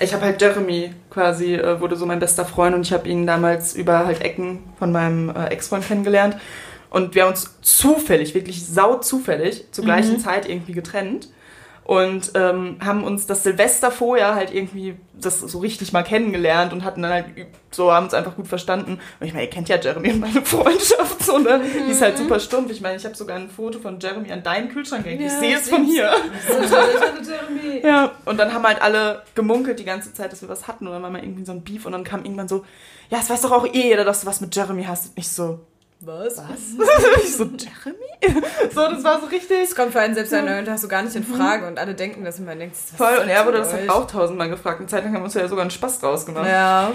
Ich 0.00 0.14
habe 0.14 0.24
halt 0.24 0.40
Jeremy 0.40 0.92
quasi, 1.10 1.54
äh, 1.54 1.80
wurde 1.80 1.96
so 1.96 2.06
mein 2.06 2.20
bester 2.20 2.44
Freund 2.44 2.74
und 2.74 2.82
ich 2.82 2.92
habe 2.92 3.08
ihn 3.08 3.26
damals 3.26 3.74
über 3.74 4.06
halt 4.06 4.22
Ecken 4.22 4.60
von 4.78 4.92
meinem 4.92 5.30
äh, 5.30 5.46
Ex-Freund 5.46 5.86
kennengelernt. 5.86 6.36
Und 6.90 7.14
wir 7.14 7.22
haben 7.22 7.30
uns 7.30 7.56
zufällig, 7.60 8.34
wirklich 8.34 8.64
sau 8.64 8.96
zufällig, 8.96 9.66
zur 9.72 9.84
gleichen 9.84 10.18
Zeit 10.20 10.48
irgendwie 10.48 10.72
getrennt. 10.72 11.28
Und 11.88 12.32
ähm, 12.34 12.76
haben 12.84 13.02
uns 13.02 13.24
das 13.24 13.44
Silvester 13.44 13.90
vorher 13.90 14.34
halt 14.34 14.52
irgendwie 14.52 14.96
das 15.14 15.40
so 15.40 15.58
richtig 15.58 15.90
mal 15.94 16.02
kennengelernt 16.02 16.74
und 16.74 16.84
hatten 16.84 17.00
dann 17.00 17.10
halt 17.10 17.24
so, 17.70 17.90
haben 17.90 18.04
uns 18.04 18.12
einfach 18.12 18.36
gut 18.36 18.46
verstanden. 18.46 19.00
Und 19.18 19.26
ich 19.26 19.32
meine, 19.32 19.46
ihr 19.46 19.50
kennt 19.50 19.70
ja 19.70 19.76
Jeremy 19.80 20.12
und 20.12 20.20
meine 20.20 20.42
Freundschaft 20.44 21.24
so, 21.24 21.38
ne? 21.38 21.62
Die 21.86 21.90
ist 21.90 22.02
halt 22.02 22.18
super 22.18 22.40
stumpf. 22.40 22.70
Ich 22.72 22.82
meine, 22.82 22.96
ich 22.98 23.06
habe 23.06 23.14
sogar 23.14 23.38
ein 23.38 23.48
Foto 23.48 23.78
von 23.78 23.98
Jeremy 23.98 24.30
an 24.30 24.42
deinen 24.42 24.68
Kühlschrank 24.68 25.04
gehängt. 25.04 25.22
ich 25.22 25.32
Ja, 25.32 25.38
sehe 25.38 25.56
es 25.56 25.66
ich 25.66 25.72
von 25.72 25.84
hier. 25.84 26.10
Jeremy. 27.26 27.80
Ja. 27.82 28.12
Und 28.26 28.36
dann 28.36 28.52
haben 28.52 28.66
halt 28.66 28.82
alle 28.82 29.22
gemunkelt 29.34 29.78
die 29.78 29.86
ganze 29.86 30.12
Zeit, 30.12 30.30
dass 30.30 30.42
wir 30.42 30.50
was 30.50 30.68
hatten. 30.68 30.86
Und 30.86 30.92
dann 30.92 31.02
war 31.02 31.08
mal 31.08 31.22
irgendwie 31.24 31.46
so 31.46 31.52
ein 31.52 31.62
Beef 31.62 31.86
und 31.86 31.92
dann 31.92 32.04
kam 32.04 32.22
irgendwann 32.22 32.48
so, 32.48 32.66
ja, 33.08 33.16
es 33.18 33.30
weiß 33.30 33.40
doch 33.40 33.52
auch 33.52 33.64
eh 33.64 33.88
jeder, 33.88 34.04
dass 34.04 34.20
du 34.20 34.26
was 34.26 34.42
mit 34.42 34.54
Jeremy 34.54 34.84
hast. 34.84 35.06
Und 35.06 35.12
ich 35.16 35.30
so, 35.30 35.60
Was? 36.00 36.38
was? 36.38 36.60
ich 37.24 37.32
so, 37.36 37.44
Jeremy? 37.44 38.38
So, 38.72 38.88
das 38.88 39.02
war 39.02 39.20
so 39.20 39.26
richtig. 39.26 39.58
Das 39.62 39.74
kommt 39.74 39.92
für 39.92 40.00
einen 40.00 40.14
selbst 40.14 40.32
an, 40.32 40.48
hast 40.68 40.84
du 40.84 40.88
gar 40.88 41.02
nicht 41.02 41.16
in 41.16 41.24
Frage 41.24 41.66
und 41.66 41.78
alle 41.78 41.94
denken 41.94 42.24
das 42.24 42.38
und 42.38 42.46
man 42.46 42.58
denkt, 42.58 42.76
was 42.76 42.96
Voll, 42.96 43.18
und 43.22 43.28
er 43.28 43.44
wurde 43.44 43.58
das 43.58 43.72
halt 43.72 43.90
auch 43.90 44.06
tausendmal 44.06 44.48
gefragt. 44.48 44.78
Eine 44.78 44.88
Zeit 44.88 45.04
lang 45.04 45.14
haben 45.14 45.22
wir 45.22 45.24
uns 45.24 45.34
ja 45.34 45.48
sogar 45.48 45.62
einen 45.62 45.70
Spaß 45.70 46.00
draus 46.00 46.24
gemacht. 46.24 46.46
Ja. 46.46 46.92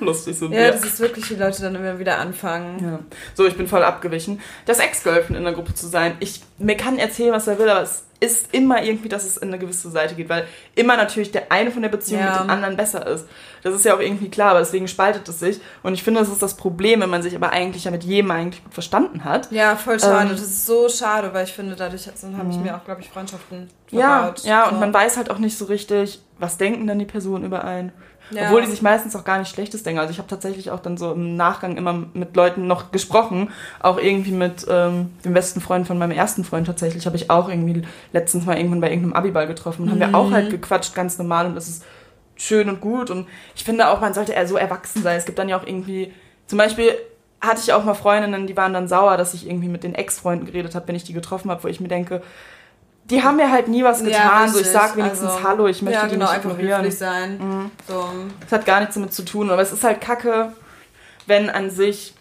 Lustig 0.00 0.36
so. 0.36 0.46
ja, 0.46 0.72
das 0.72 0.84
ist 0.84 0.98
wirklich, 0.98 1.28
die 1.28 1.36
Leute 1.36 1.62
dann 1.62 1.76
immer 1.76 2.00
wieder 2.00 2.18
anfangen. 2.18 2.82
Ja. 2.82 2.98
So, 3.34 3.46
ich 3.46 3.56
bin 3.56 3.68
voll 3.68 3.84
abgewichen. 3.84 4.40
Das 4.64 4.80
Ex-Girlfriend 4.80 5.38
in 5.38 5.44
der 5.44 5.52
Gruppe 5.52 5.72
zu 5.72 5.86
sein, 5.86 6.16
ich, 6.18 6.42
mir 6.58 6.76
kann 6.76 6.98
erzählen, 6.98 7.32
was 7.32 7.46
er 7.46 7.56
will, 7.60 7.68
aber 7.68 7.82
es 7.82 8.05
ist 8.20 8.54
immer 8.54 8.82
irgendwie, 8.82 9.08
dass 9.08 9.24
es 9.24 9.36
in 9.36 9.48
eine 9.48 9.58
gewisse 9.58 9.90
Seite 9.90 10.14
geht, 10.14 10.28
weil 10.28 10.46
immer 10.74 10.96
natürlich 10.96 11.32
der 11.32 11.52
eine 11.52 11.70
von 11.70 11.82
der 11.82 11.88
Beziehung 11.90 12.20
Ja. 12.20 12.30
mit 12.32 12.40
dem 12.44 12.50
anderen 12.50 12.76
besser 12.76 13.06
ist. 13.06 13.26
Das 13.62 13.74
ist 13.74 13.84
ja 13.84 13.94
auch 13.94 14.00
irgendwie 14.00 14.30
klar, 14.30 14.50
aber 14.50 14.60
deswegen 14.60 14.88
spaltet 14.88 15.28
es 15.28 15.38
sich. 15.40 15.60
Und 15.82 15.94
ich 15.94 16.02
finde, 16.02 16.20
das 16.20 16.28
ist 16.28 16.40
das 16.42 16.56
Problem, 16.56 17.00
wenn 17.00 17.10
man 17.10 17.22
sich 17.22 17.34
aber 17.36 17.50
eigentlich 17.52 17.84
ja 17.84 17.90
mit 17.90 18.04
jedem 18.04 18.30
eigentlich 18.30 18.62
gut 18.64 18.72
verstanden 18.74 19.24
hat. 19.24 19.50
Ja, 19.52 19.76
voll 19.76 19.98
schade. 20.00 20.24
Ähm, 20.24 20.28
das 20.30 20.40
ist 20.42 20.66
so 20.66 20.88
schade, 20.88 21.32
weil 21.34 21.44
ich 21.44 21.52
finde, 21.52 21.76
dadurch 21.76 22.06
habe 22.06 22.50
ich 22.50 22.56
mir 22.58 22.76
auch, 22.76 22.84
glaube 22.84 23.00
ich, 23.00 23.08
Freundschaften 23.10 23.68
Ja, 23.90 24.18
verbaut. 24.22 24.44
ja, 24.44 24.64
und 24.68 24.74
So. 24.74 24.80
man 24.80 24.94
weiß 24.94 25.16
halt 25.16 25.30
auch 25.30 25.38
nicht 25.38 25.58
so 25.58 25.64
richtig, 25.66 26.20
was 26.38 26.56
denken 26.58 26.86
denn 26.86 26.98
die 26.98 27.04
Personen 27.06 27.44
über 27.44 27.64
einen. 27.64 27.92
Ja. 28.30 28.46
Obwohl 28.46 28.62
die 28.62 28.70
sich 28.70 28.82
meistens 28.82 29.14
auch 29.14 29.24
gar 29.24 29.38
nicht 29.38 29.50
Schlechtes 29.52 29.82
denken. 29.82 30.00
Also 30.00 30.10
ich 30.10 30.18
habe 30.18 30.28
tatsächlich 30.28 30.70
auch 30.70 30.80
dann 30.80 30.96
so 30.96 31.12
im 31.12 31.36
Nachgang 31.36 31.76
immer 31.76 32.06
mit 32.12 32.34
Leuten 32.34 32.66
noch 32.66 32.90
gesprochen. 32.90 33.50
Auch 33.80 33.98
irgendwie 33.98 34.32
mit 34.32 34.66
ähm, 34.68 35.12
dem 35.24 35.34
besten 35.34 35.60
Freund 35.60 35.86
von 35.86 35.98
meinem 35.98 36.12
ersten 36.12 36.44
Freund 36.44 36.66
tatsächlich 36.66 37.06
habe 37.06 37.16
ich 37.16 37.30
auch 37.30 37.48
irgendwie 37.48 37.82
letztens 38.12 38.44
mal 38.44 38.56
irgendwann 38.56 38.80
bei 38.80 38.90
irgendeinem 38.90 39.14
Abiball 39.14 39.46
getroffen. 39.46 39.82
Und 39.82 39.90
haben 39.90 40.00
wir 40.00 40.14
auch 40.14 40.30
halt 40.30 40.50
gequatscht, 40.50 40.94
ganz 40.94 41.18
normal. 41.18 41.46
Und 41.46 41.54
das 41.54 41.68
ist 41.68 41.84
schön 42.36 42.68
und 42.68 42.80
gut. 42.80 43.10
Und 43.10 43.28
ich 43.54 43.64
finde 43.64 43.88
auch, 43.88 44.00
man 44.00 44.14
sollte 44.14 44.32
eher 44.32 44.46
so 44.46 44.56
erwachsen 44.56 45.02
sein. 45.02 45.16
Es 45.16 45.24
gibt 45.24 45.38
dann 45.38 45.48
ja 45.48 45.58
auch 45.58 45.66
irgendwie, 45.66 46.12
zum 46.46 46.58
Beispiel 46.58 46.92
hatte 47.40 47.60
ich 47.62 47.72
auch 47.72 47.84
mal 47.84 47.94
Freundinnen, 47.94 48.46
die 48.46 48.56
waren 48.56 48.72
dann 48.72 48.88
sauer, 48.88 49.16
dass 49.16 49.34
ich 49.34 49.46
irgendwie 49.46 49.68
mit 49.68 49.84
den 49.84 49.94
Ex-Freunden 49.94 50.46
geredet 50.46 50.74
habe, 50.74 50.88
wenn 50.88 50.96
ich 50.96 51.04
die 51.04 51.12
getroffen 51.12 51.50
habe, 51.50 51.62
wo 51.64 51.68
ich 51.68 51.80
mir 51.80 51.88
denke, 51.88 52.22
die 53.10 53.22
haben 53.22 53.36
mir 53.36 53.50
halt 53.50 53.68
nie 53.68 53.84
was 53.84 54.00
Ja, 54.00 54.06
getan. 54.06 54.48
so, 54.48 54.58
ich 54.60 54.66
sag 54.66 54.96
wenigstens 54.96 55.30
Also, 55.30 55.42
Hallo, 55.48 55.66
ich 55.68 55.80
möchte 55.82 56.00
ja, 56.00 56.04
die 56.06 56.12
genau, 56.14 56.26
nicht 56.26 56.34
einfach 56.34 56.50
ignorieren. 56.50 56.78
höflich 56.80 56.98
sein. 56.98 57.70
So. 57.88 58.08
Das 58.40 58.52
hat 58.52 58.66
gar 58.66 58.80
nichts 58.80 58.94
damit 58.94 59.12
zu 59.12 59.24
tun, 59.24 59.50
aber 59.50 59.62
es 59.62 59.72
ist 59.72 59.84
halt 59.84 60.00
kacke, 60.00 60.52
wenn 61.26 61.48
an 61.50 61.70
sich 61.70 62.14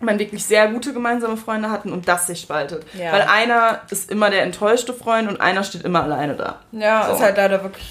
man 0.00 0.18
wirklich 0.18 0.44
sehr 0.44 0.68
gute 0.68 0.92
gemeinsame 0.92 1.36
Freunde 1.36 1.70
hatten 1.70 1.92
und 1.92 2.08
das 2.08 2.26
sich 2.26 2.40
spaltet. 2.40 2.84
Ja. 2.94 3.12
Weil 3.12 3.22
einer 3.22 3.80
ist 3.90 4.10
immer 4.10 4.28
der 4.30 4.42
enttäuschte 4.42 4.92
Freund 4.92 5.28
und 5.28 5.40
einer 5.40 5.62
steht 5.64 5.82
immer 5.82 6.02
alleine 6.02 6.34
da. 6.34 6.58
Ja, 6.72 7.06
So. 7.08 7.14
ist 7.14 7.22
halt 7.22 7.36
leider 7.36 7.62
wirklich. 7.62 7.90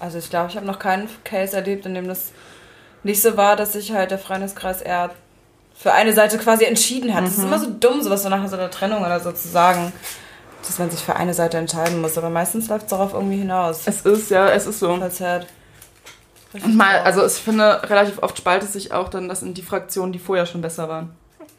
Also 0.00 0.18
ich 0.18 0.28
glaube, 0.30 0.50
ich 0.50 0.56
habe 0.56 0.66
noch 0.66 0.78
keinen 0.78 1.08
Case 1.22 1.54
erlebt, 1.56 1.86
in 1.86 1.94
dem 1.94 2.08
das 2.08 2.32
nicht 3.04 3.22
so 3.22 3.36
war, 3.36 3.54
dass 3.56 3.74
sich 3.74 3.92
halt 3.92 4.10
der 4.10 4.18
Freundeskreis 4.18 4.80
eher 4.82 5.10
für 5.76 5.92
eine 5.92 6.12
Seite 6.12 6.38
quasi 6.38 6.64
entschieden 6.64 7.14
hat. 7.14 7.24
Es 7.24 7.36
ist 7.38 7.44
immer 7.44 7.58
so 7.58 7.68
dumm, 7.70 8.00
sowas 8.02 8.22
so 8.22 8.28
nach 8.28 8.46
so 8.48 8.56
einer 8.56 8.70
Trennung 8.70 9.00
oder 9.04 9.20
so 9.20 9.30
zu 9.32 9.46
sagen, 9.48 9.92
dass 10.66 10.78
man 10.78 10.90
sich 10.90 11.00
für 11.00 11.16
eine 11.16 11.34
Seite 11.34 11.58
entscheiden 11.58 12.00
muss. 12.00 12.16
Aber 12.18 12.30
meistens 12.30 12.68
läuft 12.68 12.84
es 12.84 12.90
darauf 12.90 13.14
irgendwie 13.14 13.38
hinaus. 13.38 13.82
Es 13.86 14.02
ist, 14.02 14.30
ja, 14.30 14.48
es 14.48 14.66
ist 14.66 14.80
so. 14.80 14.98
Sad. 15.10 15.46
Und 16.52 16.76
mal, 16.76 16.98
also 17.00 17.26
ich 17.26 17.32
finde, 17.32 17.82
relativ 17.90 18.22
oft 18.22 18.38
spaltet 18.38 18.70
sich 18.70 18.92
auch 18.92 19.08
dann 19.08 19.28
das 19.28 19.42
in 19.42 19.54
die 19.54 19.62
Fraktionen, 19.62 20.12
die 20.12 20.18
vorher 20.20 20.46
schon 20.46 20.60
besser 20.60 20.88
waren. 20.88 21.10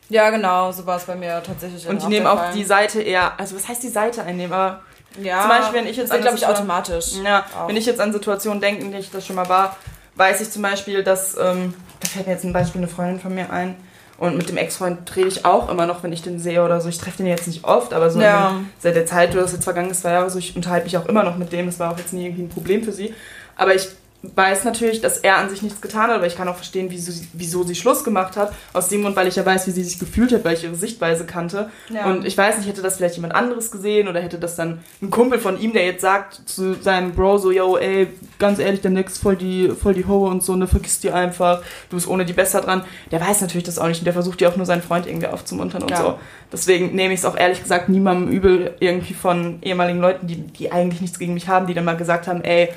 Ja, 0.08 0.30
genau, 0.30 0.72
so 0.72 0.86
war 0.86 0.98
es 0.98 1.04
bei 1.04 1.16
mir 1.16 1.42
tatsächlich. 1.44 1.88
Und 1.88 2.02
die 2.02 2.06
auch 2.06 2.10
nehmen 2.10 2.28
auch 2.28 2.52
die 2.54 2.64
Seite 2.64 3.02
eher, 3.02 3.38
also 3.40 3.56
was 3.56 3.68
heißt 3.68 3.84
die 3.84 3.90
Seite 3.90 4.22
einnehmen, 4.24 4.54
aber 4.54 4.82
Ja, 5.20 5.42
zum 5.42 5.50
Beispiel, 5.50 5.80
wenn 5.80 5.88
ich 5.88 5.98
jetzt 5.98 6.12
an 6.12 6.22
glaube 6.22 6.38
ich, 6.38 6.46
automatisch. 6.46 7.14
Ja, 7.24 7.44
Auch. 7.58 7.68
wenn 7.68 7.76
ich 7.76 7.86
jetzt 7.86 8.00
an 8.00 8.14
Situationen 8.14 8.62
denke, 8.62 8.84
in 8.84 8.92
denen 8.92 9.02
ich 9.02 9.12
das 9.12 9.26
schon 9.26 9.36
mal 9.36 9.50
war, 9.50 9.76
weiß 10.16 10.42
ich 10.42 10.52
zum 10.52 10.62
Beispiel, 10.62 11.04
dass, 11.04 11.36
ähm, 11.38 11.74
da 12.00 12.08
fällt 12.08 12.28
mir 12.28 12.34
jetzt 12.34 12.46
ein 12.46 12.54
Beispiel 12.54 12.82
eine 12.82 12.88
Freundin 12.88 13.20
von 13.20 13.34
mir 13.34 13.50
ein. 13.50 13.76
Und 14.18 14.38
mit 14.38 14.48
dem 14.48 14.56
Ex-Freund 14.58 15.14
rede 15.16 15.28
ich 15.28 15.44
auch 15.46 15.70
immer 15.70 15.86
noch, 15.86 16.02
wenn 16.04 16.14
ich 16.14 16.22
den 16.22 16.40
sehe 16.40 16.64
oder 16.64 16.80
so. 16.80 16.88
Ich 16.88 16.98
treffe 16.98 17.18
den 17.18 17.28
jetzt 17.28 17.48
nicht 17.48 17.66
oft, 17.66 17.94
aber 17.94 18.10
so 18.10 18.22
Ja. 18.22 18.52
in- 18.52 18.70
seit 18.80 18.96
der 18.96 19.06
Zeit, 19.06 19.34
das 19.36 19.46
ist 19.48 19.54
jetzt 19.54 19.64
vergangen 19.66 19.94
zwei 19.94 20.12
Jahre 20.12 20.30
so, 20.30 20.40
ich 20.40 20.56
unterhalte 20.56 20.86
mich 20.86 20.98
auch 20.98 21.06
immer 21.08 21.24
noch 21.24 21.38
mit 21.38 21.52
dem. 21.52 21.66
Das 21.66 21.80
war 21.80 21.92
auch 21.92 21.98
jetzt 21.98 22.14
nie 22.14 22.26
irgendwie 22.26 22.44
ein 22.44 22.50
Problem 22.50 22.84
für 22.84 22.94
sie. 22.94 23.14
Aber 23.58 23.76
ich 23.76 23.88
weiß 24.36 24.64
natürlich, 24.64 25.02
dass 25.02 25.18
er 25.18 25.38
an 25.38 25.50
sich 25.50 25.62
nichts 25.62 25.82
getan 25.82 26.10
hat, 26.10 26.18
aber 26.18 26.28
ich 26.28 26.36
kann 26.38 26.48
auch 26.48 26.56
verstehen, 26.56 26.88
wieso, 26.90 27.12
sie- 27.12 27.28
wieso 27.34 27.64
sie 27.64 27.76
Schluss 27.76 28.04
gemacht 28.04 28.38
hat. 28.38 28.54
Aus 28.74 28.88
dem 28.88 29.02
Grund, 29.04 29.16
weil 29.16 29.28
ich 29.28 29.36
ja 29.36 29.46
weiß, 29.46 29.68
wie 29.68 29.72
sie 29.72 29.84
sich 29.84 30.00
gefühlt 30.00 30.32
hat, 30.32 30.46
weil 30.46 30.56
ich 30.56 30.64
ihre 30.64 30.76
Sichtweise 30.76 31.26
kannte. 31.26 31.70
Ja. 31.90 32.06
Und 32.06 32.26
ich 32.26 32.38
weiß 32.38 32.58
nicht, 32.58 32.68
hätte 32.68 32.82
das 32.82 32.98
vielleicht 32.98 33.16
jemand 33.16 33.36
anderes 33.36 33.72
gesehen 33.72 34.08
oder 34.08 34.22
hätte 34.22 34.38
das 34.40 34.56
dann 34.56 34.80
ein 35.02 35.10
Kumpel 35.10 35.40
von 35.40 35.60
ihm, 35.60 35.74
der 35.74 35.86
jetzt 35.86 36.02
sagt 36.02 36.42
zu 36.46 36.74
seinem 36.76 37.12
Bro 37.12 37.38
so, 37.40 37.52
yo, 37.52 37.78
ey, 37.78 38.08
ganz 38.40 38.60
ehrlich, 38.60 38.82
der 38.82 38.92
Nix 38.92 39.18
voll 39.18 39.36
die, 39.36 39.70
voll 39.70 39.94
die 39.94 40.06
Hoe 40.06 40.30
und 40.30 40.44
so, 40.44 40.56
ne, 40.56 40.68
vergiss 40.68 41.00
die 41.00 41.12
einfach, 41.12 41.62
du 41.90 41.96
bist 41.98 42.08
ohne 42.08 42.26
die 42.26 42.34
besser 42.34 42.62
dran. 42.62 42.84
Der 43.12 43.20
weiß 43.22 43.42
natürlich 43.42 43.64
das 43.66 43.80
auch 43.80 43.88
nicht 43.88 44.00
und 44.00 44.06
der 44.06 44.14
versucht 44.14 44.42
ja 44.42 44.50
auch 44.50 44.56
nur 44.56 44.66
seinen 44.66 44.82
Freund 44.82 45.08
irgendwie 45.08 45.28
aufzumuntern 45.28 45.84
und 45.84 45.92
Ja. 45.92 45.98
so. 45.98 46.20
Deswegen 46.52 46.96
nehme 46.96 47.14
ich 47.14 47.20
es 47.20 47.26
auch 47.26 47.36
ehrlich 47.38 47.62
gesagt 47.62 47.90
niemandem 47.90 48.30
übel 48.32 48.76
irgendwie 48.80 49.14
von 49.14 49.60
ehemaligen 49.62 50.00
Leuten, 50.00 50.28
die, 50.28 50.38
die 50.38 50.72
eigentlich 50.72 51.02
nichts 51.02 51.20
gegen 51.20 51.34
mich 51.34 51.48
haben, 51.48 51.68
die 51.68 51.74
dann 51.74 51.86
mal 51.86 51.98
gesagt 51.98 52.28
haben, 52.28 52.44
ey, 52.44 52.70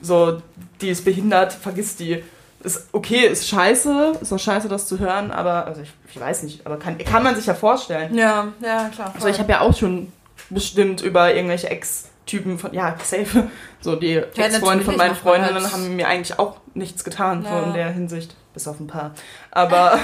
so, 0.00 0.40
die 0.80 0.88
ist 0.90 1.04
behindert, 1.04 1.52
vergiss 1.52 1.96
die. 1.96 2.22
Ist 2.62 2.88
okay, 2.90 3.26
ist 3.28 3.46
scheiße, 3.48 4.14
ist 4.20 4.32
auch 4.32 4.38
scheiße, 4.38 4.68
das 4.68 4.86
zu 4.88 4.98
hören, 4.98 5.30
aber, 5.30 5.66
also 5.66 5.80
ich, 5.80 5.92
ich 6.10 6.18
weiß 6.20 6.42
nicht, 6.42 6.66
aber 6.66 6.76
kann, 6.76 6.98
kann 6.98 7.22
man 7.22 7.36
sich 7.36 7.46
ja 7.46 7.54
vorstellen. 7.54 8.12
Ja, 8.16 8.48
ja, 8.60 8.88
klar. 8.92 9.12
Also 9.14 9.28
ich 9.28 9.38
habe 9.38 9.52
ja 9.52 9.60
auch 9.60 9.76
schon 9.76 10.12
bestimmt 10.50 11.00
über 11.00 11.32
irgendwelche 11.32 11.70
Ex-Typen 11.70 12.58
von, 12.58 12.74
ja, 12.74 12.96
safe. 13.04 13.46
So 13.80 13.94
die 13.94 14.16
Ex-Freunde 14.16 14.58
natürlich 14.58 14.84
von 14.84 14.96
meinen 14.96 15.14
Freundinnen 15.14 15.62
halt- 15.62 15.72
haben 15.72 15.94
mir 15.94 16.08
eigentlich 16.08 16.36
auch 16.40 16.56
nichts 16.74 17.04
getan, 17.04 17.44
so 17.44 17.48
Ja. 17.48 17.62
in 17.62 17.74
der 17.74 17.90
Hinsicht. 17.90 18.34
Bis 18.54 18.66
auf 18.66 18.80
ein 18.80 18.88
paar. 18.88 19.12
Aber, 19.52 19.96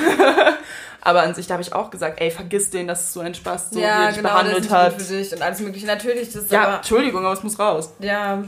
aber 1.01 1.23
an 1.23 1.35
sich, 1.35 1.49
da 1.49 1.55
habe 1.55 1.63
ich 1.63 1.73
auch 1.73 1.91
gesagt, 1.91 2.21
ey, 2.21 2.31
vergiss 2.31 2.71
den, 2.71 2.87
das 2.87 3.03
ist 3.03 3.13
so 3.15 3.21
ein 3.21 3.35
Spaß, 3.35 3.71
so 3.71 3.81
wie 3.81 3.83
er 3.83 4.07
dich 4.09 4.17
genau, 4.19 4.29
behandelt 4.29 4.59
das 4.59 4.67
ist 4.67 4.71
hat. 4.73 4.93
Gut 4.99 5.03
für 5.07 5.15
dich 5.17 5.33
und 5.33 5.43
alles 5.43 5.59
mögliche. 5.61 5.87
Natürlich, 5.87 6.33
das 6.33 6.45
ist 6.45 6.53
Ja, 6.53 6.63
aber, 6.63 6.77
Entschuldigung, 6.77 7.25
aber 7.25 7.35
es 7.35 7.43
muss 7.43 7.59
raus. 7.59 7.93
Ja, 7.99 8.45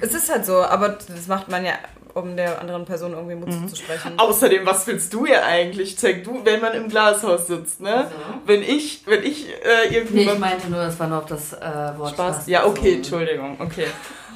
es 0.00 0.14
ist 0.14 0.30
halt 0.30 0.46
so, 0.46 0.62
aber 0.62 0.90
das 0.90 1.26
macht 1.26 1.48
man 1.48 1.64
ja 1.64 1.72
um 2.14 2.36
der 2.36 2.60
anderen 2.60 2.84
Person 2.86 3.12
irgendwie 3.12 3.36
Mut 3.36 3.48
Mhm. 3.48 3.68
zuzusprechen. 3.68 4.18
Außerdem, 4.18 4.66
was 4.66 4.84
willst 4.88 5.12
du 5.14 5.26
ja 5.26 5.42
eigentlich? 5.44 5.96
Zeig 5.96 6.24
du, 6.24 6.40
wenn 6.44 6.60
man 6.60 6.72
im 6.74 6.88
Glashaus 6.88 7.46
sitzt, 7.46 7.80
ne? 7.80 7.94
Also. 7.98 8.10
Wenn 8.46 8.62
ich, 8.62 9.02
wenn 9.06 9.22
ich 9.22 9.46
äh, 9.48 9.88
Nee, 9.90 9.96
irgendwie. 9.96 10.22
ich 10.22 10.38
meinte 10.38 10.68
nur, 10.68 10.80
das 10.84 10.98
war 10.98 11.06
nur 11.06 11.18
auf 11.18 11.26
das 11.26 11.52
äh, 11.52 11.58
Wort 11.96 12.10
Spaß. 12.10 12.34
Spaß. 12.36 12.46
Ja, 12.48 12.66
okay, 12.66 12.96
bezogen. 12.96 13.22
Entschuldigung, 13.22 13.56
okay. 13.60 13.86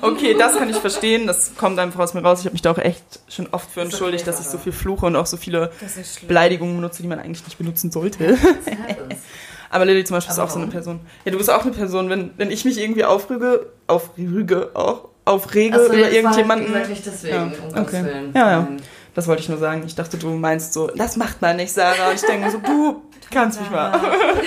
Okay, 0.01 0.35
das 0.39 0.57
kann 0.57 0.69
ich 0.69 0.77
verstehen, 0.77 1.27
das 1.27 1.53
kommt 1.57 1.79
einfach 1.81 1.99
aus 2.01 2.15
mir 2.15 2.23
raus. 2.23 2.41
Ich 2.41 2.45
habe 2.47 2.53
mich 2.53 2.63
da 2.63 2.71
auch 2.73 2.79
echt 2.79 3.03
schon 3.29 3.49
oft 3.53 3.69
für 3.71 3.81
okay, 3.81 3.89
entschuldigt, 3.89 4.27
dass 4.27 4.39
ich 4.41 4.47
so 4.47 4.59
viel 4.59 4.73
fluche 4.73 5.07
und 5.07 5.17
auch 5.17 5.27
so 5.27 5.37
viele. 5.37 5.71
Beleidigungen 6.29 6.77
benutze, 6.77 7.03
die 7.03 7.09
man 7.09 7.19
eigentlich 7.19 7.45
nicht 7.45 7.59
benutzen 7.59 7.91
sollte. 7.91 8.37
Aber 9.71 9.85
Lilly 9.85 10.05
zum 10.05 10.17
Beispiel 10.17 10.33
Aber 10.33 10.43
ist 10.45 10.49
auch 10.51 10.53
so 10.53 10.57
eine 10.61 10.67
warum? 10.67 10.73
Person. 10.73 11.01
Ja, 11.25 11.33
du 11.33 11.39
bist 11.39 11.51
auch 11.51 11.63
eine 11.63 11.73
Person, 11.73 12.09
wenn, 12.11 12.31
wenn 12.37 12.51
ich 12.51 12.65
mich 12.65 12.79
irgendwie 12.79 13.05
aufrüge, 13.05 13.67
aufrüge 13.87 14.71
auch, 14.75 15.09
aufrege 15.25 15.79
so, 15.79 15.87
über 15.87 16.03
war 16.03 16.11
irgendjemanden. 16.11 16.67
Gesagt, 16.69 16.89
nicht 16.91 17.07
deswegen, 17.07 17.35
Ja, 17.35 17.43
um 17.75 17.83
okay. 17.83 18.05
Willen. 18.05 18.33
Ja, 18.35 18.51
ja. 18.51 18.61
Nein. 18.63 18.83
Das 19.15 19.29
wollte 19.29 19.43
ich 19.43 19.49
nur 19.49 19.59
sagen. 19.59 19.85
Ich 19.87 19.95
dachte, 19.95 20.17
du 20.17 20.29
meinst 20.31 20.73
so, 20.73 20.89
das 20.89 21.17
macht 21.17 21.41
man 21.41 21.57
nicht, 21.57 21.73
Sarah. 21.73 22.09
Und 22.09 22.17
ich 22.17 22.23
denke 22.23 22.47
mir 22.47 22.51
so, 22.51 22.59
du 22.59 23.03
kannst 23.31 23.61
mich 23.61 23.71
mal. 23.71 24.01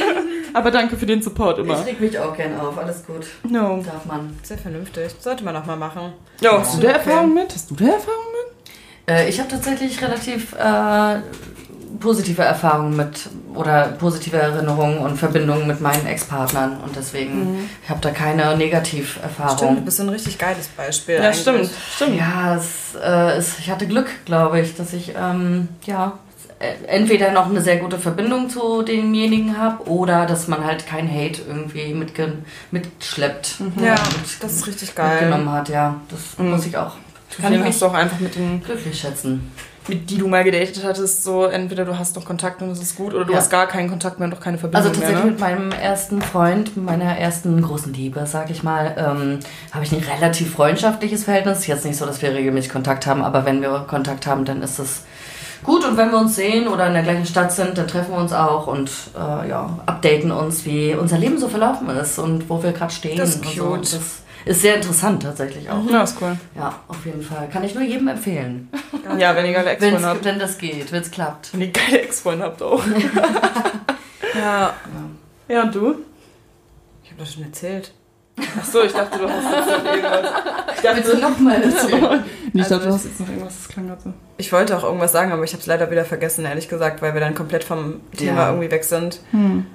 Aber 0.53 0.71
danke 0.71 0.97
für 0.97 1.05
den 1.05 1.21
Support 1.21 1.59
immer. 1.59 1.79
Ich 1.79 1.85
reg 1.85 1.99
mich 2.01 2.19
auch 2.19 2.35
gern 2.35 2.59
auf, 2.59 2.77
alles 2.77 3.05
gut. 3.05 3.25
No. 3.47 3.81
Darf 3.85 4.05
man. 4.05 4.37
Sehr 4.43 4.57
vernünftig. 4.57 5.13
Sollte 5.19 5.43
man 5.43 5.55
auch 5.55 5.65
mal 5.65 5.75
machen. 5.77 6.13
Ja, 6.41 6.59
hast 6.59 6.77
du 6.77 6.81
da 6.81 6.89
Okay. 6.89 6.97
Erfahrung 6.97 7.33
mit? 7.33 7.53
Hast 7.53 7.69
du 7.71 7.75
da 7.75 7.85
Erfahrung 7.85 8.25
mit? 8.31 9.13
Äh, 9.15 9.29
ich 9.29 9.39
habe 9.39 9.49
tatsächlich 9.49 10.01
relativ 10.01 10.53
äh, 10.53 11.19
positive 11.99 12.41
Erfahrungen 12.43 12.95
mit 12.95 13.29
oder 13.55 13.83
positive 13.99 14.37
Erinnerungen 14.37 14.99
und 14.99 15.17
Verbindungen 15.17 15.67
mit 15.67 15.81
meinen 15.81 16.05
Ex-Partnern 16.05 16.77
und 16.83 16.95
deswegen 16.95 17.69
ich 17.83 17.89
habe 17.89 17.99
da 18.01 18.11
keine 18.11 18.43
Stimmt, 18.43 18.53
du 18.53 18.57
Negativerfahrung. 18.65 19.85
bist 19.85 19.99
ein 20.01 20.09
richtig 20.09 20.37
geiles 20.37 20.67
Beispiel. 20.67 21.15
Ja, 21.15 21.21
eigentlich. 21.23 21.41
stimmt, 21.41 21.69
stimmt. 21.95 22.17
Ja, 22.17 22.55
es, 22.55 22.95
äh, 23.01 23.37
es, 23.37 23.59
ich 23.59 23.69
hatte 23.71 23.87
Glück, 23.87 24.07
glaube 24.25 24.59
ich, 24.59 24.75
dass 24.75 24.93
ich 24.93 25.13
ähm, 25.19 25.69
ja 25.85 26.19
äh, 26.59 26.73
entweder 26.87 27.31
noch 27.31 27.45
eine 27.49 27.61
sehr 27.61 27.77
gute 27.77 27.97
Verbindung 27.99 28.49
zu 28.49 28.81
demjenigen 28.83 29.57
habe 29.57 29.87
oder 29.89 30.25
dass 30.25 30.47
man 30.47 30.63
halt 30.65 30.85
kein 30.87 31.07
Hate 31.09 31.41
irgendwie 31.47 31.93
mitge 31.93 32.33
mitschleppt. 32.71 33.55
Ja, 33.77 33.91
mit, 33.93 33.99
das 34.41 34.53
ist 34.53 34.67
richtig 34.67 34.93
geil. 34.95 35.11
mitgenommen 35.21 35.51
hat, 35.51 35.69
ja. 35.69 35.95
Das 36.09 36.37
Mhm. 36.37 36.51
muss 36.51 36.65
ich 36.65 36.77
auch 36.77 36.93
Kann 37.41 37.53
ich 37.53 37.61
mich 37.61 37.77
doch 37.79 37.93
einfach 37.93 38.19
mit 38.19 38.35
den, 38.35 38.61
glücklich 38.63 38.99
schätzen. 38.99 39.51
Mit 39.89 40.09
die 40.09 40.17
du 40.17 40.27
mal 40.27 40.43
gedatet 40.43 40.83
hattest, 40.83 41.23
so 41.23 41.45
entweder 41.45 41.85
du 41.85 41.97
hast 41.97 42.15
noch 42.15 42.25
Kontakt 42.25 42.61
und 42.61 42.69
es 42.71 42.81
ist 42.81 42.95
gut 42.95 43.13
oder 43.13 43.25
du 43.25 43.31
Ja. 43.33 43.37
hast 43.39 43.49
gar 43.49 43.67
keinen 43.67 43.89
Kontakt 43.89 44.19
mehr 44.19 44.25
und 44.27 44.31
doch 44.33 44.39
keine 44.39 44.57
Also 44.57 44.69
Verbindung 44.69 44.93
tatsächlich 44.93 45.15
mehr. 45.15 45.25
Ne? 45.25 45.31
mit 45.31 45.39
meinem 45.39 45.71
ersten 45.71 46.21
Freund, 46.21 46.77
meiner 46.77 47.17
ersten 47.17 47.61
großen 47.61 47.93
Liebe, 47.93 48.25
sag 48.25 48.49
ich 48.49 48.63
mal, 48.63 48.95
ähm, 48.97 49.39
habe 49.71 49.83
ich 49.85 49.91
ein 49.91 50.03
relativ 50.15 50.53
freundschaftliches 50.53 51.23
Verhältnis. 51.23 51.67
Jetzt 51.67 51.85
nicht 51.85 51.97
so, 51.97 52.05
dass 52.05 52.21
wir 52.21 52.33
regelmäßig 52.33 52.71
Kontakt 52.71 53.07
haben, 53.07 53.23
aber 53.23 53.45
wenn 53.45 53.61
wir 53.61 53.85
Kontakt 53.87 54.27
haben, 54.27 54.45
dann 54.45 54.61
ist 54.61 54.79
es 54.79 55.01
gut. 55.63 55.85
Und 55.85 55.97
wenn 55.97 56.11
wir 56.11 56.17
uns 56.19 56.35
sehen 56.35 56.67
oder 56.67 56.87
in 56.87 56.93
der 56.93 57.03
gleichen 57.03 57.25
Stadt 57.25 57.51
sind, 57.51 57.77
dann 57.77 57.87
treffen 57.87 58.11
wir 58.11 58.19
uns 58.19 58.33
auch 58.33 58.67
und 58.67 58.89
äh, 59.15 59.49
ja, 59.49 59.79
updaten 59.85 60.31
uns, 60.31 60.65
wie 60.65 60.93
unser 60.93 61.17
Leben 61.17 61.37
so 61.39 61.47
verlaufen 61.47 61.89
ist 61.89 62.19
und 62.19 62.49
wo 62.49 62.61
wir 62.61 62.71
gerade 62.73 62.93
stehen. 62.93 63.17
Das 63.17 63.29
ist 63.35 63.45
und 63.45 63.55
so. 63.55 63.63
cute. 63.69 63.93
Das 63.93 64.01
ist 64.47 64.61
sehr 64.61 64.75
interessant 64.75 65.23
tatsächlich 65.23 65.69
auch. 65.69 65.83
Ja, 65.89 66.03
ist 66.03 66.17
cool. 66.21 66.37
Ja, 66.55 66.75
auf 66.87 67.05
jeden 67.05 67.21
Fall. 67.21 67.47
Kann 67.51 67.63
ich 67.63 67.73
nur 67.75 67.83
jedem 67.83 68.07
empfehlen. 68.07 68.69
Ja, 69.17 69.33
wenn 69.37 69.45
ihr 69.45 69.53
geile 69.53 69.67
Wenn's, 69.67 69.83
Ex-Freunde 69.83 70.07
habt. 70.07 70.25
wenn 70.25 70.37
das 70.39 70.57
geht, 70.57 70.91
wenn 70.91 71.01
es 71.01 71.09
klappt. 71.11 71.53
Wenn 71.53 71.61
ihr 71.61 71.71
geile 71.71 72.01
Ex-Freunde 72.01 72.43
habt 72.43 72.61
auch. 72.61 72.83
Ja, 74.35 74.73
Ja, 75.47 75.63
und 75.63 75.73
du? 75.75 75.95
ich 77.03 77.09
habe 77.11 77.19
das 77.19 77.33
schon 77.33 77.43
erzählt. 77.43 77.93
Achso, 78.59 78.81
ich 78.83 78.91
dachte, 78.91 79.17
du 79.17 79.27
hast 79.29 79.43
jetzt 79.51 79.67
noch 79.83 79.85
irgendwas. 79.85 80.31
Ich 80.75 80.81
dachte, 80.81 80.97
Willst 80.97 81.13
du 81.13 81.17
nochmal 81.17 81.63
erzählen? 81.63 82.23
ich 82.53 82.61
Also 82.61 82.75
dachte, 82.75 82.87
du 82.89 82.93
hast 82.93 83.05
jetzt 83.05 83.19
noch 83.19 83.27
irgendwas, 83.29 83.57
das 83.57 83.67
klang 83.69 83.87
gerade 83.87 84.01
so. 84.01 84.13
Ich 84.37 84.51
wollte 84.53 84.77
auch 84.77 84.83
irgendwas 84.83 85.11
sagen, 85.11 85.31
aber 85.31 85.43
ich 85.43 85.53
habe 85.53 85.61
es 85.61 85.65
leider 85.67 85.89
wieder 85.89 86.05
vergessen, 86.05 86.45
ehrlich 86.45 86.69
gesagt, 86.69 87.01
weil 87.01 87.13
wir 87.13 87.21
dann 87.21 87.33
komplett 87.33 87.63
vom 87.63 88.01
Thema 88.15 88.41
Ja. 88.41 88.49
irgendwie 88.49 88.69
weg 88.69 88.83
sind. 88.83 89.21
Hm. 89.31 89.65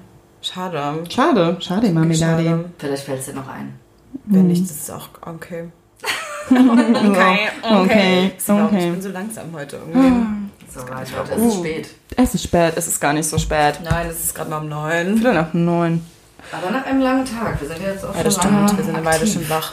Schade. 0.41 0.77
Schade, 1.09 1.57
schade, 1.59 2.13
Schade. 2.15 2.65
Vielleicht 2.77 3.03
fällt 3.03 3.19
es 3.19 3.25
dir 3.25 3.33
noch 3.33 3.47
ein. 3.49 3.79
Wenn 4.25 4.47
nicht, 4.47 4.63
das 4.63 4.71
ist 4.77 4.91
auch 4.91 5.09
okay. 5.21 5.65
Okay, 6.49 7.49
okay, 7.63 8.31
Ich 8.37 8.45
bin 8.45 8.61
okay. 8.65 8.93
so 8.99 9.09
langsam 9.09 9.45
heute 9.53 9.77
irgendwie. 9.77 10.25
So 10.73 10.81
weit, 10.89 11.11
Leute, 11.11 11.33
es 11.33 11.41
ist 11.41 11.55
Uh. 11.55 11.59
spät. 11.59 11.89
Es 12.17 12.35
ist 12.35 12.43
spät, 12.43 12.73
es 12.75 12.87
ist 12.87 12.99
gar 12.99 13.13
nicht 13.13 13.27
so 13.29 13.37
spät. 13.37 13.79
Nein, 13.83 14.07
es 14.09 14.23
ist 14.25 14.35
gerade 14.35 14.49
mal 14.49 14.57
um 14.59 14.67
neun. 14.69 15.15
Viertel 15.17 15.33
nach 15.35 15.53
neun. 15.53 16.05
Aber 16.51 16.69
nach 16.71 16.85
einem 16.85 17.01
langen 17.01 17.25
Tag. 17.25 17.59
Wir 17.61 17.67
sind 17.69 17.81
ja 17.81 17.89
jetzt 17.91 18.03
auch 18.05 18.15
Ja, 18.15 18.23
das 18.23 18.35
schon 18.35 18.53
lange 18.53 18.67
stimmt. 18.67 18.77
Wir 18.79 18.85
sind 18.85 18.95
eine 18.97 19.05
Weile 19.05 19.25
schon 19.27 19.49
wach. 19.49 19.71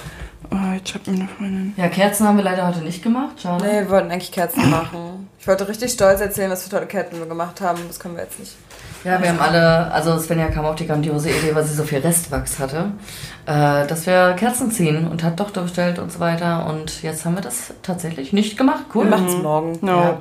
Oh, 0.53 0.73
jetzt 0.75 0.89
schreibt 0.91 1.07
mir 1.09 1.15
eine 1.15 1.29
Freundin. 1.29 1.75
Ja, 1.77 1.89
Kerzen 1.89 2.27
haben 2.27 2.37
wir 2.37 2.45
leider 2.45 2.67
heute 2.69 2.81
nicht 2.81 3.03
gemacht. 3.03 3.41
Schade. 3.43 3.65
Nee, 3.65 3.73
wir 3.81 3.91
wollten 3.91 4.11
eigentlich 4.11 4.33
Kerzen 4.33 4.71
machen. 4.71 5.29
Ich 5.39 5.47
wollte 5.49 5.67
richtig 5.69 5.93
stolz 5.93 6.21
erzählen, 6.21 6.51
was 6.51 6.63
für 6.65 6.71
tolle 6.71 6.87
Kerzen 6.87 7.19
wir 7.19 7.27
gemacht 7.27 7.61
haben. 7.61 7.81
Das 7.89 7.99
können 7.99 8.15
wir 8.17 8.23
jetzt 8.25 8.39
nicht. 8.39 8.53
Ja, 9.05 9.21
wir 9.21 9.31
haben 9.31 9.41
alle, 9.41 9.91
also 9.93 10.19
Svenja 10.19 10.49
kam 10.49 10.67
auf 10.67 10.77
die 10.77 10.87
grandiose 10.87 11.31
Idee, 11.31 11.55
weil 11.55 11.65
sie 11.65 11.75
so 11.75 11.85
viel 11.85 12.01
Restwachs 12.01 12.59
hatte, 12.59 12.93
äh, 13.47 13.87
dass 13.87 14.07
wir 14.07 14.35
Kerzen 14.35 14.71
ziehen 14.71 15.07
und 15.09 15.23
hat 15.23 15.39
Tochter 15.39 15.63
bestellt 15.63 15.99
und 15.99 16.13
so 16.13 16.21
weiter. 16.21 16.67
Und 16.67 17.03
jetzt 17.03 17.25
haben 17.25 17.35
wir 17.35 17.41
das 17.41 17.73
tatsächlich 17.83 18.33
nicht 18.33 18.59
gemacht. 18.59 18.85
Cool. 18.95 19.05
Wir 19.05 19.11
machen 19.11 19.27
es 19.27 19.43
morgen. 19.43 19.79
No. 19.81 20.01
Ja. 20.01 20.21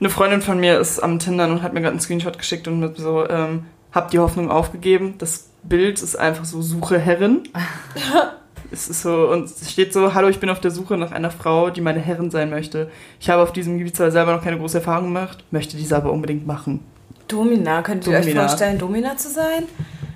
Eine 0.00 0.10
Freundin 0.10 0.42
von 0.42 0.58
mir 0.58 0.78
ist 0.78 1.00
am 1.00 1.18
Tindern 1.18 1.52
und 1.52 1.62
hat 1.62 1.72
mir 1.72 1.80
gerade 1.80 1.92
einen 1.92 2.00
Screenshot 2.00 2.38
geschickt 2.38 2.66
und 2.66 2.80
mit 2.80 2.96
so, 2.96 3.28
ähm, 3.28 3.66
hab 3.92 4.10
die 4.10 4.18
Hoffnung 4.18 4.50
aufgegeben. 4.50 5.14
Das 5.18 5.50
Bild 5.62 6.02
ist 6.02 6.16
einfach 6.16 6.44
so, 6.44 6.62
suche 6.62 6.98
Herrin. 6.98 7.44
es 8.70 8.88
ist 8.88 9.02
so, 9.02 9.28
und 9.28 9.44
es 9.44 9.70
steht 9.70 9.92
so, 9.92 10.14
hallo, 10.14 10.28
ich 10.28 10.40
bin 10.40 10.50
auf 10.50 10.60
der 10.60 10.70
Suche 10.70 10.96
nach 10.96 11.12
einer 11.12 11.30
Frau, 11.30 11.70
die 11.70 11.80
meine 11.80 12.00
Herrin 12.00 12.30
sein 12.30 12.50
möchte. 12.50 12.90
Ich 13.20 13.30
habe 13.30 13.42
auf 13.42 13.52
diesem 13.52 13.78
Gebiet 13.78 13.96
zwar 13.96 14.10
selber 14.10 14.32
noch 14.34 14.42
keine 14.44 14.58
große 14.58 14.78
Erfahrung 14.78 15.06
gemacht, 15.06 15.44
möchte 15.50 15.76
diese 15.76 15.96
aber 15.96 16.12
unbedingt 16.12 16.46
machen. 16.46 16.84
Domina, 17.28 17.82
könnt 17.82 18.06
ihr 18.06 18.14
euch 18.14 18.20
Domina. 18.26 18.46
vorstellen, 18.48 18.78
Domina 18.78 19.16
zu 19.16 19.28
sein? 19.30 19.64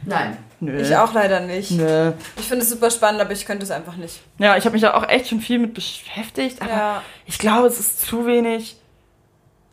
Nein. 0.04 0.36
Nö. 0.60 0.80
Ich 0.80 0.94
auch 0.96 1.12
leider 1.12 1.40
nicht. 1.40 1.72
Nö. 1.72 2.12
Ich 2.38 2.46
finde 2.46 2.62
es 2.62 2.70
super 2.70 2.90
spannend, 2.90 3.20
aber 3.20 3.32
ich 3.32 3.44
könnte 3.46 3.64
es 3.64 3.70
einfach 3.72 3.96
nicht. 3.96 4.20
Ja, 4.38 4.56
ich 4.56 4.64
habe 4.64 4.74
mich 4.74 4.82
da 4.82 4.94
auch 4.94 5.08
echt 5.08 5.28
schon 5.28 5.40
viel 5.40 5.58
mit 5.58 5.74
beschäftigt, 5.74 6.62
aber 6.62 6.70
Ja. 6.70 7.02
ich 7.26 7.38
glaube, 7.38 7.66
es 7.66 7.80
ist 7.80 8.00
zu 8.06 8.26
wenig. 8.26 8.76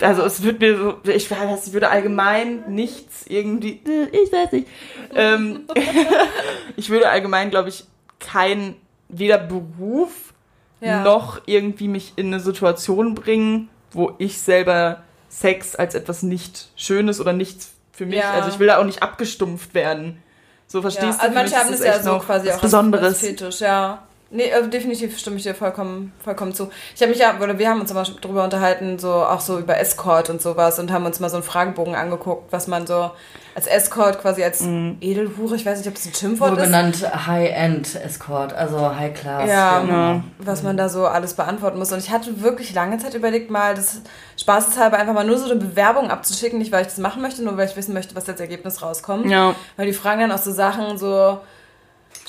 Also 0.02 0.24
es 0.24 0.42
wird 0.44 0.62
mir 0.62 0.78
so, 0.78 0.96
ich 1.04 1.30
weiß, 1.30 1.68
ich 1.68 1.74
würde 1.74 1.90
allgemein 1.90 2.64
nichts 2.74 3.26
irgendwie, 3.28 3.82
ich 4.12 4.32
weiß 4.32 4.52
nicht. 4.54 4.68
Ähm, 5.14 5.62
ich 6.76 6.90
würde 6.90 7.10
allgemein, 7.10 7.50
glaube 7.52 7.70
ich, 7.70 7.84
kein, 8.20 8.76
weder 9.08 9.38
Beruf 9.38 10.34
Ja. 10.82 11.04
noch 11.04 11.42
irgendwie 11.46 11.88
mich 11.88 12.14
in 12.16 12.28
eine 12.28 12.40
Situation 12.40 13.16
bringen, 13.16 13.70
wo 13.92 14.14
ich 14.18 14.40
selber 14.40 15.04
Sex 15.30 15.76
als 15.76 15.94
etwas 15.96 16.24
nicht 16.24 16.70
Schönes 16.76 17.20
oder 17.20 17.34
nichts 17.34 17.72
für 17.92 18.06
mich, 18.06 18.20
Ja. 18.20 18.32
also 18.32 18.50
ich 18.50 18.60
will 18.60 18.68
da 18.68 18.78
auch 18.78 18.86
nicht 18.86 19.04
abgestumpft 19.04 19.74
werden. 19.74 20.24
So 20.68 20.82
verstehst 20.82 21.20
ja. 21.22 21.30
du? 21.30 21.34
Also 21.34 21.34
manche 21.34 21.56
haben 21.58 21.74
es 21.74 21.84
ja 21.84 22.02
so 22.02 22.14
noch 22.14 22.26
quasi 22.26 22.52
auch 22.52 22.62
Besonderes. 22.62 23.20
Fetisch, 23.20 23.60
ja. 23.60 24.04
Nee, 24.32 24.44
äh, 24.50 24.68
definitiv 24.68 25.18
stimme 25.18 25.38
ich 25.38 25.44
dir 25.44 25.56
vollkommen, 25.56 26.14
vollkommen 26.24 26.54
zu. 26.54 26.70
Ich 26.96 27.02
habe 27.02 27.10
mich 27.12 27.20
ja, 27.20 27.34
oder 27.42 27.58
wir 27.58 27.68
haben 27.68 27.82
uns 27.82 27.90
immer 27.90 28.04
drüber 28.04 28.44
unterhalten, 28.44 29.00
so 29.00 29.12
auch 29.12 29.42
so 29.42 29.58
über 29.58 29.80
Escort 29.80 30.30
und 30.30 30.40
sowas 30.40 30.78
und 30.78 30.92
haben 30.92 31.06
uns 31.06 31.20
mal 31.20 31.30
so 31.30 31.38
einen 31.38 31.44
Fragebogen 31.44 31.96
angeguckt, 31.96 32.52
was 32.52 32.68
man 32.68 32.86
so 32.86 33.10
als 33.56 33.66
Escort 33.66 34.22
quasi 34.22 34.44
als 34.44 34.62
Mhm. 34.62 34.98
Edelhure, 35.02 35.56
ich 35.56 35.66
weiß 35.66 35.80
nicht, 35.80 35.88
ob 35.88 35.96
das 35.96 36.06
ein 36.06 36.14
Schimpfwort 36.14 36.52
Wurde 36.52 36.62
ist, 36.62 36.68
genannt 36.68 37.28
High-End 37.28 37.96
Escort, 37.96 38.54
also 38.54 38.96
High-Class. 38.96 39.50
Ja. 39.50 39.84
Ja. 39.84 40.24
was 40.38 40.62
man 40.62 40.78
da 40.78 40.90
so 40.90 41.08
alles 41.08 41.34
beantworten 41.34 41.80
muss. 41.80 41.92
Und 41.92 41.98
ich 41.98 42.12
hatte 42.12 42.42
wirklich 42.44 42.74
lange 42.76 43.00
Zeit 43.00 43.16
überlegt, 43.16 43.50
mal 43.50 43.74
das 43.74 44.02
spaßeshalber 44.40 44.98
einfach 44.98 45.14
mal 45.14 45.26
nur 45.26 45.40
so 45.40 45.46
eine 45.50 45.56
Bewerbung 45.60 46.12
abzuschicken, 46.12 46.60
nicht 46.60 46.72
weil 46.72 46.82
ich 46.82 46.88
das 46.88 47.00
machen 47.00 47.24
möchte, 47.24 47.44
nur 47.44 47.58
weil 47.58 47.68
ich 47.68 47.76
wissen 47.76 47.96
möchte, 47.96 48.16
was 48.16 48.30
als 48.30 48.40
Ergebnis 48.40 48.84
rauskommt. 48.84 49.26
Ja. 49.26 49.56
Weil 49.76 49.88
die 49.88 49.94
fragen 49.94 50.22
dann 50.22 50.32
auch 50.32 50.38
so 50.38 50.52
Sachen, 50.52 50.98
so, 51.00 51.40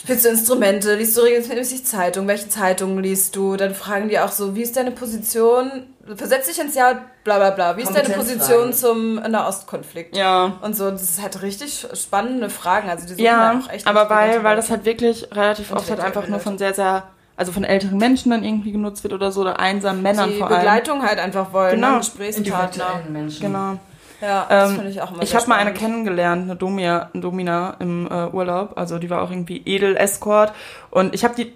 spielst 0.02 0.24
du 0.24 0.30
Instrumente, 0.30 0.94
liest 0.94 1.16
du 1.16 1.20
regelmäßig 1.22 1.84
Zeitung, 1.84 2.26
welche 2.26 2.48
Zeitungen 2.48 3.02
liest 3.02 3.36
du? 3.36 3.56
Dann 3.56 3.74
fragen 3.74 4.08
die 4.08 4.18
auch 4.18 4.32
so, 4.32 4.54
wie 4.56 4.62
ist 4.62 4.76
deine 4.76 4.90
Position, 4.90 5.84
versetz 6.16 6.46
dich 6.46 6.58
ins 6.58 6.74
Jahr, 6.74 7.02
bla 7.24 7.36
bla 7.38 7.50
bla, 7.50 7.76
wie 7.76 7.82
ist 7.82 7.94
deine. 7.94 8.08
Position 8.10 8.72
zum 8.72 9.16
Nahostkonflikt? 9.16 10.16
Ja. 10.16 10.54
Und 10.62 10.74
so, 10.76 10.90
das 10.90 11.02
ist 11.02 11.22
halt 11.22 11.42
richtig 11.42 11.86
spannende 11.94 12.48
Fragen, 12.50 12.88
also 12.88 13.04
die 13.06 13.12
suchen 13.12 13.24
Ja, 13.24 13.60
auch 13.64 13.70
echt 13.70 13.86
aber 13.86 14.08
weil, 14.10 14.42
weil 14.42 14.56
das 14.56 14.70
halt 14.70 14.84
wirklich 14.84 15.28
relativ 15.32 15.70
oft 15.72 15.90
halt 15.90 16.00
einfach 16.00 16.26
nur 16.28 16.40
von 16.40 16.56
sehr, 16.58 16.72
sehr, 16.74 17.04
also 17.36 17.52
von 17.52 17.64
älteren 17.64 17.98
Menschen 17.98 18.30
dann 18.30 18.42
irgendwie 18.42 18.72
genutzt 18.72 19.02
wird 19.02 19.12
oder 19.12 19.30
so, 19.32 19.42
oder 19.42 19.60
einsamen 19.60 20.02
Männern 20.02 20.30
die 20.30 20.38
vor 20.38 20.48
allem. 20.48 20.58
Begleitung 20.60 21.02
halt 21.06 21.18
einfach 21.18 21.52
wollen, 21.52 21.76
Genau. 21.76 21.92
ne? 21.92 21.98
Gesprächspartner. 21.98 22.64
Intellektuellen 22.64 23.12
Menschen. 23.12 23.40
Genau. 23.42 23.78
Ja, 24.20 24.46
das 24.48 24.70
Ähm, 24.70 24.76
finde 24.76 24.90
ich 24.90 25.00
auch 25.02 25.12
immer 25.12 25.22
Ich 25.22 25.34
habe 25.34 25.48
mal 25.48 25.56
eine 25.56 25.72
kennengelernt, 25.72 26.42
eine 26.42 26.56
Domina, 26.56 27.10
eine 27.12 27.22
Domina 27.22 27.76
im 27.78 28.06
äh, 28.06 28.28
Urlaub. 28.28 28.72
Also 28.76 28.98
die 28.98 29.10
war 29.10 29.22
auch 29.22 29.30
irgendwie 29.30 29.62
Edel-Escort. 29.64 30.52
Und 30.90 31.14
ich 31.14 31.24
habe 31.24 31.34
die. 31.34 31.52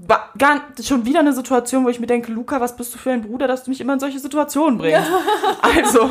War 0.00 0.30
gar, 0.38 0.60
schon 0.80 1.04
wieder 1.04 1.20
eine 1.20 1.32
Situation, 1.34 1.84
wo 1.84 1.88
ich 1.88 1.98
mir 2.00 2.06
denke, 2.06 2.32
Luca, 2.32 2.60
was 2.60 2.76
bist 2.76 2.94
du 2.94 2.98
für 2.98 3.10
ein 3.10 3.22
Bruder, 3.22 3.48
dass 3.48 3.64
du 3.64 3.70
mich 3.70 3.80
immer 3.80 3.94
in 3.94 4.00
solche 4.00 4.20
Situationen 4.20 4.78
bringst? 4.78 5.02
Also, 5.60 6.08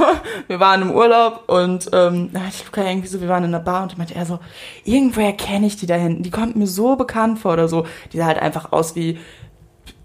wir 0.48 0.60
waren 0.60 0.82
im 0.84 0.92
Urlaub 0.92 1.46
und 1.48 1.90
ähm, 1.94 2.30
da 2.34 2.42
hatte 2.42 2.52
ich 2.54 2.66
Luca 2.66 2.84
irgendwie 2.84 3.08
so, 3.08 3.22
wir 3.22 3.30
waren 3.30 3.46
in 3.46 3.56
einer 3.56 3.64
Bar 3.64 3.84
und 3.84 3.94
da 3.94 3.98
meinte 3.98 4.14
er 4.14 4.26
so, 4.26 4.40
irgendwoher 4.84 5.32
kenne 5.34 5.66
ich 5.66 5.78
die 5.78 5.88
da 5.88 5.96
hinten, 5.96 6.22
die 6.22 6.30
kommt 6.30 6.58
mir 6.58 6.68
so 6.68 6.96
bekannt 6.98 7.40
vor 7.40 7.54
oder 7.54 7.70
so. 7.70 7.88
Die 8.12 8.18
sah 8.18 8.26
halt 8.26 8.40
einfach 8.40 8.72
aus 8.72 8.96
wie 8.96 9.20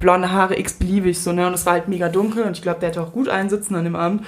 blonde 0.03 0.31
Haare 0.31 0.59
x-beliebig, 0.59 1.19
so, 1.19 1.33
ne? 1.33 1.47
Und 1.47 1.55
es 1.55 1.65
war 1.65 1.73
halt 1.73 1.89
mega 1.89 2.11
dunkel 2.11 2.43
und 2.45 2.57
ich 2.57 2.63
glaube, 2.63 2.81
der 2.81 2.91
hätte 2.91 3.01
auch 3.01 3.13
gut 3.13 3.31
einsitzen 3.31 3.75
an 3.75 3.85
dem 3.85 3.97
Abend. 3.97 4.27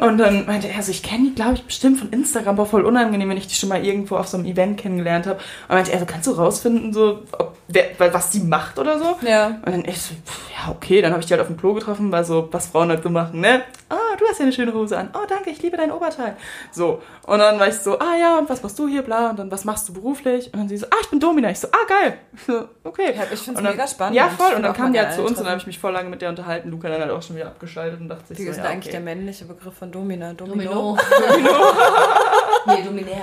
Und 0.00 0.18
dann 0.18 0.46
meinte 0.46 0.68
er 0.68 0.80
so, 0.82 0.92
ich 0.92 1.02
kenne 1.02 1.30
die, 1.30 1.34
glaube 1.34 1.54
ich, 1.54 1.64
bestimmt 1.64 1.98
von 1.98 2.10
Instagram, 2.10 2.56
war 2.56 2.66
voll 2.66 2.82
unangenehm, 2.82 3.28
wenn 3.30 3.36
ich 3.36 3.48
die 3.48 3.54
schon 3.56 3.70
mal 3.70 3.84
irgendwo 3.84 4.16
auf 4.16 4.28
so 4.28 4.36
einem 4.36 4.46
Event 4.46 4.78
kennengelernt 4.78 5.26
habe. 5.26 5.40
Und 5.68 5.74
meinte 5.74 5.90
er 5.90 5.98
so, 5.98 6.06
kannst 6.06 6.28
du 6.28 6.32
rausfinden, 6.32 6.92
so, 6.92 7.22
ob, 7.32 7.53
wer, 7.68 8.12
was 8.12 8.30
die 8.30 8.40
macht 8.40 8.78
oder 8.78 8.98
so? 8.98 9.16
Ja. 9.22 9.46
Und 9.46 9.66
dann 9.66 9.84
ich 9.84 10.00
so, 10.00 10.14
pff, 10.14 10.50
ja, 10.50 10.70
okay, 10.72 11.00
dann 11.02 11.12
habe 11.12 11.20
ich 11.20 11.26
die 11.26 11.32
halt 11.34 11.40
auf 11.40 11.48
dem 11.48 11.56
Klo 11.56 11.74
getroffen, 11.74 12.10
weil 12.12 12.24
so, 12.24 12.48
was 12.52 12.66
Frauen 12.66 12.88
halt 12.90 13.02
so 13.02 13.10
machen, 13.10 13.40
ne? 13.40 13.62
Ah, 13.88 14.16
du 14.18 14.24
hast 14.28 14.38
ja 14.38 14.44
eine 14.44 14.52
schöne 14.52 14.72
Hose 14.72 14.96
an. 14.96 15.10
Oh, 15.14 15.26
danke, 15.28 15.50
ich 15.50 15.60
liebe 15.62 15.76
dein 15.76 15.92
Oberteil. 15.92 16.36
So. 16.72 17.02
Und 17.26 17.38
dann 17.38 17.58
war 17.60 17.68
ich 17.68 17.74
so, 17.76 17.98
ah 17.98 18.16
ja, 18.18 18.38
und 18.38 18.48
was 18.48 18.62
machst 18.62 18.78
du 18.78 18.88
hier, 18.88 19.02
bla, 19.02 19.30
und 19.30 19.38
dann, 19.38 19.50
was 19.50 19.64
machst 19.64 19.88
du 19.88 19.92
beruflich? 19.92 20.52
Und 20.52 20.60
dann 20.60 20.68
sie 20.68 20.76
so, 20.76 20.86
ah, 20.86 20.96
ich 21.02 21.08
bin 21.10 21.20
Domina. 21.20 21.50
Ich 21.50 21.60
so, 21.60 21.68
ah, 21.68 21.86
geil. 21.86 22.18
Ich 22.34 22.42
so, 22.44 22.64
okay. 22.82 23.14
Ja, 23.14 23.22
ich 23.24 23.40
find's 23.40 23.48
Und 23.48 23.64
dann- 23.64 23.72
mega 23.72 23.86
spannend. 23.86 24.16
Ja, 24.16 24.28
voll. 24.28 24.54
Und 24.54 24.62
dann 24.62 24.72
kam 24.72 24.92
die 24.92 24.98
halt 25.00 25.14
zu 25.14 25.20
uns 25.22 25.32
und 25.38 25.40
dann 25.44 25.50
habe 25.50 25.60
ich 25.60 25.66
mich 25.66 25.78
voll 25.78 25.92
lange 25.92 26.08
mit 26.08 26.22
der 26.22 26.30
unterhalten. 26.30 26.70
Luca 26.70 26.88
dann 26.88 27.00
halt 27.00 27.10
auch 27.10 27.22
schon 27.22 27.36
wieder 27.36 27.46
abgeschaltet 27.46 28.00
und 28.00 28.08
dachte 28.08 28.28
sich 28.28 28.38
Wie 28.38 28.44
so, 28.44 28.50
ist 28.50 28.56
denn 28.56 28.64
ja, 28.64 28.70
eigentlich 28.70 28.90
der 28.90 29.00
okay. 29.00 29.14
männliche 29.14 29.44
Begriff 29.44 29.74
von 29.74 29.90
Domina? 29.92 30.32
Domino. 30.32 30.96
Domino. 31.28 31.50
nee, 32.66 32.82
Dominär. 32.84 33.22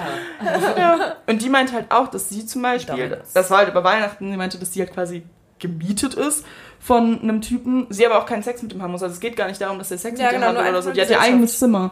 Und 1.28 1.42
die 1.42 1.50
meinte 1.50 1.74
halt 1.74 1.92
auch, 1.92 2.08
dass 2.08 2.30
sie 2.30 2.46
zum 2.46 2.62
Beispiel, 2.62 2.96
Dominance. 2.96 3.32
das 3.34 3.50
war 3.50 3.60
halt 3.60 3.70
über 3.70 3.84
Weihnachten, 3.84 4.30
sie 4.32 4.38
meinte, 4.38 4.58
dass 4.58 4.74
sie 4.74 4.82
halt 4.82 4.94
quasi 4.94 5.24
gemietet 5.60 6.16
ist 6.16 6.46
von 6.80 7.22
einem 7.22 7.42
Typen, 7.42 7.86
sie 7.90 8.06
aber 8.06 8.18
auch 8.20 8.26
keinen 8.26 8.42
Sex 8.44 8.62
mit 8.64 8.74
ihm 8.74 8.82
haben 8.82 8.92
muss. 8.92 9.04
Also 9.04 9.14
es 9.14 9.20
geht 9.20 9.36
gar 9.36 9.48
nicht 9.48 9.62
darum, 9.62 9.78
dass 9.78 9.90
der 9.90 9.98
Sex 10.00 10.20
Ja, 10.20 10.28
mit 10.28 10.36
ihm 10.36 10.42
genau, 10.42 10.60
hat 10.62 10.70
oder 10.70 10.82
so. 10.82 10.92
Die 10.92 11.02
hat 11.02 11.10
ihr 11.10 11.20
eigenes 11.22 11.60
Zimmer. 11.60 11.92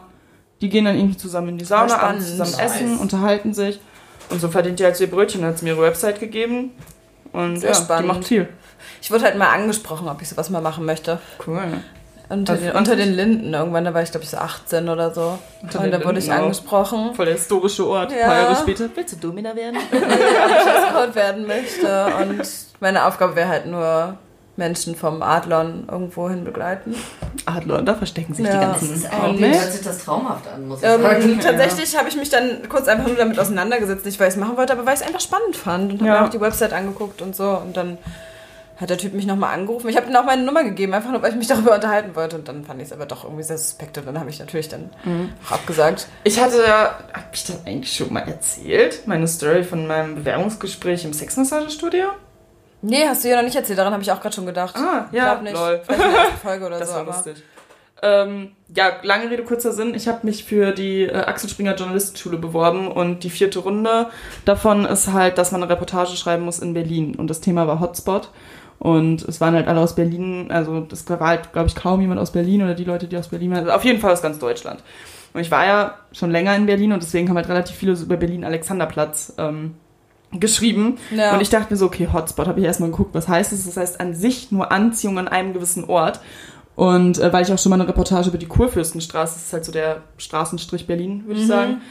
Die 0.60 0.68
gehen 0.68 0.84
dann 0.84 0.96
irgendwie 0.96 1.16
zusammen 1.16 1.50
in 1.50 1.58
die 1.58 1.64
Sauna, 1.64 1.98
abends 2.00 2.26
zusammen 2.30 2.54
essen, 2.58 2.90
Nice. 2.92 3.00
unterhalten 3.00 3.54
sich. 3.54 3.80
Und 4.28 4.40
so 4.40 4.48
verdient 4.48 4.78
die 4.78 4.84
halt 4.84 4.96
so 4.96 5.04
ihr 5.04 5.10
Brötchen. 5.10 5.40
Dann 5.40 5.50
hat 5.50 5.58
sie 5.58 5.64
mir 5.64 5.72
ihre 5.72 5.82
Website 5.82 6.20
gegeben. 6.20 6.72
Und 7.32 7.58
Sehr 7.58 7.70
ja, 7.70 7.74
spannend. 7.76 8.04
die 8.10 8.14
macht 8.18 8.24
viel. 8.26 8.48
Ich 9.00 9.10
wurde 9.10 9.24
halt 9.24 9.36
mal 9.38 9.48
angesprochen, 9.50 10.08
ob 10.08 10.20
ich 10.20 10.28
sowas 10.28 10.50
mal 10.50 10.60
machen 10.60 10.84
möchte. 10.84 11.20
Cool. 11.46 11.62
Unter, 12.30 12.54
den, 12.56 12.72
unter 12.72 12.94
den 12.96 13.12
Linden 13.12 13.52
irgendwann, 13.52 13.84
da 13.84 13.92
war 13.92 14.02
ich 14.02 14.10
glaube 14.12 14.24
ich 14.24 14.30
so 14.30 14.36
18 14.38 14.88
oder 14.88 15.12
so. 15.12 15.38
Unter 15.62 15.80
und 15.80 15.90
da 15.90 16.04
wurde 16.04 16.18
ich 16.20 16.26
Linden 16.26 16.40
auch. 16.40 16.44
angesprochen, 16.44 17.14
Voll 17.14 17.26
der 17.26 17.34
historische 17.34 17.86
Ort. 17.88 18.12
Ja. 18.12 18.18
Ein 18.18 18.24
paar 18.26 18.36
Jahre 18.42 18.56
später. 18.56 18.88
Willst 18.94 19.12
du 19.14 19.18
Domina 19.18 19.54
werden? 19.56 19.76
ob 19.92 20.00
ich 20.00 20.84
Escort 20.86 21.14
werden 21.16 21.46
möchte. 21.46 22.06
Und 22.20 22.42
meine 22.80 23.04
Aufgabe 23.04 23.34
wäre 23.36 23.48
halt 23.48 23.66
nur, 23.66 24.16
Menschen 24.56 24.94
vom 24.94 25.22
Adlon 25.22 25.88
irgendwo 25.90 26.28
hin 26.28 26.44
begleiten. 26.44 26.94
Adler, 27.46 27.80
da 27.82 27.94
verstecken 27.94 28.34
sich 28.34 28.44
Ja. 28.44 28.52
die 28.52 28.58
Das 28.58 28.70
ganzen. 28.80 28.94
ist 28.94 29.08
Oh, 29.10 29.24
eigentlich, 29.24 29.58
hört 29.58 29.72
sich 29.72 29.80
das 29.82 30.04
traumhaft 30.04 30.44
an, 30.54 30.68
muss 30.68 30.82
ich 30.82 30.88
Ähm, 30.88 31.02
sagen. 31.02 31.40
tatsächlich 31.42 31.96
habe 31.98 32.08
ich 32.10 32.16
mich 32.16 32.28
dann 32.28 32.68
kurz 32.68 32.86
einfach 32.86 33.06
nur 33.06 33.16
damit 33.16 33.38
auseinandergesetzt, 33.40 34.04
nicht 34.04 34.20
weil 34.20 34.28
ich 34.28 34.34
es 34.34 34.40
machen 34.40 34.56
wollte, 34.58 34.74
aber 34.74 34.84
weil 34.84 34.94
ich 34.94 35.00
es 35.00 35.06
einfach 35.06 35.20
spannend 35.20 35.56
fand 35.56 35.92
und 35.94 36.00
habe 36.00 36.10
Ja. 36.10 36.20
mir 36.20 36.26
auch 36.26 36.30
die 36.30 36.40
Website 36.40 36.74
angeguckt 36.74 37.22
und 37.22 37.34
so. 37.34 37.48
Und 37.48 37.74
dann 37.76 37.96
hat 38.80 38.88
der 38.90 38.96
Typ 38.98 39.12
mich 39.12 39.26
nochmal 39.26 39.52
angerufen. 39.54 39.88
Ich 39.90 39.96
habe 39.96 40.08
ihm 40.08 40.16
auch 40.16 40.24
meine 40.24 40.42
Nummer 40.42 40.64
gegeben, 40.64 40.94
einfach 40.94 41.10
nur, 41.10 41.20
weil 41.22 41.30
ich 41.32 41.36
mich 41.36 41.46
darüber 41.48 41.74
unterhalten 41.74 42.14
wollte. 42.16 42.36
Und 42.36 42.48
dann 42.48 42.64
fand 42.64 42.80
ich 42.80 42.86
es 42.88 42.92
aber 42.92 43.06
doch 43.06 43.24
irgendwie 43.24 43.42
sehr 43.42 43.58
suspekt 43.58 43.98
und 43.98 44.06
dann 44.06 44.18
habe 44.18 44.30
ich 44.30 44.38
natürlich 44.38 44.68
dann 44.68 44.90
Mhm. 45.04 45.32
auch 45.46 45.52
abgesagt. 45.52 46.06
Ich 46.24 46.40
hatte 46.40 46.62
ja, 46.66 46.98
hab 47.12 47.28
ich 47.34 47.44
das 47.44 47.66
eigentlich 47.66 47.92
schon 47.94 48.12
mal 48.12 48.20
erzählt? 48.20 49.06
Meine 49.06 49.28
Story 49.28 49.62
von 49.64 49.86
meinem 49.86 50.14
Bewerbungsgespräch 50.16 51.04
im 51.04 51.12
Sexmassagestudio? 51.12 52.06
Nee, 52.82 53.04
hast 53.06 53.22
du 53.24 53.28
ja 53.28 53.36
noch 53.36 53.42
nicht 53.42 53.56
erzählt, 53.56 53.78
daran 53.78 53.92
habe 53.92 54.02
ich 54.02 54.10
auch 54.10 54.20
gerade 54.22 54.34
schon 54.34 54.46
gedacht. 54.46 54.74
Ah, 54.76 55.06
Ich 55.10 55.16
ja, 55.18 55.34
glaub 55.34 55.42
nicht. 55.42 55.52
lol. 55.54 55.80
Vielleicht 55.84 56.02
in 56.04 56.10
der 56.12 56.20
ersten 56.22 56.38
Folge 56.42 56.66
oder 56.66 56.78
Das 56.78 56.88
so. 56.88 56.94
war 56.94 57.00
aber 57.02 57.12
lustig. 57.12 57.42
Ähm, 58.02 58.52
ja, 58.74 58.92
lange 59.02 59.30
Rede, 59.30 59.44
kurzer 59.44 59.72
Sinn. 59.72 59.94
Ich 59.94 60.08
habe 60.08 60.20
mich 60.22 60.44
für 60.44 60.72
die 60.72 61.02
äh, 61.02 61.14
Axel 61.14 61.50
Springer 61.50 61.74
Journalistenschule 61.74 62.38
beworben 62.38 62.88
und 62.90 63.24
die 63.24 63.28
vierte 63.28 63.58
Runde 63.58 64.06
davon 64.46 64.86
ist 64.86 65.12
halt, 65.12 65.36
dass 65.36 65.52
man 65.52 65.62
eine 65.62 65.70
Reportage 65.70 66.16
schreiben 66.16 66.44
muss 66.46 66.60
in 66.60 66.72
Berlin. 66.72 67.14
Und 67.16 67.28
das 67.28 67.42
Thema 67.42 67.66
war 67.66 67.78
Hotspot. 67.80 68.30
Und 68.80 69.22
es 69.28 69.42
waren 69.42 69.54
halt 69.54 69.68
alle 69.68 69.78
aus 69.78 69.94
Berlin, 69.94 70.46
also 70.50 70.80
das 70.80 71.08
war 71.08 71.20
halt, 71.20 71.52
glaube 71.52 71.68
ich, 71.68 71.74
kaum 71.74 72.00
jemand 72.00 72.18
aus 72.18 72.32
Berlin 72.32 72.62
oder 72.62 72.74
die 72.74 72.84
Leute, 72.84 73.06
die 73.08 73.16
aus 73.18 73.28
Berlin 73.28 73.50
waren. 73.50 73.58
Also 73.58 73.72
auf 73.72 73.84
jeden 73.84 74.00
Fall 74.00 74.10
aus 74.10 74.22
ganz 74.22 74.38
Deutschland. 74.38 74.82
Und 75.34 75.42
ich 75.42 75.50
war 75.50 75.66
ja 75.66 75.94
schon 76.12 76.30
länger 76.30 76.56
in 76.56 76.64
Berlin 76.64 76.92
und 76.92 77.02
deswegen 77.02 77.28
haben 77.28 77.36
halt 77.36 77.50
relativ 77.50 77.76
viele 77.76 77.94
so 77.94 78.06
über 78.06 78.16
Berlin-Alexanderplatz 78.16 79.34
ähm, 79.36 79.74
geschrieben. 80.32 80.96
Ja. 81.14 81.34
Und 81.34 81.42
ich 81.42 81.50
dachte 81.50 81.70
mir 81.70 81.76
so, 81.76 81.86
okay, 81.86 82.08
Hotspot, 82.10 82.48
habe 82.48 82.58
ich 82.58 82.64
erstmal 82.64 82.90
geguckt, 82.90 83.14
was 83.14 83.28
heißt 83.28 83.52
das? 83.52 83.66
Das 83.66 83.76
heißt 83.76 84.00
an 84.00 84.14
sich 84.14 84.50
nur 84.50 84.72
Anziehung 84.72 85.18
an 85.18 85.28
einem 85.28 85.52
gewissen 85.52 85.84
Ort. 85.84 86.20
Und 86.74 87.18
äh, 87.18 87.30
weil 87.34 87.42
ich 87.42 87.52
auch 87.52 87.58
schon 87.58 87.70
mal 87.70 87.78
eine 87.78 87.86
Reportage 87.86 88.30
über 88.30 88.38
die 88.38 88.46
Kurfürstenstraße, 88.46 89.34
das 89.34 89.44
ist 89.44 89.52
halt 89.52 89.64
so 89.66 89.72
der 89.72 90.04
Straßenstrich 90.16 90.86
Berlin, 90.86 91.24
würde 91.26 91.40
ich 91.40 91.46
sagen, 91.46 91.82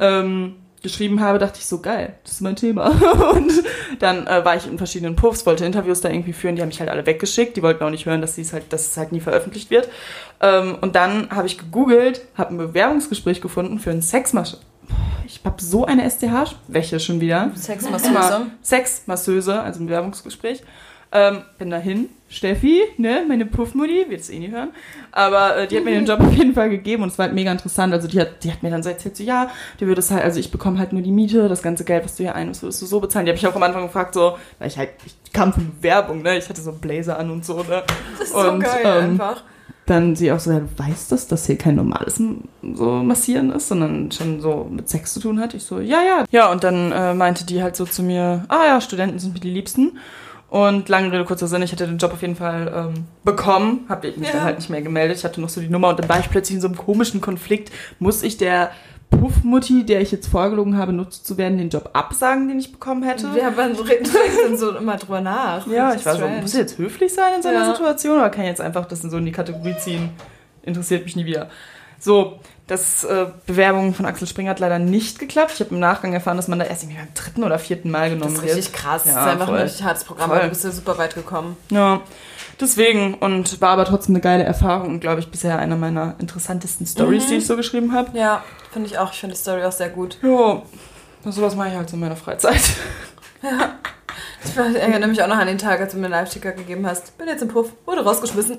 ähm, 0.00 0.54
geschrieben 0.82 1.20
habe, 1.20 1.38
dachte 1.38 1.58
ich 1.58 1.66
so, 1.66 1.80
geil, 1.80 2.14
das 2.24 2.34
ist 2.34 2.40
mein 2.40 2.56
Thema. 2.56 2.88
und 3.34 3.52
dann 3.98 4.26
äh, 4.26 4.44
war 4.44 4.56
ich 4.56 4.66
in 4.66 4.78
verschiedenen 4.78 5.16
Puffs, 5.16 5.46
wollte 5.46 5.64
Interviews 5.64 6.00
da 6.00 6.08
irgendwie 6.08 6.32
führen, 6.32 6.56
die 6.56 6.62
haben 6.62 6.68
mich 6.68 6.80
halt 6.80 6.90
alle 6.90 7.06
weggeschickt, 7.06 7.56
die 7.56 7.62
wollten 7.62 7.82
auch 7.84 7.90
nicht 7.90 8.06
hören, 8.06 8.20
dass, 8.20 8.34
sie's 8.34 8.52
halt, 8.52 8.72
dass 8.72 8.86
es 8.86 8.96
halt 8.96 9.12
nie 9.12 9.20
veröffentlicht 9.20 9.70
wird. 9.70 9.88
Ähm, 10.40 10.76
und 10.80 10.94
dann 10.94 11.30
habe 11.30 11.46
ich 11.46 11.58
gegoogelt, 11.58 12.22
habe 12.36 12.54
ein 12.54 12.58
Bewerbungsgespräch 12.58 13.40
gefunden 13.40 13.78
für 13.78 13.90
einen 13.90 14.02
Sexmasch. 14.02 14.56
Ich 15.26 15.40
habe 15.44 15.62
so 15.62 15.84
eine 15.84 16.08
STH-Wäche 16.08 17.00
schon 17.00 17.20
wieder. 17.20 17.50
Sexmasseuse. 17.54 18.46
Sexmasseuse, 18.62 19.60
also 19.60 19.80
ein 19.80 19.86
Bewerbungsgespräch. 19.86 20.62
Ähm, 21.10 21.42
bin 21.58 21.70
dahin. 21.70 22.10
Steffi, 22.30 22.82
ne, 22.98 23.24
meine 23.26 23.46
Puffmutti, 23.46 24.04
wird 24.08 24.20
es 24.20 24.28
eh 24.28 24.38
nie 24.38 24.50
hören. 24.50 24.68
Aber 25.12 25.56
äh, 25.56 25.66
die 25.66 25.78
hat 25.78 25.84
mir 25.84 25.92
den 25.92 26.04
Job 26.04 26.20
auf 26.20 26.34
jeden 26.34 26.52
Fall 26.52 26.68
gegeben 26.68 27.02
und 27.02 27.08
es 27.08 27.18
war 27.18 27.24
halt 27.24 27.34
mega 27.34 27.50
interessant. 27.50 27.94
Also 27.94 28.06
die 28.06 28.20
hat, 28.20 28.44
die 28.44 28.52
hat 28.52 28.62
mir 28.62 28.70
dann 28.70 28.82
so 28.82 28.90
erzählt, 28.90 29.16
so, 29.16 29.24
ja, 29.24 29.50
die 29.80 29.86
würde 29.86 30.00
es 30.00 30.10
halt, 30.10 30.22
also 30.24 30.38
ich 30.38 30.50
bekomme 30.50 30.78
halt 30.78 30.92
nur 30.92 31.00
die 31.00 31.10
Miete, 31.10 31.48
das 31.48 31.62
ganze 31.62 31.84
Geld, 31.84 32.04
was 32.04 32.16
du 32.16 32.24
hier 32.24 32.34
einnimmst, 32.34 32.62
würdest 32.62 32.82
du 32.82 32.86
so 32.86 33.00
bezahlen. 33.00 33.24
Die 33.24 33.30
habe 33.30 33.38
ich 33.38 33.46
auch 33.46 33.56
am 33.56 33.62
Anfang 33.62 33.84
gefragt, 33.84 34.12
so, 34.12 34.36
weil 34.58 34.68
ich 34.68 34.76
halt, 34.76 34.90
ich 35.06 35.32
kam 35.32 35.54
von 35.54 35.72
Werbung, 35.80 36.20
ne, 36.20 36.36
ich 36.36 36.46
hatte 36.50 36.60
so 36.60 36.70
einen 36.70 36.80
Blazer 36.80 37.18
an 37.18 37.30
und 37.30 37.46
so, 37.46 37.62
ne. 37.62 37.82
Das 38.18 38.28
ist 38.28 38.34
Und, 38.34 38.44
so 38.44 38.58
geil 38.58 38.82
ähm, 38.84 39.10
einfach. 39.12 39.42
Dann 39.86 40.14
sie 40.14 40.30
auch 40.30 40.38
so, 40.38 40.50
ja, 40.50 40.60
du 40.60 40.68
weißt 40.76 41.10
das, 41.10 41.28
dass 41.28 41.46
hier 41.46 41.56
kein 41.56 41.76
normales 41.76 42.20
so 42.74 42.90
Massieren 43.02 43.50
ist, 43.52 43.68
sondern 43.68 44.12
schon 44.12 44.42
so 44.42 44.68
mit 44.70 44.90
Sex 44.90 45.14
zu 45.14 45.20
tun 45.20 45.40
hat. 45.40 45.54
Ich 45.54 45.62
so, 45.62 45.80
ja, 45.80 46.02
ja. 46.02 46.24
Ja, 46.30 46.52
und 46.52 46.62
dann 46.62 46.92
äh, 46.92 47.14
meinte 47.14 47.46
die 47.46 47.62
halt 47.62 47.74
so 47.74 47.86
zu 47.86 48.02
mir, 48.02 48.44
ah 48.48 48.66
ja, 48.66 48.82
Studenten 48.82 49.18
sind 49.18 49.32
mir 49.32 49.40
die 49.40 49.50
Liebsten. 49.50 49.96
Und 50.50 50.88
lange 50.88 51.12
Rede, 51.12 51.24
kurzer 51.26 51.46
Sinn, 51.46 51.60
ich 51.60 51.72
hatte 51.72 51.86
den 51.86 51.98
Job 51.98 52.12
auf 52.12 52.22
jeden 52.22 52.36
Fall 52.36 52.72
ähm, 52.94 53.04
bekommen, 53.22 53.84
habe 53.88 54.08
mich 54.16 54.28
Ja. 54.28 54.32
dann 54.34 54.44
halt 54.44 54.56
nicht 54.58 54.70
mehr 54.70 54.80
gemeldet. 54.80 55.18
Ich 55.18 55.24
hatte 55.24 55.40
noch 55.42 55.50
so 55.50 55.60
die 55.60 55.68
Nummer 55.68 55.88
und 55.88 55.98
dann 55.98 56.08
war 56.08 56.18
ich 56.20 56.30
plötzlich 56.30 56.54
in 56.56 56.60
so 56.62 56.68
einem 56.68 56.76
komischen 56.76 57.20
Konflikt. 57.20 57.70
Muss 57.98 58.22
ich 58.22 58.38
der 58.38 58.70
Puffmutti, 59.10 59.84
der 59.84 60.00
ich 60.00 60.10
jetzt 60.10 60.26
vorgelogen 60.28 60.76
habe, 60.78 60.92
nutzt 60.92 61.26
zu 61.26 61.36
werden, 61.38 61.58
den 61.58 61.68
Job 61.68 61.90
absagen, 61.92 62.48
den 62.48 62.58
ich 62.58 62.72
bekommen 62.72 63.02
hätte? 63.02 63.34
Wir 63.34 63.44
haben 63.46 63.56
reden 63.76 64.08
dann 64.44 64.56
so 64.56 64.74
immer 64.76 64.96
drüber 64.96 65.20
nach. 65.20 65.66
Ja, 65.66 65.94
ich 65.94 66.04
war 66.06 66.16
so, 66.16 66.26
muss 66.26 66.52
ich 66.54 66.60
jetzt 66.60 66.78
höflich 66.78 67.12
sein 67.12 67.34
in 67.36 67.42
so 67.42 67.48
einer 67.48 67.66
Ja. 67.66 67.74
Situation 67.74 68.16
oder 68.18 68.30
kann 68.30 68.42
ich 68.44 68.48
jetzt 68.50 68.60
einfach 68.60 68.86
das 68.86 69.04
in 69.04 69.10
so 69.10 69.18
in 69.18 69.26
die 69.26 69.32
Kategorie 69.32 69.74
ziehen? 69.78 70.10
Interessiert 70.62 71.04
mich 71.04 71.16
nie 71.16 71.24
wieder. 71.26 71.48
So, 71.98 72.38
das 72.68 73.02
äh, 73.04 73.26
Bewerbung 73.46 73.94
von 73.94 74.06
Axel 74.06 74.28
Springer 74.28 74.50
hat 74.50 74.60
leider 74.60 74.78
nicht 74.78 75.18
geklappt. 75.18 75.52
Ich 75.54 75.60
habe 75.60 75.74
im 75.74 75.80
Nachgang 75.80 76.12
erfahren, 76.12 76.36
dass 76.36 76.46
man 76.48 76.58
da 76.60 76.64
erst 76.66 76.84
irgendwie 76.84 76.98
beim 77.00 77.12
dritten 77.14 77.42
oder 77.42 77.58
vierten 77.58 77.90
Mal 77.90 78.10
Das 78.10 78.18
genommen 78.18 78.34
ist 78.36 78.42
wird. 78.44 78.56
richtig 78.56 78.72
krass. 78.74 79.02
Ja, 79.06 79.14
das 79.14 79.22
ist 79.24 79.28
einfach 79.32 79.46
voll. 79.46 79.56
ein 79.56 79.62
richtig 79.64 79.82
hartes 79.84 80.04
Programm, 80.04 80.28
Voll. 80.28 80.36
aber 80.36 80.44
du 80.46 80.50
bist 80.50 80.64
ja 80.64 80.70
super 80.70 80.96
weit 80.98 81.14
gekommen. 81.14 81.56
Ja, 81.70 82.00
deswegen 82.60 83.14
und 83.14 83.60
war 83.60 83.70
aber 83.70 83.84
trotzdem 83.86 84.14
eine 84.14 84.20
geile 84.20 84.44
Erfahrung 84.44 84.88
und 84.90 85.00
glaube 85.00 85.20
ich 85.20 85.30
bisher 85.30 85.58
einer 85.58 85.76
meiner 85.76 86.14
interessantesten 86.18 86.86
Stories, 86.86 87.24
Mhm. 87.24 87.28
die 87.30 87.34
ich 87.36 87.46
so 87.46 87.56
geschrieben 87.56 87.92
habe. 87.92 88.16
Ja, 88.16 88.44
finde 88.72 88.88
ich 88.88 88.98
auch. 88.98 89.12
Ich 89.12 89.18
finde 89.18 89.34
die 89.34 89.40
Story 89.40 89.64
auch 89.64 89.72
sehr 89.72 89.88
gut. 89.88 90.18
Ja, 90.22 90.62
sowas 91.30 91.56
mache 91.56 91.68
ich 91.68 91.74
halt 91.74 91.88
so 91.88 91.96
in 91.96 92.00
meiner 92.00 92.16
Freizeit. 92.16 92.60
Ich 94.44 94.56
erinnere 94.56 95.08
mich 95.08 95.22
auch 95.22 95.26
noch 95.28 95.36
an 95.38 95.46
den 95.46 95.58
Tag, 95.58 95.80
als 95.80 95.92
du 95.92 95.98
mir 95.98 96.06
einen 96.06 96.12
Live-Ticker 96.12 96.52
gegeben 96.52 96.86
hast. 96.86 97.16
Bin 97.18 97.28
jetzt 97.28 97.42
im 97.42 97.48
Puff, 97.48 97.72
wurde 97.84 98.02
rausgeschmissen. 98.04 98.58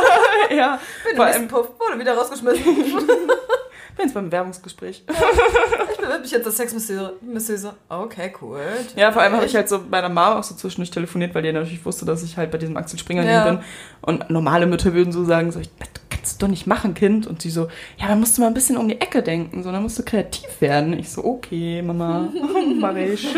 ja, 0.56 0.78
Bin 1.04 1.10
im 1.12 1.16
vor 1.16 1.24
allem 1.26 1.48
Puff, 1.48 1.68
wurde 1.78 1.98
wieder 2.00 2.14
rausgeschmissen. 2.16 2.64
bin 3.96 4.06
jetzt 4.06 4.14
beim 4.14 4.26
Bewerbungsgespräch. 4.26 5.04
Ich 5.08 5.96
bewerbe 5.98 6.20
mich 6.22 6.30
jetzt 6.30 6.46
als 6.46 6.56
Sexmasseuse. 6.56 7.74
Okay, 7.88 8.32
cool. 8.40 8.60
Ja, 8.96 9.12
vor 9.12 9.22
allem 9.22 9.34
habe 9.34 9.46
ich 9.46 9.54
halt 9.54 9.68
so 9.68 9.78
bei 9.78 10.00
meiner 10.00 10.08
Mama 10.08 10.38
auch 10.38 10.44
so 10.44 10.54
zwischendurch 10.54 10.90
telefoniert, 10.90 11.34
weil 11.34 11.42
die 11.42 11.52
natürlich 11.52 11.84
wusste, 11.84 12.04
dass 12.06 12.22
ich 12.22 12.36
halt 12.36 12.50
bei 12.50 12.58
diesem 12.58 12.76
Axel 12.76 12.98
Springer 12.98 13.24
Ja. 13.24 13.44
bin. 13.44 13.60
Und 14.00 14.30
normale 14.30 14.66
Mütter 14.66 14.94
würden 14.94 15.12
so 15.12 15.24
sagen, 15.24 15.52
so, 15.52 15.60
ich, 15.60 15.68
das 15.78 15.88
kannst 16.08 16.40
du 16.42 16.46
doch 16.46 16.50
nicht 16.50 16.66
machen, 16.66 16.94
Kind. 16.94 17.26
Und 17.26 17.42
sie 17.42 17.50
so, 17.50 17.68
ja, 17.98 18.08
dann 18.08 18.20
musst 18.20 18.36
du 18.38 18.42
mal 18.42 18.48
ein 18.48 18.54
bisschen 18.54 18.76
um 18.78 18.88
die 18.88 19.00
Ecke 19.00 19.22
denken, 19.22 19.62
so, 19.62 19.70
dann 19.72 19.82
musst 19.82 19.98
du 19.98 20.02
kreativ 20.02 20.60
werden. 20.60 20.98
Ich 20.98 21.10
so, 21.10 21.24
okay, 21.24 21.82
Mama, 21.82 22.28
mach 22.80 22.94
ich. 22.96 23.34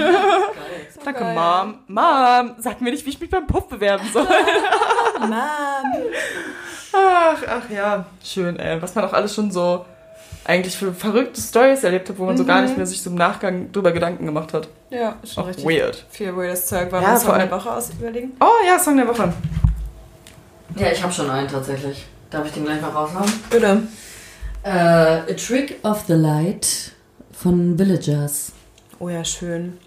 Danke, 1.05 1.21
geil. 1.21 1.35
Mom. 1.35 1.79
Mom, 1.89 2.55
sag 2.59 2.81
mir 2.81 2.91
nicht, 2.91 3.05
wie 3.07 3.11
ich 3.11 3.21
mich 3.21 3.31
beim 3.31 3.47
Puff 3.47 3.69
bewerben 3.69 4.07
soll. 4.13 4.27
Mom. 5.21 5.33
Ach, 6.95 7.43
ach 7.49 7.71
ja, 7.71 8.05
schön, 8.23 8.59
ey. 8.59 8.81
Was 8.83 8.95
man 8.95 9.05
auch 9.05 9.13
alles 9.13 9.35
schon 9.35 9.51
so 9.51 9.85
eigentlich 10.45 10.77
für 10.77 10.93
verrückte 10.93 11.41
Stories 11.41 11.85
erlebt 11.85 12.09
hat, 12.09 12.19
wo 12.19 12.25
man 12.27 12.37
so 12.37 12.45
gar 12.45 12.63
nicht 12.63 12.77
mehr 12.77 12.85
sich 12.87 13.01
so 13.01 13.11
im 13.11 13.17
Nachgang 13.17 13.71
drüber 13.73 13.93
Gedanken 13.93 14.27
gemacht 14.27 14.53
hat. 14.53 14.69
Ja, 14.91 15.17
ist 15.23 15.35
schon 15.35 15.45
Auch 15.45 15.49
richtig 15.49 15.65
weird. 15.65 16.05
viel 16.11 16.37
weirdes 16.37 16.67
Zeug. 16.67 16.91
Wollen 16.93 17.03
Ja, 17.03 17.15
wir 17.23 17.33
eine 17.35 17.43
allem- 17.45 17.51
Woche 17.53 17.71
aus 17.73 17.91
überlegen? 17.91 18.33
Oh 18.41 18.47
ja, 18.67 18.79
Song 18.79 18.97
der 18.97 19.07
Woche. 19.09 19.33
Ja, 20.77 20.91
ich 20.91 21.03
habe 21.03 21.13
schon 21.13 21.31
einen 21.31 21.49
tatsächlich. 21.49 22.05
Darf 22.31 22.47
ich 22.47 22.53
den 22.53 22.65
gleich 22.65 22.81
mal 22.81 22.89
raushauen? 22.91 23.31
Bitte. 23.51 23.83
Äh, 24.65 24.69
A 24.71 25.23
Trick 25.37 25.79
of 25.83 26.05
the 26.07 26.15
Light 26.15 26.93
von 27.33 27.79
Villagers. 27.79 28.53
Oh 28.99 29.09
ja, 29.09 29.25
schön. 29.25 29.79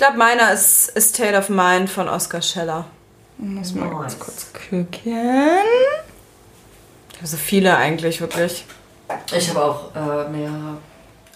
Ich 0.00 0.06
glaube, 0.06 0.16
meiner 0.18 0.50
ist 0.54 0.96
A 0.96 1.00
State 1.02 1.36
of 1.36 1.50
Mind 1.50 1.90
von 1.90 2.08
Oscar 2.08 2.40
Scheller. 2.40 2.86
Muss 3.36 3.74
mal 3.74 3.84
Nice. 3.84 4.00
ganz 4.00 4.18
kurz 4.18 4.46
gucken. 4.50 4.88
Ich 7.12 7.16
habe 7.18 7.26
so 7.26 7.36
viele 7.36 7.76
eigentlich, 7.76 8.18
wirklich. 8.22 8.64
Ich 9.36 9.50
habe 9.50 9.62
auch 9.62 9.94
äh, 9.94 10.26
mehr, 10.30 10.50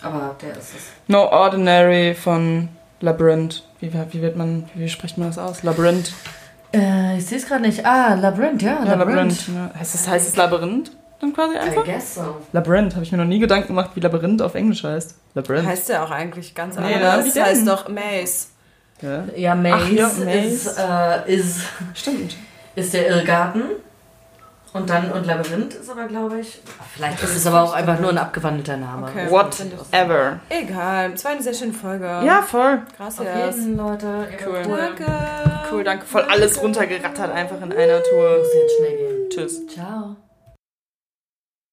aber 0.00 0.34
der 0.40 0.52
ist 0.52 0.74
es. 0.76 0.82
No 1.08 1.26
Ordinary 1.30 2.14
von 2.14 2.70
Labyrinth. 3.02 3.64
Wie, 3.80 3.92
wie 3.92 4.22
wird 4.22 4.36
man, 4.38 4.66
wie 4.74 4.88
spricht 4.88 5.18
man 5.18 5.28
das 5.28 5.36
aus? 5.36 5.62
Labyrinth. 5.62 6.14
Äh, 6.72 7.18
ich 7.18 7.26
sehe 7.26 7.36
es 7.36 7.46
gerade 7.46 7.60
nicht. 7.60 7.84
Ah, 7.84 8.14
Labyrinth, 8.14 8.62
ja, 8.62 8.82
Ja, 8.82 8.94
Labyrinth. 8.94 9.46
Ja. 9.48 9.78
Heißt 9.78 9.92
das 9.92 10.08
heißt 10.08 10.26
es 10.26 10.36
Labyrinth 10.36 10.90
dann 11.20 11.34
quasi 11.34 11.54
I 11.54 11.58
einfach? 11.58 11.84
guess 11.84 12.14
so. 12.14 12.36
Labyrinth. 12.54 12.94
Habe 12.94 13.04
ich 13.04 13.12
mir 13.12 13.18
noch 13.18 13.26
nie 13.26 13.40
Gedanken 13.40 13.66
gemacht, 13.68 13.90
wie 13.94 14.00
Labyrinth 14.00 14.40
auf 14.40 14.54
Englisch 14.54 14.84
heißt. 14.84 15.16
Labyrinth. 15.34 15.66
Heißt 15.66 15.90
der 15.90 16.02
auch 16.02 16.10
eigentlich 16.10 16.54
ganz 16.54 16.76
Nee, 16.78 16.94
anders. 16.94 17.24
wie 17.26 17.28
das 17.28 17.34
denn? 17.34 17.44
heißt 17.44 17.68
doch 17.68 17.88
Maze. 17.90 18.46
Ja. 19.04 19.24
Ja, 19.36 19.54
Maze, 19.54 19.76
Ach 19.76 19.88
ja, 19.90 20.08
Ist, 20.32 20.78
äh, 20.78 21.34
ist, 21.34 21.60
Stimmt. 21.94 22.36
ist 22.74 22.94
der 22.94 23.08
Irrgarten. 23.08 23.62
Und 24.74 24.90
dann, 24.90 25.12
und 25.12 25.24
Labyrinth 25.24 25.72
ist 25.74 25.88
aber, 25.88 26.08
glaube 26.08 26.40
ich, 26.40 26.60
vielleicht 26.92 27.22
ist 27.22 27.36
es 27.36 27.46
aber 27.46 27.62
auch 27.62 27.74
einfach 27.74 28.00
nur 28.00 28.10
ein 28.10 28.18
abgewandelter 28.18 28.76
Name. 28.76 29.06
Okay. 29.06 29.30
Whatever. 29.30 30.40
Egal, 30.48 31.12
es 31.14 31.24
war 31.24 31.30
eine 31.30 31.42
sehr 31.42 31.54
schöne 31.54 31.72
Folge. 31.72 32.04
Ja, 32.04 32.42
voll. 32.42 32.82
Krass, 32.96 33.20
Auf 33.20 33.26
ja. 33.26 33.46
jeden, 33.46 33.76
Leute. 33.76 34.26
Cool. 34.44 34.62
Danke. 34.76 35.04
Cool, 35.70 35.84
danke. 35.84 36.04
Voll 36.04 36.22
alles 36.22 36.60
runtergerattert 36.60 37.30
einfach 37.32 37.62
in 37.62 37.72
einer 37.72 38.02
Tour. 38.02 38.38
Muss 38.38 38.48
jetzt 38.52 38.76
schnell 38.78 38.96
gehen. 38.96 39.30
Tschüss. 39.30 39.66
Ciao. 39.68 40.16